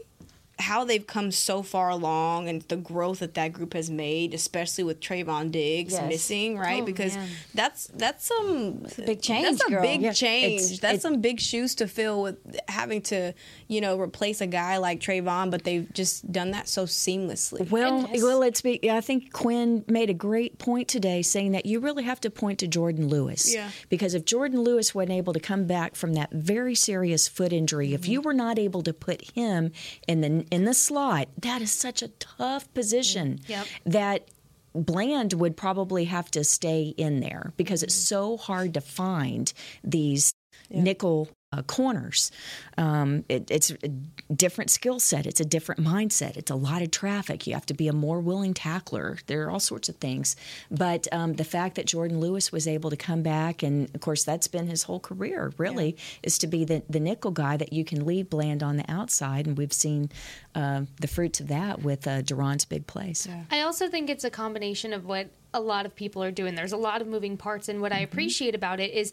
how 0.59 0.85
they've 0.85 1.07
come 1.07 1.31
so 1.31 1.63
far 1.63 1.91
along 1.91 2.49
and 2.49 2.63
the 2.63 2.77
growth 2.77 3.19
that 3.19 3.35
that 3.35 3.53
group 3.53 3.75
has 3.75 3.91
made, 3.91 4.33
especially 4.33 4.85
with 4.85 5.01
Trevon 5.01 5.51
Diggs 5.51 5.93
Yes. 5.93 6.09
missing, 6.09 6.57
right? 6.57 6.83
Oh, 6.83 6.87
because 6.87 7.15
man. 7.15 7.29
that's 7.55 7.89
that's 7.89 8.25
some 8.25 8.87
a 8.99 9.03
big 9.03 9.21
change, 9.21 9.47
That's 9.59 9.65
a 9.65 9.71
girl. 9.71 9.83
big 9.83 10.01
Yeah, 10.01 10.13
change. 10.13 10.63
it's- 10.63 10.79
that's 10.79 10.99
it- 10.99 11.03
some 11.03 11.21
big 11.21 11.41
shoes 11.41 11.75
to 11.77 11.87
fill 11.87 12.23
with 12.23 12.39
having 12.69 13.03
to, 13.03 13.35
you 13.69 13.83
know, 13.83 13.99
replace 14.01 14.41
a 14.41 14.47
guy 14.47 14.79
like 14.79 15.01
Trevon, 15.01 15.51
but 15.51 15.65
they've 15.65 15.93
just 15.93 16.33
done 16.33 16.53
that 16.53 16.69
so 16.69 16.85
seamlessly. 16.85 17.71
Well, 17.71 18.09
well, 18.15 18.43
it's. 18.43 18.63
Be, 18.63 18.91
I 18.91 19.03
think 19.03 19.33
Quinn 19.33 19.85
made 19.87 20.09
a 20.09 20.15
great 20.15 20.59
point 20.59 20.89
today, 20.89 21.21
saying 21.21 21.53
that 21.53 21.67
you 21.67 21.81
really 21.81 22.05
have 22.05 22.21
to 22.23 22.31
point 22.31 22.61
to 22.61 22.67
Jourdan 22.67 23.11
Lewis. 23.11 23.53
Yeah. 23.53 23.71
Because 23.91 24.15
if 24.15 24.25
Jourdan 24.25 24.65
Lewis 24.65 24.95
wasn't 24.95 25.13
able 25.13 25.35
to 25.35 25.41
come 25.41 25.67
back 25.67 25.95
from 25.95 26.15
that 26.15 26.31
very 26.33 26.75
serious 26.75 27.29
foot 27.29 27.53
injury, 27.53 27.93
if 27.93 28.03
mm-hmm. 28.03 28.13
you 28.13 28.21
were 28.23 28.33
not 28.33 28.59
able 28.59 28.83
to 28.83 28.95
put 28.95 29.31
him 29.33 29.73
in 30.09 30.23
the 30.23 30.46
in 30.51 30.65
the 30.65 30.75
slot, 30.75 31.29
that 31.41 31.63
is 31.63 31.73
such 31.73 32.03
a 32.03 32.09
tough 32.09 32.73
position. 32.75 33.39
Mm, 33.45 33.49
yep. 33.49 33.67
That. 33.85 34.31
Bland 34.75 35.33
would 35.33 35.57
probably 35.57 36.05
have 36.05 36.31
to 36.33 36.45
stay 36.45 36.93
in 36.99 37.21
there 37.21 37.55
because 37.57 37.83
it's 37.83 37.97
mm-hmm. 37.97 38.15
so 38.15 38.37
hard 38.37 38.75
to 38.75 38.83
find 38.83 39.51
these 39.83 40.35
nickel 40.69 41.31
uh, 41.53 41.63
corners. 41.63 42.31
Um, 42.77 43.25
it, 43.29 43.51
it's 43.51 43.71
a 43.71 43.89
different 44.33 44.71
skill 44.71 44.99
set. 44.99 45.27
It's 45.27 45.41
a 45.41 45.45
different 45.45 45.83
mindset. 45.83 46.37
It's 46.37 46.51
a 46.51 46.57
lot 46.57 46.83
of 46.83 46.91
traffic. 46.91 47.47
You 47.47 47.55
have 47.55 47.67
to 47.67 47.75
be 47.75 47.89
a 47.89 47.93
more 47.93 48.21
willing 48.21 48.53
tackler. 48.53 49.19
There 49.27 49.45
are 49.45 49.51
all 49.51 49.61
sorts 49.61 49.89
of 49.89 49.97
things. 49.97 50.37
But 50.71 51.07
um, 51.13 51.35
the 51.35 51.45
fact 51.45 51.77
that 51.77 51.87
Jourdan 51.87 52.19
Lewis 52.19 52.51
was 52.51 52.67
able 52.67 52.91
to 52.91 52.97
come 52.97 53.23
back, 53.23 53.63
and 53.63 53.95
of 53.95 54.01
course 54.01 54.25
that's 54.25 54.49
been 54.49 54.67
his 54.67 54.85
whole 54.85 55.01
career, 55.01 55.53
really, 55.57 55.97
is 56.23 56.37
to 56.39 56.47
be 56.47 56.65
the, 56.65 56.83
the 56.91 57.01
nickel 57.01 57.31
guy 57.31 57.57
that 57.57 57.73
you 57.73 57.85
can 57.85 58.05
leave 58.05 58.29
Bland 58.29 58.63
on 58.63 58.77
the 58.77 58.91
outside. 58.91 59.47
And 59.47 59.57
we've 59.57 59.73
seen 59.73 60.11
uh, 60.55 60.83
the 61.01 61.09
fruits 61.09 61.41
of 61.41 61.49
that 61.49 61.83
with 61.83 62.07
uh, 62.07 62.23
DaRon's 62.23 62.65
big 62.65 62.87
plays. 62.87 63.29
I 63.51 63.61
also 63.61 63.89
think 63.89 64.11
it's 64.11 64.25
a 64.25 64.31
combination 64.31 64.93
of 64.93 65.05
what 65.05 65.29
a 65.55 65.61
lot 65.61 65.87
of 65.87 65.95
people 65.95 66.23
are 66.23 66.31
doing. 66.31 66.55
There's 66.55 66.73
a 66.73 66.77
lot 66.77 67.01
of 67.01 67.07
moving 67.07 67.37
parts, 67.37 67.69
and 67.69 67.81
what 67.81 67.93
I 67.93 68.01
appreciate 68.01 68.55
about 68.55 68.81
it 68.81 68.91
is 68.93 69.13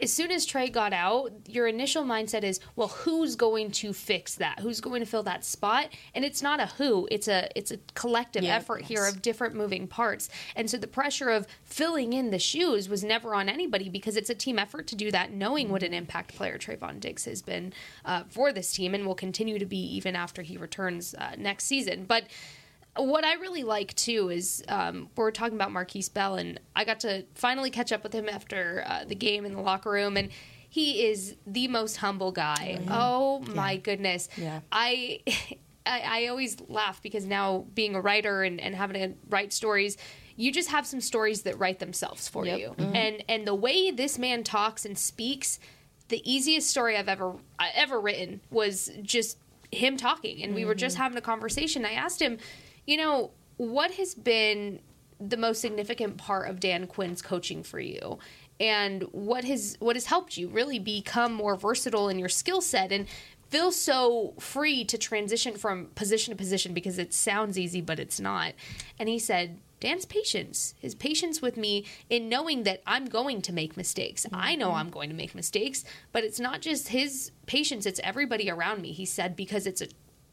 as 0.00 0.12
soon 0.12 0.30
as 0.30 0.46
Trey 0.46 0.70
got 0.70 0.92
out, 0.92 1.32
your 1.46 1.66
initial 1.66 2.02
mindset 2.02 2.44
is, 2.44 2.60
well, 2.76 2.88
who's 2.88 3.36
going 3.36 3.70
to 3.72 3.92
fix 3.92 4.36
that? 4.36 4.60
Who's 4.60 4.80
going 4.80 5.00
to 5.00 5.06
fill 5.06 5.22
that 5.24 5.44
spot? 5.44 5.88
And 6.14 6.24
it's 6.24 6.42
not 6.42 6.60
a 6.60 6.66
who, 6.66 7.06
it's 7.10 7.28
a 7.28 7.48
it's 7.54 7.70
a 7.70 7.78
collective 7.94 8.42
Yeah, 8.42 8.56
effort 8.56 8.82
here 8.82 9.06
of 9.06 9.20
different 9.20 9.54
moving 9.54 9.86
parts. 9.86 10.30
And 10.56 10.70
so 10.70 10.78
the 10.78 10.86
pressure 10.86 11.28
of 11.28 11.46
filling 11.64 12.14
in 12.14 12.30
the 12.30 12.38
shoes 12.38 12.88
was 12.88 13.04
never 13.04 13.34
on 13.34 13.48
anybody 13.48 13.88
because 13.88 14.16
it's 14.16 14.30
a 14.30 14.34
team 14.34 14.58
effort 14.58 14.86
to 14.88 14.96
do 14.96 15.10
that, 15.10 15.32
knowing 15.32 15.68
what 15.68 15.82
an 15.82 15.92
impact 15.92 16.34
player 16.34 16.56
Trevon 16.56 16.98
Diggs 16.98 17.26
has 17.26 17.42
been 17.42 17.72
uh, 18.04 18.24
for 18.28 18.52
this 18.52 18.72
team 18.72 18.94
and 18.94 19.06
will 19.06 19.14
continue 19.14 19.58
to 19.58 19.66
be 19.66 19.78
even 19.94 20.16
after 20.16 20.42
he 20.42 20.56
returns 20.56 21.14
uh, 21.14 21.34
next 21.36 21.64
season. 21.64 22.04
But 22.06 22.24
what 22.96 23.24
I 23.24 23.34
really 23.34 23.62
like 23.62 23.94
too 23.94 24.28
is 24.30 24.62
um, 24.68 25.08
we're 25.16 25.30
talking 25.30 25.54
about 25.54 25.70
Markquese 25.70 26.12
Bell, 26.12 26.36
and 26.36 26.60
I 26.76 26.84
got 26.84 27.00
to 27.00 27.24
finally 27.34 27.70
catch 27.70 27.92
up 27.92 28.02
with 28.02 28.12
him 28.12 28.28
after 28.28 28.84
uh, 28.86 29.04
the 29.04 29.14
game 29.14 29.44
in 29.44 29.54
the 29.54 29.60
locker 29.60 29.90
room, 29.90 30.16
and 30.16 30.28
he 30.68 31.06
is 31.06 31.36
the 31.46 31.68
most 31.68 31.96
humble 31.96 32.32
guy. 32.32 32.78
Oh, 32.88 33.40
my 33.54 33.76
goodness! 33.76 34.28
Yeah. 34.36 34.60
I, 34.70 35.20
I 35.86 36.00
I 36.24 36.26
always 36.26 36.58
laugh 36.68 37.02
because 37.02 37.24
now 37.26 37.66
being 37.74 37.94
a 37.94 38.00
writer 38.00 38.42
and, 38.42 38.60
and 38.60 38.74
having 38.74 39.00
to 39.00 39.16
write 39.28 39.52
stories. 39.52 39.96
You 40.34 40.50
just 40.50 40.70
have 40.70 40.86
some 40.86 41.02
stories 41.02 41.42
that 41.42 41.58
write 41.58 41.78
themselves 41.78 42.26
for 42.26 42.46
you, 42.46 42.74
and 42.78 43.22
and 43.28 43.46
the 43.46 43.54
way 43.54 43.90
this 43.90 44.18
man 44.18 44.44
talks 44.44 44.86
and 44.86 44.96
speaks, 44.98 45.58
the 46.08 46.22
easiest 46.30 46.70
story 46.70 46.96
I've 46.96 47.08
ever 47.08 47.34
I 47.58 47.70
ever 47.74 48.00
written 48.00 48.40
was 48.50 48.90
just 49.02 49.36
him 49.70 49.98
talking, 49.98 50.42
and 50.42 50.54
we 50.54 50.64
were 50.64 50.74
just 50.74 50.96
having 50.96 51.18
a 51.18 51.22
conversation. 51.22 51.84
I 51.84 51.92
asked 51.92 52.20
him, 52.20 52.38
you 52.86 52.96
know, 52.96 53.30
what 53.56 53.92
has 53.92 54.14
been 54.14 54.80
the 55.20 55.36
most 55.36 55.60
significant 55.60 56.16
part 56.16 56.48
of 56.48 56.60
Dan 56.60 56.86
Quinn's 56.86 57.22
coaching 57.22 57.62
for 57.62 57.80
you? 57.80 58.18
And 58.60 59.02
what 59.12 59.44
has 59.44 59.76
what 59.80 59.96
has 59.96 60.06
helped 60.06 60.36
you 60.36 60.48
really 60.48 60.78
become 60.78 61.32
more 61.32 61.56
versatile 61.56 62.08
in 62.08 62.18
your 62.18 62.28
skill 62.28 62.60
set 62.60 62.92
and 62.92 63.06
feel 63.48 63.72
so 63.72 64.34
free 64.38 64.84
to 64.84 64.96
transition 64.96 65.56
from 65.56 65.86
position 65.94 66.32
to 66.32 66.36
position 66.38 66.72
because 66.72 66.98
it 66.98 67.12
sounds 67.12 67.58
easy 67.58 67.80
but 67.80 67.98
it's 67.98 68.20
not. 68.20 68.54
And 68.98 69.08
he 69.08 69.18
said, 69.18 69.58
Dan's 69.80 70.06
patience, 70.06 70.74
his 70.78 70.94
patience 70.94 71.42
with 71.42 71.56
me 71.56 71.84
in 72.08 72.28
knowing 72.28 72.62
that 72.62 72.82
I'm 72.86 73.06
going 73.06 73.42
to 73.42 73.52
make 73.52 73.76
mistakes. 73.76 74.24
I 74.32 74.54
know 74.54 74.68
mm-hmm. 74.68 74.76
I'm 74.76 74.90
going 74.90 75.10
to 75.10 75.16
make 75.16 75.34
mistakes, 75.34 75.84
but 76.12 76.22
it's 76.22 76.38
not 76.38 76.60
just 76.60 76.88
his 76.88 77.32
patience, 77.46 77.84
it's 77.84 78.00
everybody 78.04 78.48
around 78.48 78.80
me. 78.80 78.92
He 78.92 79.04
said 79.04 79.34
because 79.34 79.66
it's 79.66 79.82
a 79.82 79.88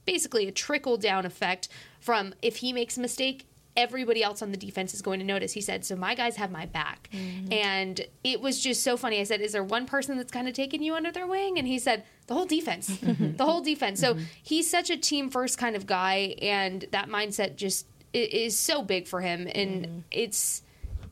basically 0.05 0.47
a 0.47 0.51
trickle 0.51 0.97
down 0.97 1.25
effect 1.25 1.67
from 1.99 2.33
if 2.41 2.57
he 2.57 2.73
makes 2.73 2.97
a 2.97 3.01
mistake 3.01 3.45
everybody 3.79 4.21
else 4.21 4.41
on 4.41 4.51
the 4.51 4.57
defense 4.57 4.93
is 4.93 5.01
going 5.01 5.19
to 5.19 5.25
notice. 5.25 5.53
He 5.53 5.61
said 5.61 5.85
so 5.85 5.95
my 5.95 6.15
guys 6.15 6.35
have 6.35 6.51
my 6.51 6.65
back. 6.65 7.09
Mm-hmm. 7.13 7.53
And 7.53 8.01
it 8.23 8.41
was 8.41 8.59
just 8.59 8.83
so 8.83 8.97
funny. 8.97 9.19
I 9.19 9.23
said 9.23 9.41
is 9.41 9.53
there 9.53 9.63
one 9.63 9.85
person 9.85 10.17
that's 10.17 10.31
kind 10.31 10.47
of 10.47 10.53
taking 10.53 10.83
you 10.83 10.95
under 10.95 11.11
their 11.11 11.27
wing? 11.27 11.57
And 11.57 11.67
he 11.67 11.79
said 11.79 12.03
the 12.27 12.33
whole 12.33 12.45
defense. 12.45 12.99
The 13.39 13.45
whole 13.45 13.61
defense. 13.61 13.99
So 13.99 14.15
mm-hmm. 14.15 14.23
he's 14.43 14.69
such 14.69 14.89
a 14.89 14.97
team 14.97 15.29
first 15.29 15.57
kind 15.57 15.75
of 15.75 15.85
guy 15.85 16.35
and 16.41 16.85
that 16.91 17.07
mindset 17.09 17.55
just 17.55 17.85
is 18.13 18.57
so 18.57 18.81
big 18.81 19.07
for 19.07 19.21
him. 19.21 19.47
And 19.53 19.85
mm-hmm. 19.85 19.99
it's 20.11 20.61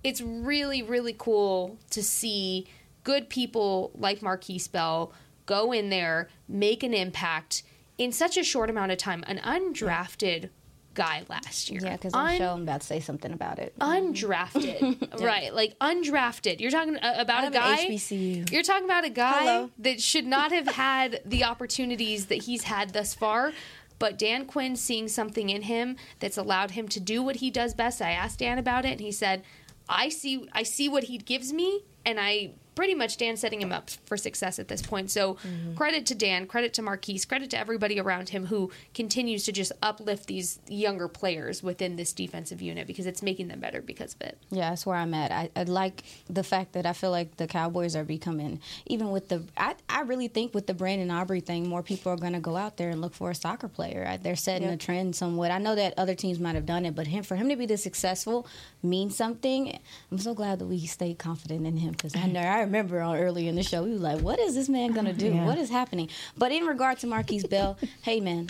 it's 0.03 0.21
really 0.21 0.83
really 0.83 1.15
cool 1.17 1.77
to 1.91 2.03
see 2.03 2.67
good 3.03 3.29
people 3.29 3.91
like 3.95 4.19
Markquese 4.19 4.69
Bell 4.69 5.13
go 5.45 5.71
in 5.71 5.89
there, 5.89 6.27
make 6.49 6.83
an 6.83 6.93
impact 6.93 7.63
in 7.97 8.11
such 8.11 8.35
a 8.37 8.43
short 8.43 8.69
amount 8.69 8.91
of 8.91 8.97
time. 8.97 9.23
An 9.27 9.39
undrafted 9.39 10.49
guy 10.97 11.23
last 11.29 11.69
year. 11.69 11.79
Yeah, 11.83 11.93
because 11.93 12.13
I'm 12.15 12.37
sure 12.37 12.47
I'm 12.47 12.63
about 12.63 12.81
to 12.81 12.87
say 12.87 12.99
something 12.99 13.31
about 13.31 13.59
it. 13.59 13.77
undrafted, 13.79 15.21
right? 15.21 15.53
Like 15.53 15.77
undrafted. 15.79 16.59
You're 16.59 16.71
talking 16.71 16.97
uh, 16.97 17.13
about 17.17 17.43
a 17.43 17.47
I'm 17.47 17.53
guy. 17.53 17.85
HBCU. 17.85 18.51
You're 18.51 18.63
talking 18.63 18.85
about 18.85 19.05
a 19.05 19.09
guy 19.09 19.39
Hello. 19.39 19.69
that 19.77 20.01
should 20.01 20.25
not 20.25 20.51
have 20.51 20.67
had 20.67 21.21
the 21.23 21.43
opportunities 21.43 22.25
that 22.25 22.43
he's 22.43 22.63
had 22.63 22.93
thus 22.93 23.13
far. 23.13 23.53
But 23.99 24.17
Dan 24.17 24.45
Quinn 24.45 24.75
seeing 24.75 25.07
something 25.07 25.49
in 25.49 25.63
him 25.63 25.97
that's 26.19 26.37
allowed 26.37 26.71
him 26.71 26.87
to 26.89 26.99
do 26.99 27.23
what 27.23 27.37
he 27.37 27.49
does 27.49 27.73
best. 27.73 28.01
I 28.01 28.11
asked 28.11 28.39
Dan 28.39 28.57
about 28.57 28.85
it, 28.85 28.91
and 28.93 29.01
he 29.01 29.11
said, 29.11 29.43
"I 29.87 30.09
see, 30.09 30.47
I 30.51 30.63
see 30.63 30.89
what 30.89 31.05
he 31.05 31.17
gives 31.19 31.53
me, 31.53 31.83
and 32.05 32.19
I 32.19 32.51
pretty 32.77 32.93
much 32.93 33.17
Dan 33.17 33.35
setting 33.35 33.59
him 33.61 33.71
up 33.73 33.89
for 34.05 34.15
success 34.15 34.59
at 34.59 34.67
this 34.69 34.81
point. 34.81 35.11
So 35.11 35.33
Mm-hmm. 35.47 35.75
credit 35.75 36.05
to 36.07 36.15
Dan, 36.15 36.45
credit 36.47 36.73
to 36.75 36.81
Markquese, 36.81 37.27
credit 37.27 37.49
to 37.51 37.57
everybody 37.59 37.99
around 37.99 38.29
him 38.29 38.45
who 38.45 38.71
continues 38.93 39.43
to 39.45 39.51
just 39.51 39.71
uplift 39.81 40.27
these 40.27 40.59
younger 40.67 41.07
players 41.07 41.63
within 41.63 41.95
this 41.95 42.13
defensive 42.13 42.61
unit 42.61 42.85
because 42.87 43.05
it's 43.07 43.21
making 43.23 43.47
them 43.47 43.59
better 43.59 43.81
because 43.81 44.13
of 44.15 44.21
it. 44.21 44.37
Yeah, 44.51 44.69
that's 44.69 44.85
where 44.85 44.95
I'm 44.95 45.13
at. 45.13 45.31
I, 45.31 45.49
I 45.55 45.63
like 45.63 46.03
the 46.29 46.43
fact 46.43 46.73
that 46.73 46.85
I 46.85 46.93
feel 46.93 47.11
like 47.11 47.37
the 47.37 47.47
Cowboys 47.47 47.95
are 47.95 48.03
becoming, 48.03 48.61
even 48.85 49.09
with 49.11 49.29
the, 49.29 49.43
I, 49.57 49.75
I 49.89 50.01
really 50.01 50.27
think 50.27 50.53
with 50.53 50.67
the 50.67 50.73
Brandon 50.73 51.09
Aubrey 51.11 51.39
thing, 51.41 51.67
more 51.67 51.81
people 51.83 52.11
are 52.11 52.17
going 52.17 52.33
to 52.33 52.39
go 52.39 52.55
out 52.55 52.77
there 52.77 52.89
and 52.89 53.01
look 53.01 53.13
for 53.13 53.31
a 53.31 53.35
soccer 53.35 53.67
player. 53.67 54.05
I, 54.07 54.17
they're 54.17 54.35
setting 54.35 54.67
a 54.69 54.77
trend 54.77 55.15
somewhat. 55.15 55.51
I 55.51 55.57
know 55.57 55.75
that 55.75 55.93
other 55.97 56.15
teams 56.15 56.39
might 56.39 56.55
have 56.55 56.65
done 56.65 56.85
it, 56.85 56.93
but 56.95 57.07
him 57.07 57.23
for 57.23 57.35
him 57.35 57.49
to 57.49 57.55
be 57.55 57.65
this 57.65 57.81
successful 57.83 58.45
means 58.83 59.15
something. 59.15 59.77
I'm 60.11 60.19
so 60.19 60.33
glad 60.33 60.59
that 60.59 60.67
we 60.67 60.85
stayed 60.85 61.17
confident 61.17 61.65
in 61.65 61.77
him 61.77 61.91
because 61.93 62.15
I 62.15 62.27
know 62.35 62.41
I 62.41 62.61
remember 62.67 63.01
on 63.01 63.17
early 63.17 63.47
in 63.47 63.55
the 63.55 63.63
show 63.63 63.83
we 63.83 63.91
were 63.91 63.97
like, 63.97 64.21
what 64.21 64.39
is 64.39 64.55
this 64.55 64.69
man 64.69 64.91
going 64.91 65.05
to 65.05 65.13
do? 65.13 65.31
What 65.33 65.57
is 65.57 65.69
happening? 65.69 66.09
But 66.37 66.51
in 66.51 66.65
regard 66.65 66.99
to 66.99 67.07
Markquese 67.07 67.49
Bell, 67.49 67.77
hey 68.01 68.19
man, 68.19 68.49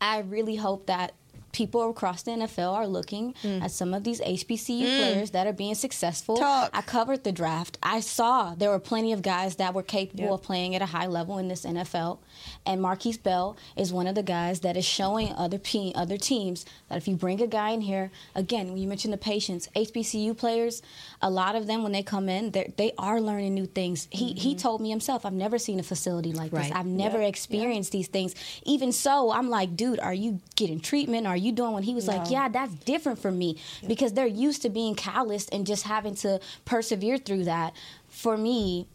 I 0.00 0.20
really 0.20 0.56
hope 0.56 0.86
that 0.86 1.12
people 1.52 1.88
across 1.90 2.22
the 2.22 2.30
NFL 2.32 2.72
are 2.72 2.86
looking 2.86 3.34
mm. 3.42 3.62
at 3.62 3.70
some 3.70 3.94
of 3.94 4.04
these 4.04 4.20
HBCU 4.20 4.82
mm. 4.82 4.98
players 4.98 5.30
that 5.32 5.46
are 5.46 5.52
being 5.52 5.74
successful. 5.74 6.36
Talk. 6.36 6.70
I 6.72 6.80
covered 6.82 7.24
the 7.24 7.32
draft. 7.32 7.78
I 7.82 8.00
saw 8.00 8.54
there 8.54 8.70
were 8.70 8.78
plenty 8.78 9.12
of 9.12 9.22
guys 9.22 9.56
that 9.56 9.74
were 9.74 9.82
capable 9.82 10.34
of 10.34 10.42
playing 10.42 10.74
at 10.74 10.82
a 10.82 10.86
high 10.86 11.06
level 11.06 11.38
in 11.38 11.48
this 11.48 11.64
NFL, 11.64 12.18
and 12.66 12.80
Markquese 12.80 13.22
Bell 13.22 13.56
is 13.76 13.92
one 13.92 14.06
of 14.06 14.14
the 14.14 14.22
guys 14.22 14.60
that 14.60 14.76
is 14.76 14.84
showing 14.84 15.32
other 15.32 15.58
pe- 15.58 15.92
other 15.94 16.16
teams 16.16 16.64
that 16.88 16.96
if 16.96 17.08
you 17.08 17.16
bring 17.16 17.40
a 17.40 17.46
guy 17.46 17.70
in 17.70 17.80
here, 17.80 18.10
again, 18.34 18.68
when 18.68 18.78
you 18.78 18.88
mentioned 18.88 19.12
the 19.12 19.18
patience, 19.18 19.68
HBCU 19.74 20.36
players, 20.36 20.82
a 21.20 21.30
lot 21.30 21.54
of 21.54 21.66
them 21.66 21.82
when 21.82 21.92
they 21.92 22.02
come 22.02 22.28
in, 22.28 22.50
they're- 22.50 22.72
learning 23.20 23.54
new 23.54 23.66
things. 23.66 24.08
He 24.10 24.32
he 24.32 24.50
mm-hmm. 24.50 24.58
told 24.58 24.80
me 24.80 24.90
himself, 24.90 25.24
I've 25.24 25.32
never 25.32 25.58
seen 25.58 25.78
a 25.78 25.82
facility 25.82 26.32
like 26.32 26.50
this. 26.50 26.70
I've 26.72 26.86
never 26.86 27.20
experienced 27.22 27.92
these 27.92 28.08
things. 28.08 28.34
Even 28.64 28.92
so, 28.92 29.32
I'm 29.32 29.48
like, 29.50 29.76
dude, 29.76 30.00
are 30.00 30.14
you 30.14 30.40
getting 30.56 30.80
treatment? 30.80 31.26
Are 31.26 31.36
you 31.36 31.52
doing 31.52 31.72
what 31.72 31.84
he 31.84 31.94
was 31.94 32.06
like, 32.08 32.30
yeah, 32.30 32.48
that's 32.48 32.74
different 32.74 33.18
for 33.18 33.30
me 33.30 33.58
because 33.86 34.12
they're 34.12 34.26
used 34.26 34.62
to 34.62 34.70
being 34.70 34.94
calloused 34.94 35.52
and 35.52 35.66
just 35.66 35.84
having 35.84 36.14
to 36.16 36.40
persevere 36.64 37.18
through 37.18 37.44
that. 37.44 37.74
For 38.08 38.36
me, 38.36 38.86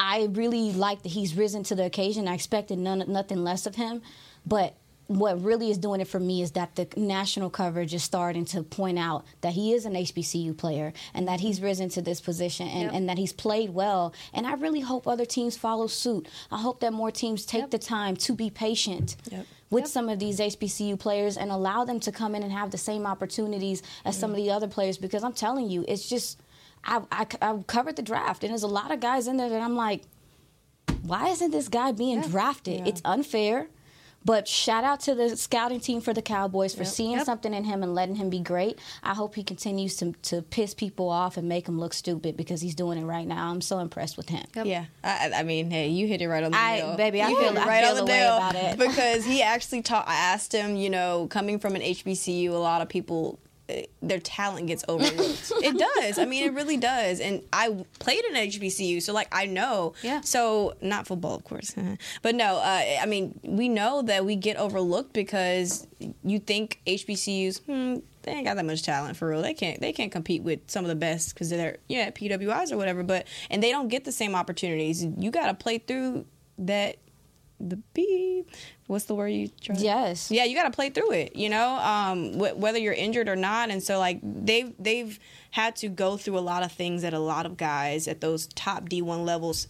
I 0.00 0.28
really 0.32 0.72
like 0.72 1.02
that 1.02 1.10
he's 1.10 1.36
risen 1.36 1.62
to 1.64 1.74
the 1.74 1.84
occasion. 1.84 2.26
I 2.26 2.34
expected 2.34 2.78
none, 2.78 3.04
nothing 3.06 3.44
less 3.44 3.66
of 3.66 3.76
him, 3.76 4.00
but 4.46 4.74
what 5.08 5.42
really 5.42 5.70
is 5.70 5.76
doing 5.76 6.00
it 6.00 6.06
for 6.06 6.20
me 6.20 6.40
is 6.40 6.52
that 6.52 6.76
the 6.76 6.86
national 6.96 7.50
coverage 7.50 7.92
is 7.92 8.04
starting 8.04 8.44
to 8.44 8.62
point 8.62 8.96
out 8.96 9.24
that 9.40 9.52
he 9.52 9.72
is 9.72 9.84
an 9.84 9.94
HBCU 9.94 10.56
player 10.56 10.92
and 11.12 11.26
that 11.26 11.40
he's 11.40 11.60
risen 11.60 11.88
to 11.90 12.00
this 12.00 12.20
position 12.20 12.68
and, 12.68 12.94
and 12.94 13.08
that 13.08 13.18
he's 13.18 13.32
played 13.32 13.70
well. 13.70 14.14
And 14.32 14.46
I 14.46 14.54
really 14.54 14.78
hope 14.78 15.08
other 15.08 15.24
teams 15.24 15.56
follow 15.56 15.88
suit. 15.88 16.28
I 16.52 16.60
hope 16.60 16.78
that 16.80 16.92
more 16.92 17.10
teams 17.10 17.44
take 17.44 17.70
the 17.70 17.78
time 17.78 18.14
to 18.18 18.34
be 18.34 18.50
patient 18.50 19.16
with 19.68 19.88
some 19.88 20.08
of 20.08 20.20
these 20.20 20.38
HBCU 20.38 20.96
players 20.96 21.36
and 21.36 21.50
allow 21.50 21.84
them 21.84 21.98
to 22.00 22.12
come 22.12 22.36
in 22.36 22.44
and 22.44 22.52
have 22.52 22.70
the 22.70 22.78
same 22.78 23.04
opportunities 23.04 23.82
as 24.04 24.16
some 24.16 24.30
mm. 24.30 24.34
of 24.34 24.36
the 24.36 24.50
other 24.52 24.68
players 24.68 24.96
because 24.96 25.24
I'm 25.24 25.34
telling 25.34 25.68
you, 25.68 25.84
it's 25.88 26.08
just. 26.08 26.40
I, 26.84 27.02
I, 27.12 27.26
I 27.42 27.62
covered 27.66 27.96
the 27.96 28.02
draft, 28.02 28.42
and 28.42 28.50
there's 28.50 28.62
a 28.62 28.66
lot 28.68 28.90
of 28.90 29.00
guys 29.00 29.28
in 29.28 29.36
there 29.36 29.48
that 29.48 29.60
I'm 29.60 29.76
like, 29.76 30.02
why 31.02 31.28
isn't 31.28 31.50
this 31.50 31.68
guy 31.68 31.92
being 31.92 32.20
drafted? 32.22 32.86
It's 32.86 33.00
unfair. 33.04 33.68
But 34.22 34.46
shout 34.46 34.84
out 34.84 35.00
to 35.00 35.14
the 35.14 35.34
scouting 35.34 35.80
team 35.80 36.02
for 36.02 36.12
the 36.12 36.20
Cowboys 36.20 36.74
for 36.74 36.84
seeing 36.84 37.18
something 37.24 37.54
in 37.54 37.64
him 37.64 37.82
and 37.82 37.94
letting 37.94 38.16
him 38.16 38.28
be 38.28 38.38
great. 38.40 38.78
I 39.02 39.14
hope 39.14 39.34
he 39.34 39.42
continues 39.42 39.96
to, 39.96 40.12
to 40.24 40.42
piss 40.42 40.74
people 40.74 41.08
off 41.08 41.38
and 41.38 41.48
make 41.48 41.64
them 41.64 41.80
look 41.80 41.94
stupid 41.94 42.36
because 42.36 42.60
he's 42.60 42.74
doing 42.74 42.98
it 42.98 43.04
right 43.06 43.26
now. 43.26 43.50
I'm 43.50 43.62
so 43.62 43.78
impressed 43.78 44.18
with 44.18 44.28
him. 44.28 44.44
Yeah, 44.62 44.84
I, 45.02 45.30
I 45.36 45.42
mean, 45.42 45.70
hey, 45.70 45.88
you 45.88 46.06
hit 46.06 46.20
it 46.20 46.28
right 46.28 46.44
on 46.44 46.50
the 46.52 46.58
I- 46.58 46.76
nail. 46.80 46.96
baby, 46.98 47.22
I 47.22 47.28
You 47.30 47.38
feel- 47.38 47.48
hit 47.54 47.58
I 47.62 47.66
right 47.66 47.80
feel 47.82 47.90
on 47.92 47.96
the 47.96 48.02
the 48.02 48.08
nail 48.08 48.36
about 48.36 48.54
it. 48.56 48.78
because 48.90 49.24
he 49.24 49.40
actually 49.40 49.80
taught. 49.80 50.06
I 50.06 50.14
asked 50.16 50.52
him, 50.52 50.76
you 50.76 50.90
know, 50.90 51.26
coming 51.30 51.58
from 51.58 51.74
an 51.74 51.80
HBCU, 51.80 52.50
a 52.50 52.56
lot 52.56 52.82
of 52.82 52.90
people. 52.90 53.38
Their 54.02 54.20
talent 54.20 54.66
gets 54.66 54.84
overlooked. 54.88 55.52
it 55.62 55.78
does. 55.78 56.18
I 56.18 56.24
mean, 56.24 56.44
it 56.44 56.52
really 56.52 56.76
does. 56.76 57.20
And 57.20 57.42
I 57.52 57.84
played 57.98 58.24
in 58.24 58.34
HBCU, 58.34 59.02
so 59.02 59.12
like 59.12 59.28
I 59.32 59.46
know. 59.46 59.94
Yeah. 60.02 60.20
So 60.22 60.74
not 60.80 61.06
football, 61.06 61.34
of 61.34 61.44
course, 61.44 61.74
but 62.22 62.34
no. 62.34 62.56
Uh, 62.56 62.82
I 63.00 63.06
mean, 63.06 63.38
we 63.42 63.68
know 63.68 64.02
that 64.02 64.24
we 64.24 64.36
get 64.36 64.56
overlooked 64.56 65.12
because 65.12 65.86
you 66.22 66.38
think 66.38 66.80
HBCUs. 66.86 67.60
Hmm, 67.64 68.00
they 68.22 68.32
ain't 68.32 68.46
got 68.46 68.56
that 68.56 68.66
much 68.66 68.82
talent 68.82 69.16
for 69.16 69.28
real. 69.28 69.42
They 69.42 69.54
can't. 69.54 69.80
They 69.80 69.92
can't 69.92 70.12
compete 70.12 70.42
with 70.42 70.60
some 70.70 70.84
of 70.84 70.88
the 70.88 70.94
best 70.94 71.34
because 71.34 71.50
they're 71.50 71.78
yeah 71.88 72.10
PWIs 72.10 72.72
or 72.72 72.76
whatever. 72.76 73.02
But 73.02 73.26
and 73.50 73.62
they 73.62 73.70
don't 73.70 73.88
get 73.88 74.04
the 74.04 74.12
same 74.12 74.34
opportunities. 74.34 75.04
You 75.04 75.30
got 75.30 75.46
to 75.46 75.54
play 75.54 75.78
through 75.78 76.26
that. 76.58 76.96
The 77.60 77.76
B. 77.94 78.44
What's 78.86 79.04
the 79.04 79.14
word 79.14 79.28
you? 79.28 79.48
Try? 79.60 79.76
Yes. 79.78 80.30
Yeah, 80.30 80.44
you 80.44 80.54
got 80.56 80.64
to 80.64 80.70
play 80.70 80.90
through 80.90 81.12
it. 81.12 81.36
You 81.36 81.50
know, 81.50 81.76
um, 81.76 82.34
wh- 82.34 82.58
whether 82.58 82.78
you're 82.78 82.94
injured 82.94 83.28
or 83.28 83.36
not. 83.36 83.70
And 83.70 83.82
so 83.82 83.98
like 83.98 84.18
they've 84.22 84.72
they've 84.78 85.18
had 85.50 85.76
to 85.76 85.88
go 85.88 86.16
through 86.16 86.38
a 86.38 86.40
lot 86.40 86.62
of 86.62 86.72
things 86.72 87.02
that 87.02 87.12
a 87.12 87.18
lot 87.18 87.46
of 87.46 87.56
guys 87.56 88.08
at 88.08 88.20
those 88.20 88.46
top 88.48 88.88
D1 88.88 89.24
levels 89.24 89.68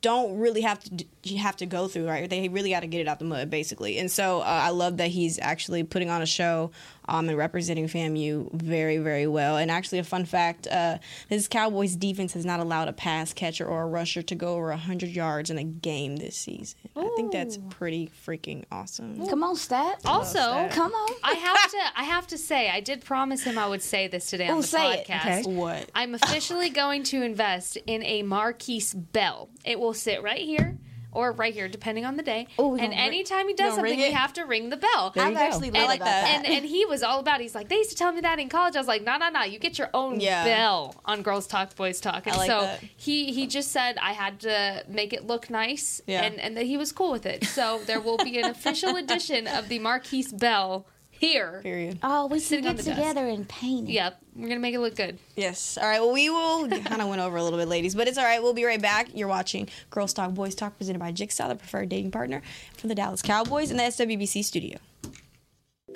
don't 0.00 0.36
really 0.38 0.60
have 0.60 0.78
to 0.80 1.04
you 1.22 1.38
have 1.38 1.56
to 1.56 1.64
go 1.64 1.88
through 1.88 2.06
right 2.06 2.28
they 2.28 2.46
really 2.50 2.68
got 2.68 2.80
to 2.80 2.86
get 2.86 3.00
it 3.00 3.08
out 3.08 3.18
the 3.18 3.24
mud 3.24 3.48
basically 3.48 3.96
and 3.98 4.10
so 4.10 4.40
uh, 4.40 4.44
i 4.44 4.68
love 4.68 4.98
that 4.98 5.08
he's 5.08 5.38
actually 5.38 5.82
putting 5.82 6.10
on 6.10 6.20
a 6.20 6.26
show 6.26 6.70
um, 7.08 7.28
and 7.28 7.36
representing 7.38 7.86
famu 7.86 8.52
very 8.54 8.98
very 8.98 9.26
well 9.26 9.56
and 9.56 9.70
actually 9.70 9.98
a 9.98 10.04
fun 10.04 10.24
fact 10.24 10.66
uh, 10.68 10.98
this 11.28 11.48
cowboys 11.48 11.96
defense 11.96 12.32
has 12.32 12.44
not 12.44 12.60
allowed 12.60 12.88
a 12.88 12.92
pass 12.92 13.32
catcher 13.32 13.66
or 13.66 13.82
a 13.82 13.86
rusher 13.86 14.22
to 14.22 14.34
go 14.34 14.54
over 14.54 14.68
100 14.68 15.10
yards 15.10 15.50
in 15.50 15.58
a 15.58 15.64
game 15.64 16.16
this 16.16 16.36
season 16.36 16.78
i 16.96 17.08
think 17.16 17.32
that's 17.32 17.58
pretty 17.70 18.10
freaking 18.26 18.64
awesome 18.70 19.26
Come 19.28 19.42
on, 19.42 19.56
stat. 19.56 20.00
Also, 20.04 20.68
Come 20.70 20.92
on. 20.92 21.10
I 21.22 21.32
have 21.34 21.70
to 21.70 21.78
I 21.96 22.04
have 22.04 22.26
to 22.28 22.38
say 22.38 22.68
I 22.70 22.80
did 22.80 23.04
promise 23.04 23.42
him 23.44 23.58
I 23.58 23.66
would 23.66 23.82
say 23.82 24.06
this 24.08 24.28
today 24.30 24.48
on 24.48 24.58
Ooh, 24.58 24.60
the 24.62 24.66
say 24.66 25.00
it. 25.00 25.06
podcast. 25.06 25.40
Okay. 25.40 25.54
what 25.54 25.90
I'm 25.94 26.14
officially 26.14 26.70
going 26.70 27.02
to 27.04 27.22
invest 27.22 27.76
in 27.86 28.02
a 28.04 28.22
Markquese 28.22 28.94
Bell. 29.12 29.48
It 29.64 29.78
will 29.78 29.94
sit 29.94 30.22
right 30.22 30.40
here 30.40 30.78
or 31.14 31.32
right 31.32 31.54
here, 31.54 31.68
depending 31.68 32.04
on 32.04 32.16
the 32.16 32.22
day. 32.22 32.46
Ooh, 32.60 32.68
we 32.68 32.80
and 32.80 32.90
gonna 32.90 33.02
anytime 33.02 33.48
he 33.48 33.54
does 33.54 33.74
something, 33.74 33.96
we 33.96 34.10
have 34.10 34.32
to 34.34 34.42
ring 34.44 34.70
the 34.70 34.76
bell. 34.76 35.12
I've 35.16 35.36
actually 35.36 35.70
I 35.74 35.86
like 35.86 36.00
that. 36.00 36.24
that. 36.24 36.34
and 36.36 36.46
and 36.46 36.64
he 36.64 36.84
was 36.84 37.02
all 37.02 37.20
about. 37.20 37.40
it. 37.40 37.44
He's 37.44 37.54
like, 37.54 37.68
they 37.68 37.76
used 37.76 37.90
to 37.90 37.96
tell 37.96 38.12
me 38.12 38.20
that 38.22 38.38
in 38.38 38.48
college. 38.48 38.76
I 38.76 38.80
was 38.80 38.88
like, 38.88 39.02
no, 39.02 39.16
no, 39.16 39.28
no. 39.30 39.42
You 39.42 39.58
get 39.58 39.78
your 39.78 39.90
own 39.94 40.20
Yeah. 40.20 40.44
bell 40.44 40.94
on 41.04 41.22
Girls 41.22 41.46
Talk, 41.46 41.74
Boys 41.76 42.00
Talk. 42.00 42.26
And 42.26 42.36
like 42.36 42.50
so 42.50 42.62
that. 42.62 42.82
he 42.96 43.32
he 43.32 43.46
just 43.46 43.70
said 43.72 43.96
I 44.00 44.12
had 44.12 44.40
to 44.40 44.84
make 44.88 45.12
it 45.12 45.26
look 45.26 45.48
nice, 45.50 46.00
Yeah. 46.06 46.22
and 46.24 46.38
and 46.40 46.56
that 46.56 46.66
he 46.66 46.76
was 46.76 46.92
cool 46.92 47.12
with 47.12 47.26
it. 47.26 47.44
So 47.44 47.80
there 47.86 48.00
will 48.00 48.18
be 48.18 48.38
an 48.38 48.46
official 48.50 48.96
edition 49.04 49.46
of 49.46 49.68
the 49.68 49.78
Markquese 49.78 50.36
Bell 50.38 50.86
here. 51.24 51.60
period 51.62 51.98
Oh, 52.02 52.26
we 52.26 52.40
can 52.40 52.62
get 52.62 52.76
the 52.76 52.82
desk. 52.82 52.96
together 52.96 53.26
and 53.26 53.48
paint 53.48 53.88
it. 53.88 53.92
Yep, 53.92 54.20
we're 54.36 54.48
gonna 54.48 54.60
make 54.60 54.74
it 54.74 54.80
look 54.80 54.96
good. 54.96 55.18
Yes. 55.36 55.78
All 55.80 55.86
right. 55.88 56.00
Well, 56.00 56.12
we 56.12 56.30
will 56.30 56.68
kind 56.68 57.00
of 57.02 57.08
went 57.08 57.20
over 57.20 57.36
a 57.36 57.42
little 57.42 57.58
bit, 57.58 57.68
ladies, 57.68 57.94
but 57.94 58.08
it's 58.08 58.18
all 58.18 58.24
right. 58.24 58.42
We'll 58.42 58.54
be 58.54 58.64
right 58.64 58.80
back. 58.82 59.08
You're 59.14 59.28
watching 59.28 59.68
Girls 59.90 60.12
Talk, 60.12 60.34
Boys 60.34 60.54
Talk, 60.54 60.76
presented 60.76 60.98
by 60.98 61.12
Jigsaw, 61.12 61.48
the 61.48 61.56
preferred 61.56 61.88
dating 61.88 62.10
partner 62.10 62.42
for 62.76 62.86
the 62.86 62.94
Dallas 62.94 63.22
Cowboys 63.22 63.70
in 63.70 63.76
the 63.76 63.82
SWBC 63.84 64.44
studio. 64.44 64.78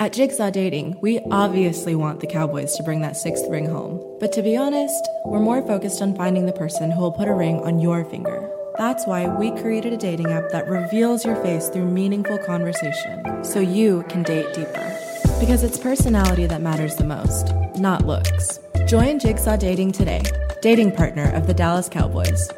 At 0.00 0.12
Jigsaw 0.12 0.50
Dating, 0.50 0.96
we 1.02 1.18
obviously 1.32 1.96
want 1.96 2.20
the 2.20 2.28
Cowboys 2.28 2.76
to 2.76 2.84
bring 2.84 3.00
that 3.00 3.16
sixth 3.16 3.44
ring 3.48 3.66
home. 3.66 4.00
But 4.20 4.32
to 4.34 4.42
be 4.42 4.56
honest, 4.56 5.08
we're 5.24 5.40
more 5.40 5.60
focused 5.66 6.00
on 6.00 6.14
finding 6.14 6.46
the 6.46 6.52
person 6.52 6.92
who 6.92 7.00
will 7.00 7.10
put 7.10 7.26
a 7.26 7.34
ring 7.34 7.56
on 7.62 7.80
your 7.80 8.04
finger. 8.04 8.48
That's 8.76 9.08
why 9.08 9.26
we 9.26 9.50
created 9.60 9.92
a 9.92 9.96
dating 9.96 10.30
app 10.30 10.50
that 10.50 10.68
reveals 10.68 11.24
your 11.24 11.34
face 11.42 11.68
through 11.68 11.86
meaningful 11.90 12.38
conversation, 12.38 13.42
so 13.42 13.58
you 13.58 14.04
can 14.08 14.22
date 14.22 14.54
deeper. 14.54 15.07
Because 15.40 15.62
it's 15.62 15.78
personality 15.78 16.46
that 16.46 16.62
matters 16.62 16.96
the 16.96 17.04
most, 17.04 17.54
not 17.76 18.04
looks. 18.04 18.58
Join 18.88 19.20
Jigsaw 19.20 19.56
Dating 19.56 19.92
today, 19.92 20.22
dating 20.62 20.92
partner 20.92 21.32
of 21.32 21.46
the 21.46 21.54
Dallas 21.54 21.88
Cowboys. 21.88 22.50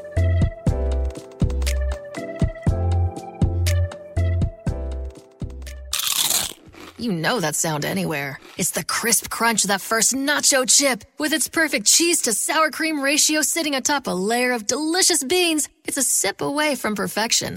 You 6.97 7.13
know 7.13 7.41
that 7.41 7.55
sound 7.55 7.85
anywhere. 7.85 8.39
It's 8.57 8.71
the 8.71 8.85
crisp 8.85 9.29
crunch 9.31 9.65
of 9.65 9.69
that 9.69 9.81
first 9.81 10.15
nacho 10.15 10.69
chip. 10.69 11.05
With 11.19 11.33
its 11.35 11.49
perfect 11.49 11.87
cheese 11.87 12.23
to 12.23 12.33
sour 12.33 12.71
cream 12.71 13.01
ratio 13.01 13.43
sitting 13.43 13.75
atop 13.75 14.07
a 14.07 14.11
layer 14.11 14.53
of 14.53 14.67
delicious 14.67 15.23
beans, 15.23 15.69
it's 15.85 15.97
a 15.97 16.03
sip 16.03 16.41
away 16.41 16.77
from 16.77 16.95
perfection. 16.95 17.57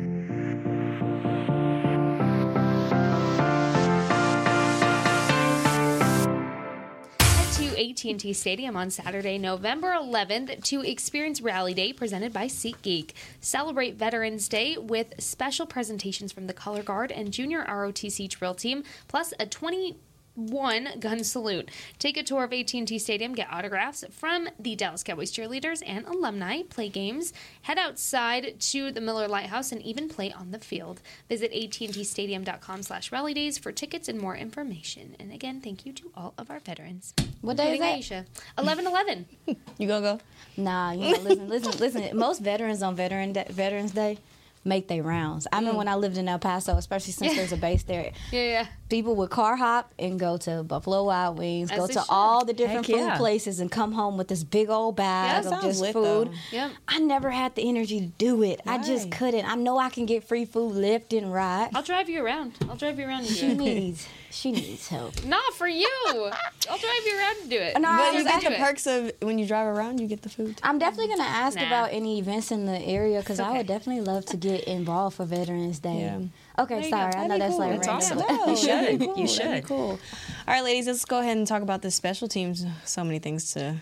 AT&T 7.81 8.33
Stadium 8.33 8.77
on 8.77 8.91
Saturday, 8.91 9.39
November 9.39 9.93
11th 9.93 10.63
to 10.65 10.83
experience 10.83 11.41
Rally 11.41 11.73
Day 11.73 11.91
presented 11.91 12.31
by 12.31 12.45
SeatGeek. 12.45 13.13
Celebrate 13.39 13.95
Veterans 13.95 14.47
Day 14.47 14.77
with 14.77 15.15
special 15.17 15.65
presentations 15.65 16.31
from 16.31 16.45
the 16.45 16.53
Color 16.53 16.83
Guard 16.83 17.11
and 17.11 17.33
Junior 17.33 17.65
ROTC 17.67 18.29
Drill 18.29 18.53
Team, 18.53 18.83
plus 19.07 19.33
a 19.39 19.47
20 19.47 19.97
one 20.35 20.89
gun 20.99 21.23
salute. 21.23 21.69
Take 21.99 22.17
a 22.17 22.23
tour 22.23 22.43
of 22.43 22.53
AT&T 22.53 22.97
Stadium, 22.99 23.33
get 23.33 23.51
autographs 23.51 24.03
from 24.11 24.49
the 24.59 24.75
Dallas 24.75 25.03
Cowboys 25.03 25.31
cheerleaders 25.31 25.83
and 25.85 26.05
alumni, 26.05 26.63
play 26.63 26.89
games, 26.89 27.33
head 27.63 27.77
outside 27.77 28.59
to 28.59 28.91
the 28.91 29.01
Miller 29.01 29.27
Lite 29.27 29.47
House, 29.47 29.71
and 29.71 29.81
even 29.81 30.09
play 30.09 30.31
on 30.31 30.51
the 30.51 30.59
field. 30.59 31.01
Visit 31.29 31.51
AT&Tstadium.com 31.53 32.83
slash 32.83 33.11
rally 33.11 33.33
days 33.33 33.57
for 33.57 33.71
tickets 33.71 34.07
and 34.07 34.19
more 34.19 34.35
information. 34.35 35.15
And 35.19 35.31
again, 35.31 35.61
thank 35.61 35.85
you 35.85 35.93
to 35.93 36.11
all 36.15 36.33
of 36.37 36.49
our 36.49 36.59
veterans. 36.59 37.13
What 37.41 37.57
day 37.57 37.73
is 37.73 37.79
that? 37.79 37.99
Aisha. 37.99 38.25
11-11. 38.57 39.25
You 39.77 39.87
gonna 39.87 40.17
go? 40.17 40.19
Nah, 40.57 40.91
you 40.91 41.11
know, 41.11 41.21
listen, 41.21 41.49
listen, 41.49 41.79
listen. 41.79 42.17
Most 42.17 42.41
veterans 42.41 42.83
on 42.83 42.95
Veteran 42.95 43.33
Day, 43.33 43.45
Veterans 43.49 43.91
Day 43.91 44.17
make 44.63 44.87
their 44.87 45.03
rounds. 45.03 45.47
I 45.51 45.57
remember 45.57 45.75
mm. 45.75 45.77
when 45.79 45.87
I 45.87 45.95
lived 45.95 46.17
in 46.17 46.27
El 46.27 46.39
Paso, 46.39 46.77
especially 46.77 47.13
since 47.13 47.35
there's 47.35 47.51
a 47.51 47.57
base 47.57 47.83
there. 47.83 48.11
Yeah, 48.31 48.43
yeah. 48.43 48.67
People 48.91 49.15
would 49.15 49.29
car 49.29 49.55
hop 49.55 49.93
and 49.97 50.19
go 50.19 50.35
to 50.39 50.63
Buffalo 50.63 51.05
Wild 51.05 51.37
Wings, 51.39 51.71
As 51.71 51.77
go 51.79 51.87
to 51.87 51.93
should. 51.93 52.03
all 52.09 52.43
the 52.43 52.51
different 52.51 52.85
Heck 52.85 52.95
food 52.97 53.05
yeah. 53.05 53.17
places, 53.17 53.61
and 53.61 53.71
come 53.71 53.93
home 53.93 54.17
with 54.17 54.27
this 54.27 54.43
big 54.43 54.69
old 54.69 54.97
bag 54.97 55.45
Yeah, 55.45 55.55
of 55.55 55.61
just 55.63 55.79
lit, 55.79 55.93
food. 55.93 56.29
Yep. 56.51 56.71
I 56.89 56.99
never 56.99 57.29
had 57.31 57.55
the 57.55 57.67
energy 57.67 58.01
to 58.01 58.07
do 58.07 58.43
it. 58.43 58.59
I 58.67 58.79
just 58.79 59.09
couldn't. 59.09 59.45
I 59.49 59.55
know 59.55 59.77
I 59.77 59.89
can 59.89 60.05
get 60.05 60.25
free 60.25 60.43
food 60.43 60.73
left 60.75 61.13
and 61.13 61.31
right. 61.33 61.69
I'll 61.73 61.81
drive 61.83 62.09
you 62.09 62.21
around. 62.23 62.53
I'll 62.69 62.75
drive 62.75 62.99
you 62.99 63.07
around 63.07 63.25
She 63.27 63.53
needs. 63.53 64.07
She 64.33 64.53
needs 64.53 64.87
help. 64.87 65.25
Not 65.25 65.53
for 65.55 65.67
you. 65.67 65.89
I'll 66.07 66.77
drive 66.77 67.05
you 67.05 67.17
around 67.19 67.35
to 67.43 67.47
do 67.49 67.57
it. 67.57 67.77
No, 67.81 67.89
I 67.89 67.97
But 67.97 68.13
was 68.13 68.15
you 68.15 68.23
get 68.29 68.35
asking- 68.35 68.51
the 68.53 68.57
perks 68.59 68.87
of 68.87 69.11
when 69.21 69.37
you 69.37 69.45
drive 69.45 69.67
around, 69.67 69.99
you 69.99 70.07
get 70.07 70.21
the 70.21 70.29
food. 70.29 70.57
I'm 70.63 70.79
definitely 70.79 71.09
gonna 71.09 71.27
ask 71.27 71.57
Nah. 71.57 71.67
about 71.67 71.89
any 71.91 72.17
events 72.17 72.49
in 72.49 72.65
the 72.65 72.79
area 72.79 73.19
because 73.19 73.41
I 73.41 73.51
would 73.57 73.67
definitely 73.67 74.03
love 74.03 74.25
to 74.27 74.37
get 74.37 74.63
involved 74.63 75.17
for 75.17 75.25
Veterans 75.25 75.79
Day. 75.79 75.99
Yeah. 75.99 76.19
Okay, 76.59 76.83
you 76.83 76.89
sorry. 76.89 77.13
I 77.15 77.27
know 77.27 77.37
that's 77.39 77.57
like 77.57 77.81
That's 77.81 77.87
random. 77.87 78.25
awesome. 78.27 78.37
No, 78.37 78.47
You 78.47 78.57
should. 78.57 79.01
You 79.01 79.07
cool. 79.07 79.15
That'd 79.15 79.29
should. 79.29 79.65
cool. 79.65 79.89
All 79.89 79.99
right, 80.47 80.63
ladies, 80.63 80.87
let's 80.87 81.05
go 81.05 81.19
ahead 81.19 81.37
and 81.37 81.47
talk 81.47 81.61
about 81.61 81.81
the 81.81 81.91
special 81.91 82.27
teams. 82.27 82.65
So 82.85 83.03
many 83.03 83.19
things 83.19 83.53
to 83.53 83.77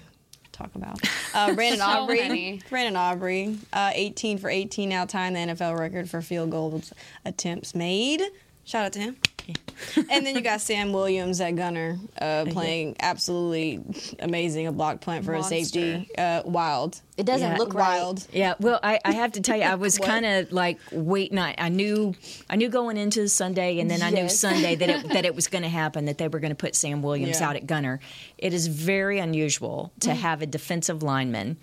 talk 0.52 0.74
about. 0.76 1.00
Uh, 1.34 1.54
Brandon 1.56 1.80
So 1.80 1.86
Aubrey. 1.86 2.20
many. 2.20 2.62
Brandon 2.70 2.96
Aubrey, 2.96 3.58
uh, 3.74 3.92
18 3.94 4.38
for 4.38 4.50
18 4.50 4.90
now, 4.90 5.06
tying 5.06 5.34
the 5.34 5.40
NFL 5.54 5.78
record 5.80 6.10
for 6.10 6.22
field 6.22 6.52
goals 6.52 6.94
attempts 7.26 7.74
made. 7.74 8.22
Shout 8.66 8.86
out 8.86 8.94
to 8.94 9.00
him. 9.00 9.18
and 10.10 10.26
then 10.26 10.36
you 10.36 10.42
got 10.42 10.62
Sam 10.62 10.92
Williams 10.94 11.40
at 11.42 11.56
Gunner 11.56 11.98
uh, 12.22 12.46
playing 12.50 12.96
absolutely 13.00 13.80
amazing. 14.20 14.68
A 14.68 14.72
block 14.72 15.02
punt 15.02 15.26
for 15.26 15.34
Monster. 15.34 15.56
a 15.56 15.64
safety. 15.66 16.10
Uh, 16.18 16.42
wild. 16.46 17.02
It 17.18 17.26
doesn't 17.26 17.52
Yeah. 17.52 17.58
look 17.58 17.74
right. 17.74 18.00
wild. 18.00 18.26
Yeah, 18.32 18.54
well, 18.60 18.80
I, 18.82 19.00
I 19.04 19.12
have 19.12 19.34
to 19.34 19.42
tell 19.42 19.58
you, 19.58 19.64
I 19.64 19.76
was 19.76 19.98
kind 20.12 20.26
of 20.26 20.52
like 20.52 20.80
waiting. 20.92 21.38
I, 21.38 21.54
I 21.58 21.70
knew, 21.70 22.16
I 22.50 22.56
knew 22.56 22.70
going 22.70 22.96
into 22.98 23.28
Sunday, 23.28 23.80
and 23.80 23.90
then 23.92 24.02
I 24.02 24.10
knew 24.10 24.30
Sunday 24.30 24.76
that 24.76 24.90
it, 24.90 25.10
that 25.14 25.26
it 25.26 25.36
was 25.36 25.48
going 25.48 25.64
to 25.64 25.70
happen. 25.70 26.06
That 26.06 26.18
they 26.18 26.28
were 26.28 26.40
going 26.40 26.52
to 26.52 26.56
put 26.56 26.76
Sam 26.76 27.02
Williams 27.02 27.40
Yeah. 27.42 27.50
out 27.50 27.56
at 27.56 27.68
gunner. 27.68 28.00
It 28.38 28.54
is 28.54 28.68
very 28.68 29.20
unusual 29.20 29.92
to 30.02 30.10
Mm. 30.10 30.16
have 30.18 30.42
a 30.42 30.46
defensive 30.46 31.04
lineman 31.04 31.58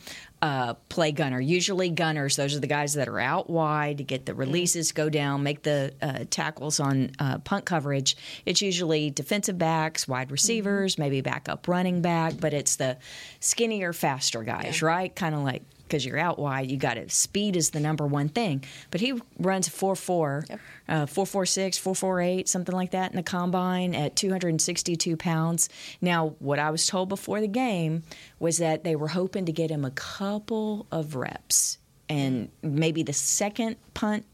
uh, 0.47 0.75
play 0.89 1.11
gunner. 1.11 1.41
Usually, 1.41 1.91
gunners; 1.91 2.37
those 2.37 2.55
are 2.55 2.61
the 2.61 2.69
guys 2.69 2.95
that 2.95 3.09
are 3.09 3.19
out 3.19 3.51
wide 3.51 3.99
to 3.99 4.05
get 4.05 4.27
the 4.27 4.35
releases, 4.35 4.93
go 4.93 5.09
down, 5.11 5.43
make 5.43 5.63
the 5.63 5.93
uh, 6.01 6.25
tackles 6.31 6.79
on 6.79 7.11
uh, 7.19 7.39
punt 7.39 7.65
coverage. 7.65 8.17
It's 8.45 8.63
usually 8.63 9.11
defensive 9.11 9.59
backs, 9.59 10.07
wide 10.07 10.31
receivers, 10.31 10.99
maybe 10.99 11.21
backup 11.21 11.67
running 11.67 12.01
back, 12.01 12.35
but 12.39 12.55
it's 12.55 12.77
the 12.77 12.97
skinnier, 13.41 13.93
faster 13.93 14.45
guys, 14.45 14.83
right? 14.83 15.15
Kind 15.15 15.35
of 15.35 15.41
like 15.41 15.63
because 15.87 16.05
you're 16.05 16.19
out 16.19 16.39
wide, 16.39 16.71
you 16.71 16.77
got 16.77 16.95
to 16.95 17.09
speed 17.09 17.57
is 17.57 17.71
the 17.71 17.81
number 17.81 18.07
one 18.07 18.29
thing. 18.29 18.65
But 18.91 19.01
he 19.01 19.21
runs 19.39 19.69
4 19.69 19.97
4, 19.97 20.45
uh, 20.89 21.07
446, 21.07 21.79
448, 21.79 22.49
something 22.49 22.75
like 22.75 22.91
that 22.91 23.11
in 23.11 23.17
the 23.17 23.23
combine 23.23 23.95
at 23.95 24.17
262 24.17 25.17
pounds. 25.17 25.69
Now, 26.01 26.35
what 26.39 26.59
I 26.59 26.71
was 26.71 26.87
told 26.87 27.09
before 27.09 27.41
the 27.41 27.49
game 27.49 28.03
was 28.39 28.59
that 28.59 28.85
they 28.85 28.97
were 28.97 29.09
hoping 29.09 29.47
to 29.47 29.53
get 29.53 29.71
him 29.71 29.85
a 29.85 29.91
couple 29.91 30.87
of 30.91 31.15
reps 31.15 31.79
and 32.09 32.51
maybe 32.63 33.03
the 33.03 33.13
second 33.13 33.77
punt 33.95 34.25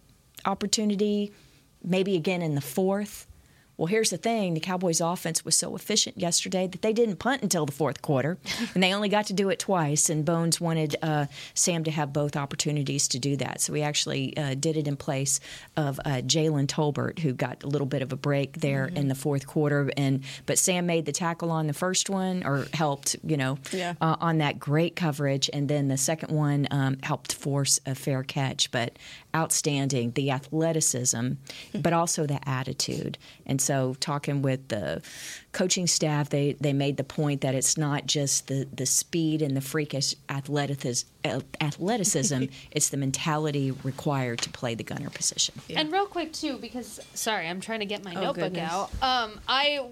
opportunity, 0.44 1.32
maybe 1.82 2.16
again 2.16 2.42
in 2.42 2.54
the 2.54 2.60
fourth. 2.60 3.26
Well, 3.82 3.88
here's 3.88 4.10
the 4.10 4.16
thing 4.16 4.54
the 4.54 4.60
Cowboys' 4.60 5.00
offense 5.00 5.44
was 5.44 5.56
so 5.56 5.74
efficient 5.74 6.16
yesterday 6.16 6.68
that 6.68 6.82
they 6.82 6.92
didn't 6.92 7.16
punt 7.16 7.42
until 7.42 7.66
the 7.66 7.72
fourth 7.72 8.00
quarter, 8.00 8.38
and 8.74 8.80
they 8.80 8.94
only 8.94 9.08
got 9.08 9.26
to 9.26 9.32
do 9.32 9.48
it 9.48 9.58
twice. 9.58 10.08
And 10.08 10.24
Bones 10.24 10.60
wanted 10.60 10.94
uh, 11.02 11.26
Sam 11.54 11.82
to 11.82 11.90
have 11.90 12.12
both 12.12 12.36
opportunities 12.36 13.08
to 13.08 13.18
do 13.18 13.34
that. 13.38 13.60
So 13.60 13.72
we 13.72 13.82
actually 13.82 14.36
uh, 14.36 14.54
did 14.54 14.76
it 14.76 14.86
in 14.86 14.96
place 14.96 15.40
of 15.76 15.98
uh, 16.04 16.22
Jalen 16.24 16.68
Tolbert, 16.68 17.18
who 17.18 17.32
got 17.32 17.64
a 17.64 17.66
little 17.66 17.88
bit 17.88 18.02
of 18.02 18.12
a 18.12 18.16
break 18.16 18.60
there 18.60 18.86
in 18.86 19.08
the 19.08 19.16
fourth 19.16 19.48
quarter. 19.48 19.90
And 19.96 20.22
But 20.46 20.60
Sam 20.60 20.86
made 20.86 21.04
the 21.04 21.10
tackle 21.10 21.50
on 21.50 21.66
the 21.66 21.72
first 21.74 22.08
one, 22.08 22.46
or 22.46 22.68
helped, 22.74 23.16
you 23.24 23.36
know, 23.36 23.58
Yeah. 23.72 23.94
uh, 24.00 24.14
on 24.20 24.38
that 24.38 24.60
great 24.60 24.94
coverage. 24.94 25.50
And 25.52 25.68
then 25.68 25.88
the 25.88 25.98
second 25.98 26.32
one 26.32 26.68
um, 26.70 26.98
helped 27.02 27.32
force 27.32 27.80
a 27.84 27.96
fair 27.96 28.22
catch. 28.22 28.70
But 28.70 28.96
outstanding, 29.34 30.12
the 30.12 30.30
athleticism, 30.30 31.30
but 31.74 31.92
also 31.92 32.26
the 32.26 32.38
attitude. 32.48 33.18
And 33.46 33.60
so, 33.60 33.71
talking 34.00 34.42
with 34.42 34.68
the 34.68 35.02
coaching 35.52 35.86
staff, 35.86 36.28
they, 36.30 36.54
they 36.60 36.72
made 36.72 36.96
the 36.96 37.04
point 37.04 37.40
that 37.42 37.54
it's 37.54 37.76
not 37.76 38.06
just 38.06 38.46
the, 38.48 38.66
the 38.72 38.86
speed 38.86 39.42
and 39.42 39.56
the 39.56 39.60
freakish 39.60 40.14
athleticism, 40.28 41.06
athleticism 41.60 42.44
it's 42.70 42.88
the 42.90 42.96
mentality 42.96 43.70
required 43.70 44.40
to 44.40 44.50
play 44.50 44.74
the 44.74 44.84
gunner 44.84 45.10
position. 45.10 45.54
And 45.74 45.92
real 45.92 46.06
quick 46.06 46.32
too, 46.32 46.58
because 46.58 47.00
sorry, 47.14 47.48
I'm 47.48 47.60
trying 47.60 47.80
to 47.80 47.86
get 47.86 48.04
my 48.04 48.14
Oh, 48.14 48.20
notebook 48.22 48.52
goodness. 48.52 48.72
out. 48.72 48.90
Um, 49.02 49.40
I 49.48 49.86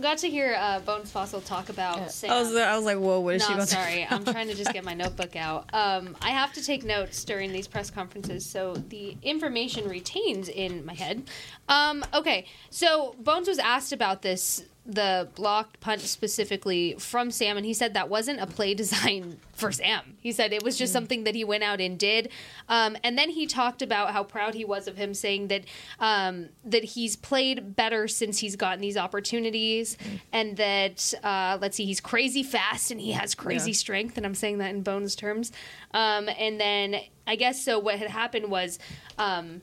got 0.00 0.18
to 0.18 0.28
hear 0.28 0.56
uh, 0.58 0.80
Bones 0.80 1.12
Fassel 1.12 1.44
talk 1.44 1.68
about 1.68 2.10
Sam. 2.10 2.30
I 2.30 2.40
was, 2.40 2.56
I 2.56 2.76
was 2.76 2.84
like, 2.84 2.98
whoa, 2.98 3.20
what 3.20 3.36
is 3.36 3.42
she 3.42 3.48
no, 3.48 3.54
about 3.56 3.68
to 3.68 3.74
sorry. 3.74 4.06
I'm 4.08 4.24
trying 4.24 4.48
to 4.48 4.54
just 4.54 4.72
get 4.72 4.84
my 4.84 4.94
notebook 5.02 5.36
out. 5.36 5.68
Um, 5.72 6.16
I 6.20 6.30
have 6.30 6.52
to 6.54 6.64
take 6.64 6.84
notes 6.84 7.24
during 7.24 7.52
these 7.52 7.68
press 7.68 7.90
conferences, 7.90 8.44
so 8.46 8.74
the 8.74 9.16
information 9.22 9.88
retains 9.88 10.48
in 10.48 10.84
my 10.84 10.94
head. 10.94 11.24
Um, 11.68 12.04
okay, 12.14 12.46
so 12.70 13.14
Bones 13.20 13.48
was 13.48 13.58
asked 13.58 13.92
about 13.92 14.22
this, 14.22 14.64
the 14.84 15.28
blocked 15.36 15.78
punt 15.80 16.00
specifically 16.00 16.96
from 16.98 17.30
Sam, 17.30 17.56
and 17.56 17.64
he 17.64 17.72
said 17.72 17.94
that 17.94 18.08
wasn't 18.08 18.40
a 18.40 18.46
play 18.46 18.74
design 18.82 19.38
for 19.52 19.70
Sam. 19.70 20.16
He 20.20 20.32
said 20.32 20.52
it 20.52 20.64
was 20.64 20.76
just 20.76 20.92
something 20.92 21.22
that 21.22 21.36
he 21.36 21.44
went 21.44 21.62
out 21.62 21.80
and 21.80 21.96
did. 21.96 22.30
Um, 22.68 22.96
and 23.04 23.16
then 23.16 23.30
he 23.30 23.46
talked 23.46 23.80
about 23.80 24.12
how 24.12 24.24
proud 24.24 24.54
he 24.54 24.64
was 24.64 24.88
of 24.88 24.96
him, 24.96 25.14
saying 25.14 25.48
that 25.48 25.64
um, 26.00 26.48
that 26.64 26.82
he's 26.82 27.14
played 27.14 27.76
better 27.76 28.08
since 28.08 28.38
he's 28.38 28.56
gotten 28.56 28.80
these 28.80 28.96
opportunities, 28.96 29.96
and 30.32 30.56
that 30.56 31.14
uh, 31.22 31.58
let's 31.60 31.76
see, 31.76 31.84
he's 31.86 32.00
crazy 32.00 32.42
fast 32.42 32.90
and 32.90 33.00
he 33.00 33.12
has 33.12 33.34
crazy 33.36 33.70
Yeah. 33.70 33.76
strength, 33.76 34.16
and 34.16 34.26
I'm 34.26 34.34
saying 34.34 34.58
that 34.58 34.70
in 34.70 34.82
Bones 34.82 35.14
terms. 35.14 35.52
Um, 35.94 36.28
and 36.38 36.60
then 36.60 36.96
I 37.26 37.36
guess 37.36 37.62
so. 37.64 37.78
What 37.78 37.98
had 37.98 38.08
happened 38.10 38.50
was. 38.50 38.78
Um, 39.16 39.60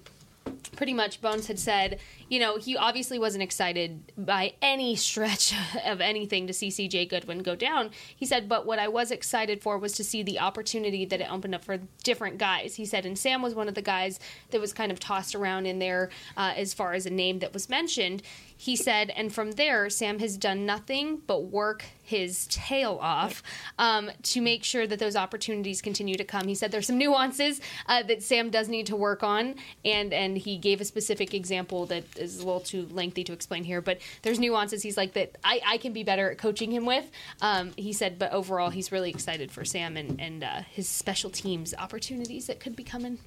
pretty 0.75 0.93
much 0.93 1.21
Bones 1.21 1.47
had 1.47 1.59
said, 1.59 1.99
you 2.29 2.39
know, 2.39 2.57
he 2.57 2.77
obviously 2.77 3.19
wasn't 3.19 3.43
excited 3.43 4.11
by 4.17 4.53
any 4.61 4.95
stretch 5.09 5.53
of 5.85 5.99
anything 5.99 6.47
to 6.47 6.53
see 6.53 6.69
CJ 6.69 7.09
Goodwin 7.09 7.39
go 7.39 7.55
down. 7.55 7.89
He 8.15 8.25
said, 8.25 8.47
but 8.47 8.65
what 8.65 8.79
I 8.79 8.87
was 8.87 9.11
excited 9.11 9.61
for 9.61 9.77
was 9.77 9.93
to 9.93 10.03
see 10.03 10.23
the 10.23 10.39
opportunity 10.39 11.05
that 11.05 11.19
it 11.19 11.31
opened 11.31 11.55
up 11.55 11.65
for 11.65 11.79
different 12.03 12.37
guys. 12.37 12.75
He 12.75 12.85
said, 12.85 13.05
and 13.05 13.17
Sam 13.17 13.41
was 13.41 13.55
one 13.55 13.67
of 13.67 13.75
the 13.75 13.81
guys 13.81 14.19
that 14.51 14.61
was 14.61 14.71
kind 14.71 14.91
of 14.91 14.99
tossed 14.99 15.35
around 15.35 15.65
in 15.65 15.79
there 15.79 16.09
uh, 16.37 16.53
as 16.55 16.73
far 16.73 16.93
as 16.93 17.05
a 17.05 17.09
name 17.09 17.39
that 17.39 17.53
was 17.53 17.67
mentioned. 17.67 18.21
He 18.55 18.75
said, 18.75 19.09
and 19.11 19.33
from 19.33 19.53
there, 19.53 19.89
Sam 19.89 20.19
has 20.19 20.37
done 20.37 20.65
nothing 20.65 21.21
but 21.25 21.45
work 21.45 21.85
his 22.03 22.47
tail 22.47 22.97
off 23.01 23.41
um, 23.77 24.11
to 24.23 24.41
make 24.41 24.63
sure 24.63 24.85
that 24.85 24.99
those 24.99 25.15
opportunities 25.15 25.81
continue 25.81 26.15
to 26.15 26.23
come. 26.25 26.47
He 26.47 26.55
said 26.55 26.71
there's 26.71 26.87
some 26.87 26.97
nuances 26.97 27.61
uh, 27.85 28.03
that 28.03 28.21
Sam 28.21 28.49
does 28.49 28.67
need 28.67 28.87
to 28.87 28.95
work 28.95 29.23
on, 29.23 29.55
and 29.85 30.11
and 30.11 30.37
he 30.37 30.57
gave 30.57 30.81
a 30.81 30.85
specific 30.85 31.33
example 31.33 31.85
that 31.85 32.03
is 32.19 32.39
a 32.39 32.45
little 32.45 32.59
too 32.61 32.87
lengthy 32.91 33.23
to 33.23 33.33
explain 33.33 33.63
here. 33.63 33.81
But 33.81 33.99
there's 34.21 34.39
nuances 34.39 34.83
he's 34.83 34.97
like 34.97 35.13
that 35.13 35.37
I, 35.43 35.61
I 35.65 35.77
can 35.77 35.93
be 35.93 36.03
better 36.03 36.31
at 36.31 36.37
coaching 36.37 36.71
him 36.71 36.85
with. 36.85 37.09
Um, 37.41 37.71
he 37.77 37.93
said, 37.93 38.19
but 38.19 38.31
overall 38.31 38.69
he's 38.69 38.91
really 38.91 39.09
excited 39.09 39.51
for 39.51 39.65
Sam 39.65 39.97
and 39.97 40.19
and 40.19 40.43
uh, 40.43 40.61
his 40.69 40.87
special 40.87 41.29
teams 41.29 41.73
opportunities 41.77 42.47
that 42.47 42.59
could 42.59 42.75
be 42.75 42.83
coming. 42.83 43.19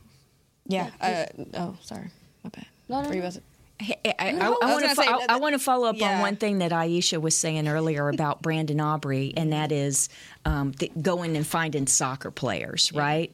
Yeah. 0.66 0.90
Uh, 1.00 1.24
oh, 1.54 1.76
sorry. 1.82 2.10
My 2.44 2.50
bad. 2.50 2.66
No, 2.88 3.02
no, 3.02 3.08
Were 3.08 3.14
you 3.14 3.20
no. 3.20 3.26
about 3.28 3.34
to- 3.34 3.42
I, 3.80 3.96
I, 4.18 4.30
I 4.30 4.48
want 4.48 4.60
gonna 4.60 4.88
to 4.90 4.94
say 4.94 5.06
I, 5.06 5.26
I 5.30 5.36
want 5.38 5.54
to 5.54 5.58
follow 5.58 5.88
up 5.88 6.00
on 6.00 6.20
one 6.20 6.36
thing 6.36 6.58
that 6.58 6.70
Aisha 6.70 7.20
was 7.20 7.36
saying 7.36 7.66
earlier 7.66 8.08
about 8.08 8.40
Brandon 8.40 8.80
Aubrey, 8.80 9.32
and 9.36 9.52
that 9.52 9.72
is 9.72 10.08
um, 10.44 10.72
th- 10.72 10.92
going 11.00 11.36
and 11.36 11.44
finding 11.44 11.88
soccer 11.88 12.30
players, 12.30 12.92
right? 12.92 13.32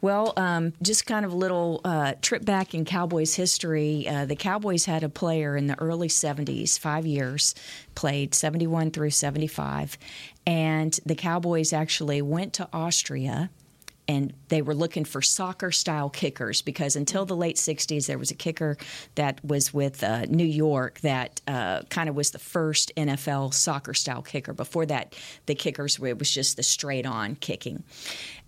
Well, 0.00 0.32
um, 0.36 0.74
just 0.80 1.06
kind 1.06 1.24
of 1.24 1.32
a 1.32 1.36
little 1.36 1.80
uh, 1.84 2.14
trip 2.22 2.44
back 2.44 2.72
in 2.72 2.84
Cowboys 2.84 3.34
history. 3.34 4.06
Uh, 4.08 4.26
the 4.26 4.36
Cowboys 4.36 4.84
had 4.84 5.02
a 5.02 5.08
player 5.08 5.56
in 5.56 5.66
the 5.66 5.78
early 5.80 6.08
70s, 6.08 6.78
five 6.78 7.04
years, 7.04 7.54
played 7.96 8.32
71 8.32 8.92
through 8.92 9.10
75. 9.10 9.98
And 10.46 10.98
the 11.04 11.16
Cowboys 11.16 11.72
actually 11.72 12.22
went 12.22 12.52
to 12.54 12.68
Austria 12.72 13.50
and 14.08 14.32
they 14.48 14.62
were 14.62 14.74
looking 14.74 15.04
for 15.04 15.20
soccer 15.20 15.70
style 15.70 16.08
kickers 16.08 16.62
because 16.62 16.96
until 16.96 17.26
the 17.26 17.36
late 17.36 17.56
60s 17.56 18.06
there 18.06 18.18
was 18.18 18.30
a 18.30 18.34
kicker 18.34 18.76
that 19.14 19.44
was 19.44 19.72
with 19.72 20.02
uh, 20.02 20.22
new 20.24 20.44
york 20.44 20.98
that 21.00 21.40
uh, 21.46 21.82
kind 21.90 22.08
of 22.08 22.16
was 22.16 22.30
the 22.30 22.38
first 22.38 22.90
nfl 22.96 23.52
soccer 23.52 23.94
style 23.94 24.22
kicker 24.22 24.54
before 24.54 24.86
that 24.86 25.14
the 25.46 25.54
kickers 25.54 26.00
were, 26.00 26.08
it 26.08 26.18
was 26.18 26.32
just 26.32 26.56
the 26.56 26.62
straight 26.62 27.06
on 27.06 27.36
kicking 27.36 27.84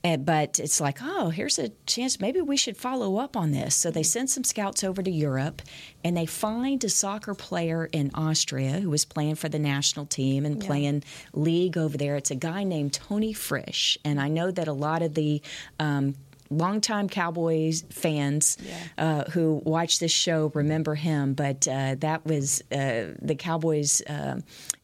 and, 0.03 0.25
but 0.25 0.59
it's 0.59 0.81
like 0.81 0.99
oh 1.03 1.31
here's 1.31 1.59
a 1.59 1.71
chance. 1.87 2.21
Maybe 2.21 2.41
we 2.41 2.57
should 2.57 2.77
follow 2.77 3.19
up 3.19 3.37
on 3.37 3.53
this. 3.53 3.75
So 3.75 3.91
they 3.91 4.03
send 4.03 4.31
some 4.31 4.45
scouts 4.45 4.85
over 4.85 5.03
to 5.03 5.11
europe 5.11 5.63
and 6.05 6.17
they 6.17 6.27
find 6.27 6.83
a 6.85 6.89
soccer 6.89 7.35
player 7.35 7.89
in 7.93 8.11
austria 8.15 8.81
who 8.81 8.91
was 8.91 9.05
playing 9.05 9.35
for 9.37 9.49
the 9.49 9.59
national 9.59 10.07
team 10.07 10.45
and 10.45 10.61
playing 10.61 11.05
league 11.33 11.77
over 11.77 11.97
there. 11.97 12.17
It's 12.17 12.31
a 12.31 12.37
guy 12.37 12.65
named 12.65 12.93
toni 12.93 13.35
fritsch 13.35 13.97
and 14.05 14.21
i 14.21 14.29
know 14.29 14.51
that 14.51 14.69
a 14.69 14.73
lot 14.73 15.03
of 15.03 15.15
the 15.15 15.43
um, 15.79 16.15
longtime 16.51 17.09
Cowboys 17.09 17.85
fans 17.91 18.59
uh, 18.99 19.25
who 19.31 19.63
watch 19.65 19.99
this 20.01 20.13
show 20.13 20.51
remember 20.55 20.95
him, 20.95 21.35
but 21.35 21.67
uh, 21.69 21.95
that 22.01 22.27
was 22.27 22.63
uh, 22.73 23.15
the 23.23 23.37
Cowboys. 23.39 24.03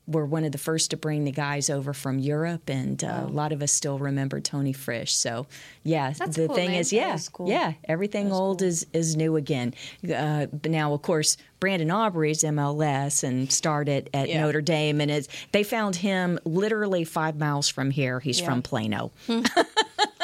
Were 0.09 0.25
one 0.25 0.45
of 0.45 0.53
the 0.53 0.59
first 0.59 0.91
to 0.93 0.97
bring 0.97 1.25
the 1.25 1.33
guys 1.33 1.69
over 1.69 1.93
from 1.93 2.21
Europe, 2.21 2.69
and 2.71 3.03
uh, 3.03 3.25
a 3.27 3.29
lot 3.29 3.51
of 3.53 3.61
us 3.61 3.73
still 3.73 3.99
remember 3.99 4.41
Toni 4.41 4.73
Fritsch. 4.73 5.09
So, 5.11 5.47
yeah, 5.83 6.13
That's 6.13 6.37
the 6.37 6.47
cool 6.47 6.55
thing 6.55 6.71
name. 6.71 6.81
is, 6.81 6.93
yeah, 6.93 7.15
is 7.15 7.29
cool. 7.29 7.49
yeah, 7.49 7.73
everything 7.89 8.31
old 8.31 8.63
is 8.63 8.87
is 8.93 9.17
new 9.17 9.35
again. 9.35 9.75
Uh, 10.05 10.47
but 10.47 10.71
now, 10.71 10.93
of 10.95 11.03
course, 11.03 11.37
Brandon 11.59 11.91
Aubrey's 11.91 12.43
MLS 12.45 13.25
and 13.25 13.51
started 13.51 14.09
at 14.15 14.29
Yeah. 14.29 14.43
Notre 14.43 14.61
Dame, 14.61 15.01
and 15.01 15.11
it's, 15.11 15.29
they 15.51 15.65
found 15.65 15.97
him 15.97 16.39
literally 16.45 17.03
five 17.03 17.37
miles 17.37 17.69
from 17.69 17.91
here. 17.91 18.21
He's 18.21 18.41
from 18.41 18.63
Plano. 18.63 19.11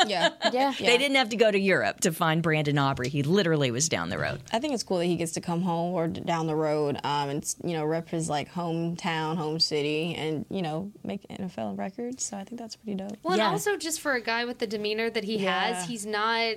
Yeah. 0.07 0.31
Yeah. 0.53 0.73
They 0.79 0.99
didn't 0.99 1.17
have 1.17 1.29
to 1.31 1.37
go 1.37 1.51
to 1.51 1.59
Europe 1.59 2.01
to 2.01 2.13
find 2.13 2.43
Brandon 2.43 2.79
Aubrey. 2.79 3.09
He 3.09 3.23
literally 3.23 3.71
was 3.71 3.89
down 3.89 4.09
the 4.09 4.19
road. 4.19 4.41
I 4.53 4.59
think 4.59 4.75
it's 4.75 4.83
cool 4.83 4.99
that 4.99 5.07
he 5.07 5.17
gets 5.17 5.33
to 5.33 5.41
come 5.41 5.63
home 5.63 5.95
or 5.95 6.09
down 6.09 6.47
the 6.47 6.57
road 6.57 6.99
um, 7.05 7.29
and 7.31 7.55
you 7.65 7.73
know 7.75 7.85
rep 7.85 8.09
his 8.09 8.29
like 8.29 8.53
hometown, 8.53 9.37
home 9.37 9.61
city, 9.61 10.15
and 10.15 10.45
you 10.51 10.63
know 10.63 10.91
make 11.05 11.23
NFL 11.29 11.79
records. 11.79 12.25
So 12.25 12.37
I 12.37 12.45
think 12.45 12.61
that's 12.61 12.77
pretty 12.77 12.97
dope. 12.97 13.17
Well, 13.23 13.37
Yeah. 13.37 13.45
and 13.47 13.53
also 13.53 13.77
just 13.77 14.01
for 14.01 14.13
a 14.13 14.21
guy 14.21 14.45
with 14.45 14.59
the 14.59 14.67
demeanor 14.67 15.11
that 15.11 15.25
he 15.25 15.37
Yeah. 15.39 15.75
has, 15.75 15.87
he's 15.89 16.05
not. 16.07 16.55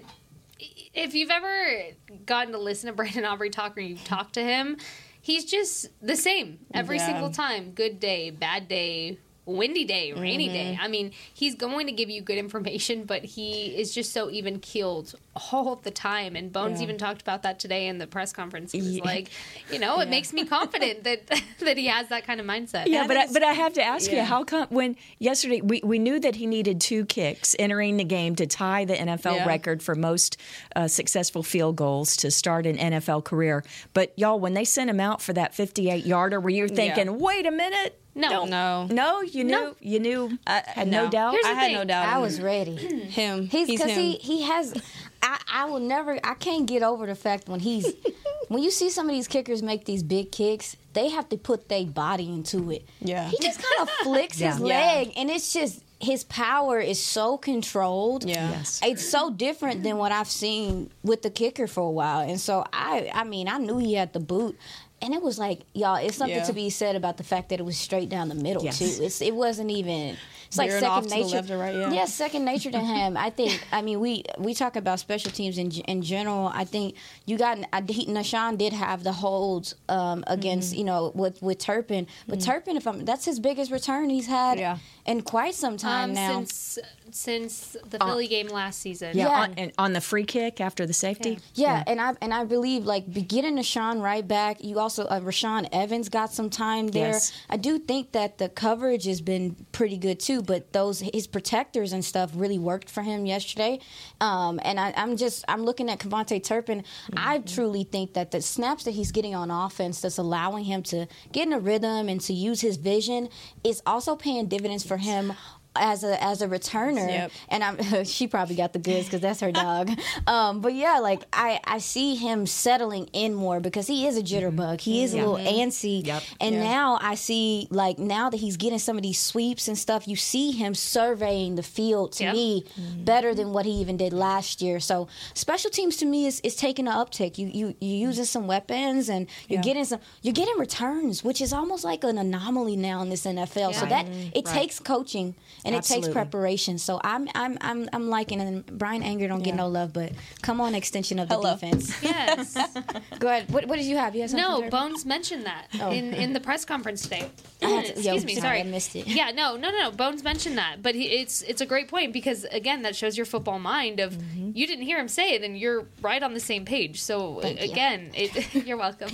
If 0.93 1.13
you've 1.13 1.31
ever 1.31 1.77
gotten 2.25 2.53
to 2.53 2.59
listen 2.59 2.87
to 2.87 2.93
Brandon 2.95 3.25
Aubrey 3.25 3.49
talk 3.49 3.77
or 3.77 3.81
you've 3.81 4.03
talked 4.05 4.33
to 4.35 4.43
him, 4.43 4.77
he's 5.21 5.43
just 5.45 5.87
the 6.01 6.15
same 6.15 6.59
every 6.73 6.97
Yeah. 6.97 7.07
single 7.07 7.29
time. 7.29 7.71
Good 7.71 7.99
day, 7.99 8.29
bad 8.29 8.67
day, 8.69 9.17
windy 9.45 9.83
day, 9.85 10.11
rainy 10.13 10.45
Mm-hmm. 10.45 10.53
day. 10.53 10.77
I 10.81 10.87
mean, 10.87 11.11
he's 11.33 11.55
going 11.55 11.85
to 11.87 11.91
give 11.93 12.09
you 12.09 12.21
good 12.21 12.37
information, 12.37 13.03
but 13.05 13.23
he 13.23 13.67
is 13.77 13.93
just 13.93 14.11
so 14.11 14.29
even 14.29 14.59
keeled 14.59 15.15
all 15.51 15.75
the 15.75 15.91
time. 15.91 16.35
And 16.35 16.51
Bones 16.51 16.79
Yeah. 16.79 16.83
even 16.85 16.97
talked 16.97 17.21
about 17.21 17.43
that 17.43 17.59
today 17.59 17.87
in 17.87 17.97
the 17.97 18.07
press 18.07 18.31
conference. 18.33 18.71
He 18.71 18.81
was 18.81 18.99
like, 18.99 19.29
you 19.71 19.79
know, 19.79 19.99
it 19.99 20.09
makes 20.09 20.33
me 20.33 20.45
confident 20.45 21.03
that 21.03 21.27
that 21.59 21.77
he 21.77 21.87
has 21.87 22.07
that 22.09 22.25
kind 22.25 22.39
of 22.39 22.45
mindset. 22.45 22.87
Yeah, 22.87 23.05
but 23.07 23.17
I, 23.17 23.27
but 23.31 23.43
I 23.43 23.53
have 23.53 23.73
to 23.73 23.83
ask 23.83 24.11
you, 24.11 24.21
how 24.21 24.43
come 24.43 24.67
when 24.69 24.95
yesterday 25.19 25.61
we, 25.61 25.81
we 25.83 25.99
knew 25.99 26.19
that 26.19 26.35
he 26.35 26.45
needed 26.47 26.81
two 26.81 27.05
kicks 27.05 27.55
entering 27.59 27.97
the 27.97 28.03
game 28.03 28.35
to 28.37 28.47
tie 28.47 28.85
the 28.85 28.95
NFL 28.95 29.35
Yeah. 29.37 29.47
record 29.47 29.83
for 29.83 29.95
most 29.95 30.37
uh, 30.75 30.87
successful 30.87 31.43
field 31.43 31.75
goals 31.75 32.15
to 32.17 32.31
start 32.31 32.65
an 32.65 32.77
NFL 32.77 33.23
career, 33.25 33.63
but 33.93 34.13
y'all 34.17 34.39
when 34.39 34.53
they 34.53 34.65
sent 34.65 34.89
him 34.89 34.99
out 34.99 35.21
for 35.21 35.33
that 35.33 35.53
58 35.53 36.05
yarder, 36.05 36.39
were 36.39 36.49
you 36.49 36.67
thinking, 36.67 37.19
wait 37.19 37.45
a 37.45 37.51
minute? 37.51 37.99
No. 38.15 38.29
Don't- 38.29 38.49
No. 38.49 38.87
no, 38.87 39.21
you 39.21 39.43
knew, 39.43 39.51
No. 39.51 39.75
you 39.81 39.99
knew, 39.99 40.39
I- 40.47 40.63
had 40.65 40.87
no, 40.87 41.03
no. 41.05 41.09
doubt. 41.11 41.33
Here's 41.33 41.45
I 41.45 41.53
had 41.53 41.65
thing. 41.67 41.75
no 41.75 41.83
doubt. 41.83 42.07
I 42.07 42.17
was 42.19 42.39
ready. 42.41 42.75
him. 43.09 43.47
He's 43.47 43.67
He's 43.67 43.79
because 43.81 43.95
he 43.95 44.13
he 44.13 44.43
has. 44.43 44.73
I 45.21 45.37
I 45.51 45.65
will 45.65 45.79
never. 45.79 46.19
I 46.23 46.33
can't 46.35 46.65
get 46.65 46.81
over 46.83 47.05
the 47.05 47.15
fact 47.15 47.49
when 47.49 47.59
he's 47.59 47.91
when 48.47 48.63
you 48.63 48.71
see 48.71 48.89
some 48.89 49.09
of 49.09 49.13
these 49.15 49.27
kickers 49.27 49.61
make 49.61 49.85
these 49.85 50.01
big 50.03 50.31
kicks, 50.31 50.77
they 50.93 51.09
have 51.09 51.27
to 51.29 51.37
put 51.37 51.67
their 51.67 51.85
body 51.85 52.29
into 52.31 52.71
it. 52.71 52.87
Yeah. 53.01 53.27
He 53.29 53.37
just 53.41 53.59
kind 53.61 53.81
of 53.89 53.89
flicks 54.03 54.37
his 54.39 54.59
Yeah. 54.59 54.65
leg, 54.65 55.11
and 55.17 55.29
it's 55.29 55.51
just 55.51 55.81
his 55.99 56.23
power 56.25 56.79
is 56.79 57.01
so 57.01 57.37
controlled. 57.37 58.23
Yeah. 58.25 58.51
Yes. 58.51 58.79
It's 58.83 59.07
so 59.09 59.29
different 59.29 59.81
than 59.83 59.97
what 59.97 60.11
I've 60.11 60.29
seen 60.29 60.89
with 61.03 61.21
the 61.21 61.29
kicker 61.29 61.67
for 61.67 61.81
a 61.87 61.91
while, 61.91 62.19
and 62.19 62.39
so 62.39 62.63
I 62.71 63.09
I 63.13 63.23
mean 63.25 63.47
I 63.49 63.57
knew 63.57 63.77
he 63.77 63.93
had 63.95 64.13
the 64.13 64.19
boot. 64.21 64.57
And 65.05 65.13
it 65.13 65.21
was 65.21 65.37
like, 65.37 65.61
y'all, 65.73 65.95
it's 65.97 66.17
something 66.17 66.35
Yeah. 66.35 66.43
to 66.45 66.53
be 66.53 66.69
said 66.71 66.95
about 66.95 67.17
the 67.17 67.23
fact 67.23 67.49
that 67.49 67.59
it 67.59 67.63
was 67.63 67.77
straight 67.77 68.09
down 68.09 68.27
the 68.27 68.35
middle 68.35 68.63
Yes. 68.63 68.79
too. 68.79 69.03
It's, 69.03 69.21
it 69.21 69.35
wasn't 69.35 69.69
even. 69.69 70.17
It's 70.47 70.57
like 70.57 70.71
second 70.71 70.87
off 70.87 71.03
to 71.03 71.09
the 71.09 71.15
nature. 71.15 71.57
right, 71.57 71.75
yeah. 71.75 71.91
Yes, 71.91 72.13
second 72.13 72.45
nature 72.45 72.71
to 72.71 72.79
him. 72.79 73.15
I 73.17 73.29
think. 73.29 73.63
I 73.71 73.81
mean, 73.81 73.99
we 73.99 74.23
we 74.39 74.53
talk 74.53 74.75
about 74.75 74.99
special 74.99 75.31
teams 75.31 75.57
in 75.57 75.71
in 75.71 76.01
general. 76.01 76.51
I 76.53 76.65
think 76.65 76.95
you 77.25 77.37
got 77.37 77.57
I, 77.73 77.81
he, 77.87 78.05
Nahshon 78.07 78.57
did 78.57 78.71
have 78.73 79.03
the 79.03 79.11
holds 79.13 79.75
um, 79.89 80.23
against 80.27 80.71
Mm-hmm. 80.71 80.79
you 80.79 80.85
know 80.85 81.11
with 81.15 81.41
with 81.41 81.57
Turpin, 81.59 82.07
but 82.27 82.41
Turpin, 82.41 82.77
if 82.77 82.85
I'm 82.87 83.05
that's 83.05 83.25
his 83.25 83.39
biggest 83.39 83.71
return 83.71 84.09
he's 84.09 84.27
had 84.27 84.57
Yeah. 84.59 84.77
In 85.05 85.21
quite 85.21 85.53
some 85.53 85.77
time 85.77 86.09
um, 86.09 86.15
now. 86.15 86.43
since 86.43 86.79
since 87.11 87.77
the 87.89 87.97
Philly 87.99 88.27
game 88.27 88.47
last 88.47 88.79
season. 88.79 89.15
yeah, 89.15 89.27
yeah. 89.27 89.41
On, 89.41 89.53
and 89.53 89.71
on 89.77 89.93
the 89.93 90.01
free 90.01 90.25
kick 90.25 90.59
after 90.59 90.85
the 90.85 90.93
safety. 90.93 91.39
Yeah, 91.53 91.83
and 91.87 92.01
I 92.01 92.13
and 92.21 92.33
I 92.33 92.43
believe 92.43 92.85
like 92.85 93.11
be- 93.11 93.21
getting 93.21 93.55
Rashawn 93.55 94.01
right 94.01 94.27
back. 94.27 94.63
You 94.63 94.79
also 94.79 95.05
uh, 95.05 95.21
Rashawn 95.21 95.69
Evans 95.71 96.09
got 96.09 96.33
some 96.33 96.49
time 96.49 96.87
there. 96.87 97.11
Yes. 97.11 97.31
I 97.49 97.57
do 97.57 97.79
think 97.79 98.11
that 98.11 98.37
the 98.37 98.49
coverage 98.49 99.05
has 99.05 99.21
been 99.21 99.55
pretty 99.71 99.97
good 99.97 100.19
too, 100.19 100.41
but 100.41 100.73
those 100.73 100.99
his 101.13 101.27
protectors 101.27 101.93
and 101.93 102.03
stuff 102.03 102.31
really 102.35 102.59
worked 102.59 102.89
for 102.89 103.01
him 103.01 103.25
yesterday. 103.25 103.79
Um, 104.19 104.59
and 104.63 104.79
I, 104.79 104.93
I'm 104.97 105.15
just 105.15 105.45
I'm 105.47 105.63
looking 105.63 105.89
at 105.89 105.99
KaVontae 105.99 106.43
Turpin. 106.43 106.83
I 107.15 107.39
truly 107.39 107.83
think 107.83 108.13
that 108.13 108.31
the 108.31 108.41
snaps 108.41 108.83
that 108.83 108.91
he's 108.91 109.11
getting 109.11 109.35
on 109.35 109.51
offense 109.51 110.01
that's 110.01 110.17
allowing 110.17 110.65
him 110.65 110.83
to 110.83 111.07
get 111.31 111.47
in 111.47 111.53
a 111.53 111.59
rhythm 111.59 112.09
and 112.09 112.19
to 112.21 112.33
use 112.33 112.61
his 112.61 112.77
vision 112.77 113.29
is 113.63 113.81
also 113.85 114.15
paying 114.15 114.47
dividends 114.47 114.85
for 114.85 114.94
him. 114.99 115.33
As 115.77 116.03
a 116.03 116.21
as 116.23 116.41
a 116.41 116.47
returner, 116.47 117.07
Yep. 117.07 117.31
and 117.49 117.63
I'm 117.63 118.03
she 118.05 118.27
probably 118.27 118.55
got 118.55 118.73
the 118.73 118.79
goods 118.79 119.05
because 119.05 119.21
that's 119.21 119.39
her 119.41 119.51
dog. 119.51 119.89
Um, 120.27 120.61
but 120.61 120.73
yeah, 120.73 120.99
like 120.99 121.23
I 121.33 121.59
I 121.65 121.77
see 121.79 122.15
him 122.15 122.45
settling 122.47 123.07
in 123.13 123.33
more 123.35 123.59
because 123.59 123.85
he 123.87 124.07
is 124.07 124.17
a 124.17 124.23
jitterbug. 124.23 124.75
Mm-hmm. 124.77 124.89
He 124.91 125.03
is 125.03 125.13
a 125.13 125.17
little 125.17 125.35
mm-hmm. 125.35 125.59
antsy. 125.61 126.05
Yep. 126.05 126.23
And 126.41 126.55
Yeah. 126.55 126.63
now 126.63 126.99
I 127.01 127.15
see 127.15 127.67
like 127.69 127.99
now 127.99 128.29
that 128.29 128.37
he's 128.37 128.57
getting 128.57 128.79
some 128.79 128.95
of 128.97 129.03
these 129.03 129.19
sweeps 129.19 129.67
and 129.67 129.77
stuff, 129.77 130.07
you 130.07 130.15
see 130.15 130.51
him 130.51 130.73
surveying 130.73 131.55
the 131.55 131.63
field 131.63 132.13
to 132.13 132.23
Yep. 132.25 132.33
me 132.33 132.63
mm-hmm. 132.79 133.03
better 133.03 133.35
than 133.35 133.53
what 133.53 133.65
he 133.65 133.71
even 133.73 133.97
did 133.97 134.13
last 134.13 134.61
year. 134.61 134.79
So 134.79 135.07
special 135.33 135.69
teams 135.69 135.97
to 135.97 136.05
me 136.05 136.25
is, 136.25 136.39
is 136.41 136.55
taking 136.55 136.87
an 136.87 136.93
uptick. 136.93 137.37
You 137.37 137.47
you 137.47 137.75
you 137.79 137.95
using 138.07 138.25
some 138.25 138.47
weapons 138.47 139.09
and 139.09 139.27
you're 139.47 139.59
Yeah. 139.59 139.63
getting 139.63 139.85
some 139.85 139.99
you're 140.21 140.33
getting 140.33 140.57
returns, 140.57 141.23
which 141.23 141.41
is 141.41 141.51
almost 141.53 141.83
like 141.83 142.03
an 142.03 142.17
anomaly 142.17 142.75
now 142.77 143.01
in 143.01 143.09
this 143.09 143.25
NFL. 143.25 143.73
So 143.75 143.85
that 143.85 144.07
it 144.33 144.45
takes 144.45 144.79
coaching 144.79 145.35
and 145.65 145.75
it 145.75 145.83
takes 145.83 146.07
preparation. 146.07 146.77
So 146.77 146.99
I'm 147.03 147.27
I'm 147.35 147.57
I'm 147.61 147.89
I'm 147.91 148.09
liking 148.09 148.39
and 148.39 148.65
Bryan 148.65 149.03
Anger 149.03 149.27
don't 149.27 149.43
get 149.43 149.55
no 149.55 149.67
love, 149.67 149.91
but 149.93 150.11
come 150.41 150.61
on 150.61 150.75
extension 150.75 151.19
of 151.19 151.27
the 151.29 151.35
Hello. 151.35 151.53
defense. 151.53 151.93
Yes. 152.03 152.53
Go 153.19 153.27
ahead. 153.27 153.51
What, 153.51 153.65
what 153.67 153.75
did 153.77 153.85
you 153.85 153.97
have? 153.97 154.15
You 154.15 154.21
had 154.21 154.29
something? 154.29 154.47
No, 154.47 154.57
Jeremy? 154.57 154.69
Bones 154.69 155.05
mentioned 155.05 155.45
that 155.45 155.67
in, 155.73 156.13
in 156.13 156.33
the 156.33 156.39
press 156.39 156.63
conference 156.65 157.01
today. 157.01 157.29
To- 157.61 157.79
Excuse 157.79 158.05
yo, 158.05 158.13
me, 158.13 158.19
sorry, 158.19 158.35
sorry. 158.41 158.59
I 158.59 158.63
missed 158.63 158.95
it. 158.95 159.07
Yeah, 159.07 159.31
no, 159.31 159.55
no, 159.55 159.71
no. 159.71 159.89
Bones 159.91 160.23
mentioned 160.23 160.57
that, 160.57 160.81
but 160.83 160.93
he, 160.93 161.05
it's 161.05 161.41
it's 161.41 161.61
a 161.61 161.65
great 161.65 161.87
point 161.87 162.13
because 162.13 162.43
again, 162.45 162.83
that 162.83 162.95
shows 162.95 163.17
your 163.17 163.25
football 163.25 163.59
mind. 163.59 163.99
Of 163.99 164.13
Mm-hmm. 164.15 164.51
you 164.53 164.67
didn't 164.67 164.85
hear 164.85 164.97
him 164.99 165.07
say 165.07 165.33
it, 165.33 165.43
and 165.43 165.57
you're 165.57 165.85
right 166.01 166.21
on 166.21 166.33
the 166.33 166.39
same 166.39 166.63
page. 166.65 167.01
So 167.01 167.39
Thank 167.41 167.59
you. 167.61 167.71
again, 167.71 168.11
it, 168.13 168.53
you're 168.67 168.77
welcome. 168.77 169.09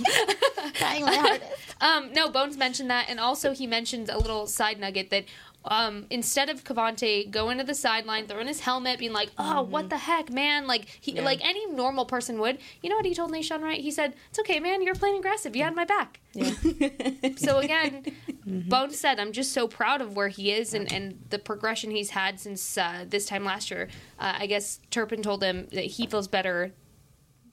Trying 0.74 1.04
my 1.04 1.14
hardest. 1.14 1.50
Um, 1.80 2.12
no, 2.12 2.28
Bones 2.30 2.56
mentioned 2.56 2.90
that, 2.90 3.06
and 3.08 3.18
also 3.18 3.52
he 3.52 3.66
mentioned 3.66 4.08
a 4.10 4.18
little 4.18 4.46
side 4.46 4.78
nugget 4.78 5.10
that 5.10 5.24
um, 5.64 6.06
instead 6.10 6.48
of 6.48 6.64
KaVontae 6.64 7.30
going 7.30 7.58
to 7.58 7.64
the 7.64 7.74
sideline, 7.74 8.26
throwing 8.26 8.46
his 8.46 8.60
helmet, 8.60 8.98
being 8.98 9.12
like, 9.12 9.30
"Oh, 9.38 9.62
what 9.62 9.90
the 9.90 9.96
heck, 9.96 10.30
man!" 10.30 10.66
Like 10.66 10.86
he, 11.00 11.20
like 11.20 11.44
any 11.44 11.66
normal 11.66 12.04
person 12.04 12.38
would. 12.40 12.58
You 12.82 12.90
know 12.90 12.96
what 12.96 13.04
he 13.04 13.14
told 13.14 13.30
Nahshon 13.30 13.62
Wright? 13.62 13.80
He 13.80 13.90
said, 13.90 14.14
"It's 14.30 14.38
okay, 14.40 14.60
man. 14.60 14.82
You're 14.82 14.94
playing 14.94 15.18
aggressive. 15.18 15.54
You 15.54 15.62
had 15.64 15.74
my 15.74 15.84
back." 15.84 16.20
Yeah. 16.34 16.52
so 17.36 17.58
again, 17.58 18.04
Bone 18.46 18.90
said, 18.90 19.20
"I'm 19.20 19.32
just 19.32 19.52
so 19.52 19.68
proud 19.68 20.00
of 20.00 20.16
where 20.16 20.28
he 20.28 20.52
is 20.52 20.74
and, 20.74 20.92
and 20.92 21.18
the 21.30 21.38
progression 21.38 21.90
he's 21.90 22.10
had 22.10 22.40
since 22.40 22.76
uh, 22.76 23.04
this 23.08 23.26
time 23.26 23.44
last 23.44 23.70
year." 23.70 23.88
Uh, 24.18 24.34
I 24.38 24.46
guess 24.46 24.80
Turpin 24.90 25.22
told 25.22 25.42
him 25.42 25.68
that 25.72 25.84
he 25.84 26.06
feels 26.06 26.26
better 26.28 26.72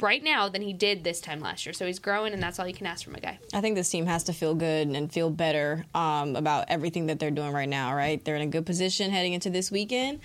right 0.01 0.23
now 0.23 0.49
than 0.49 0.61
he 0.61 0.73
did 0.73 1.03
this 1.03 1.21
time 1.21 1.39
last 1.39 1.65
year. 1.65 1.73
So 1.73 1.85
he's 1.85 1.99
growing, 1.99 2.33
and 2.33 2.41
that's 2.41 2.59
all 2.59 2.67
you 2.67 2.73
can 2.73 2.85
ask 2.85 3.03
from 3.03 3.15
a 3.15 3.19
guy. 3.19 3.39
I 3.53 3.61
think 3.61 3.75
this 3.75 3.89
team 3.89 4.05
has 4.05 4.23
to 4.25 4.33
feel 4.33 4.55
good 4.55 4.87
and 4.87 5.11
feel 5.11 5.29
better 5.29 5.85
um, 5.93 6.35
about 6.35 6.65
everything 6.69 7.07
that 7.07 7.19
they're 7.19 7.31
doing 7.31 7.51
right 7.51 7.69
now, 7.69 7.95
right? 7.95 8.23
They're 8.23 8.35
in 8.35 8.41
a 8.41 8.47
good 8.47 8.65
position 8.65 9.11
heading 9.11 9.33
into 9.33 9.49
this 9.49 9.71
weekend. 9.71 10.19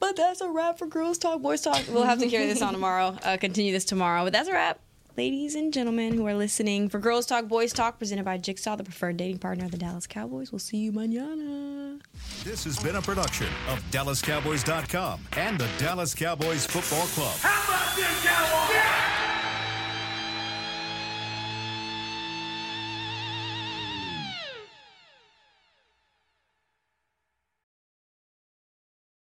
But 0.00 0.16
that's 0.16 0.40
a 0.40 0.50
wrap 0.50 0.78
for 0.78 0.86
Girls 0.86 1.16
Talk, 1.16 1.40
Boys 1.40 1.62
Talk. 1.62 1.82
We'll 1.88 2.04
have 2.04 2.18
to 2.18 2.28
carry 2.28 2.46
this 2.46 2.60
on 2.60 2.74
tomorrow, 2.74 3.16
uh, 3.22 3.38
continue 3.38 3.72
this 3.72 3.86
tomorrow. 3.86 4.24
But 4.24 4.34
that's 4.34 4.48
a 4.48 4.52
wrap. 4.52 4.78
Ladies 5.16 5.54
and 5.54 5.72
gentlemen 5.72 6.14
who 6.14 6.26
are 6.26 6.34
listening 6.34 6.88
for 6.88 6.98
Girls 6.98 7.24
Talk, 7.24 7.46
Boys 7.46 7.72
Talk, 7.72 8.00
presented 8.00 8.24
by 8.24 8.36
Jigsaw, 8.36 8.74
the 8.74 8.82
preferred 8.82 9.16
dating 9.16 9.38
partner 9.38 9.64
of 9.64 9.70
the 9.70 9.78
Dallas 9.78 10.08
Cowboys. 10.08 10.50
We'll 10.50 10.58
see 10.58 10.78
you 10.78 10.90
mañana. 10.90 12.00
This 12.42 12.64
has 12.64 12.80
been 12.80 12.96
a 12.96 13.02
production 13.02 13.46
of 13.68 13.78
DallasCowboys.com 13.92 15.20
and 15.36 15.56
the 15.56 15.68
Dallas 15.78 16.16
Cowboys 16.16 16.66
Football 16.66 17.06
Club. 17.06 17.36
How 17.38 17.62
about 17.62 17.94
this, 17.94 18.24
Cowboys? 18.24 18.74
Yeah! 18.74 19.23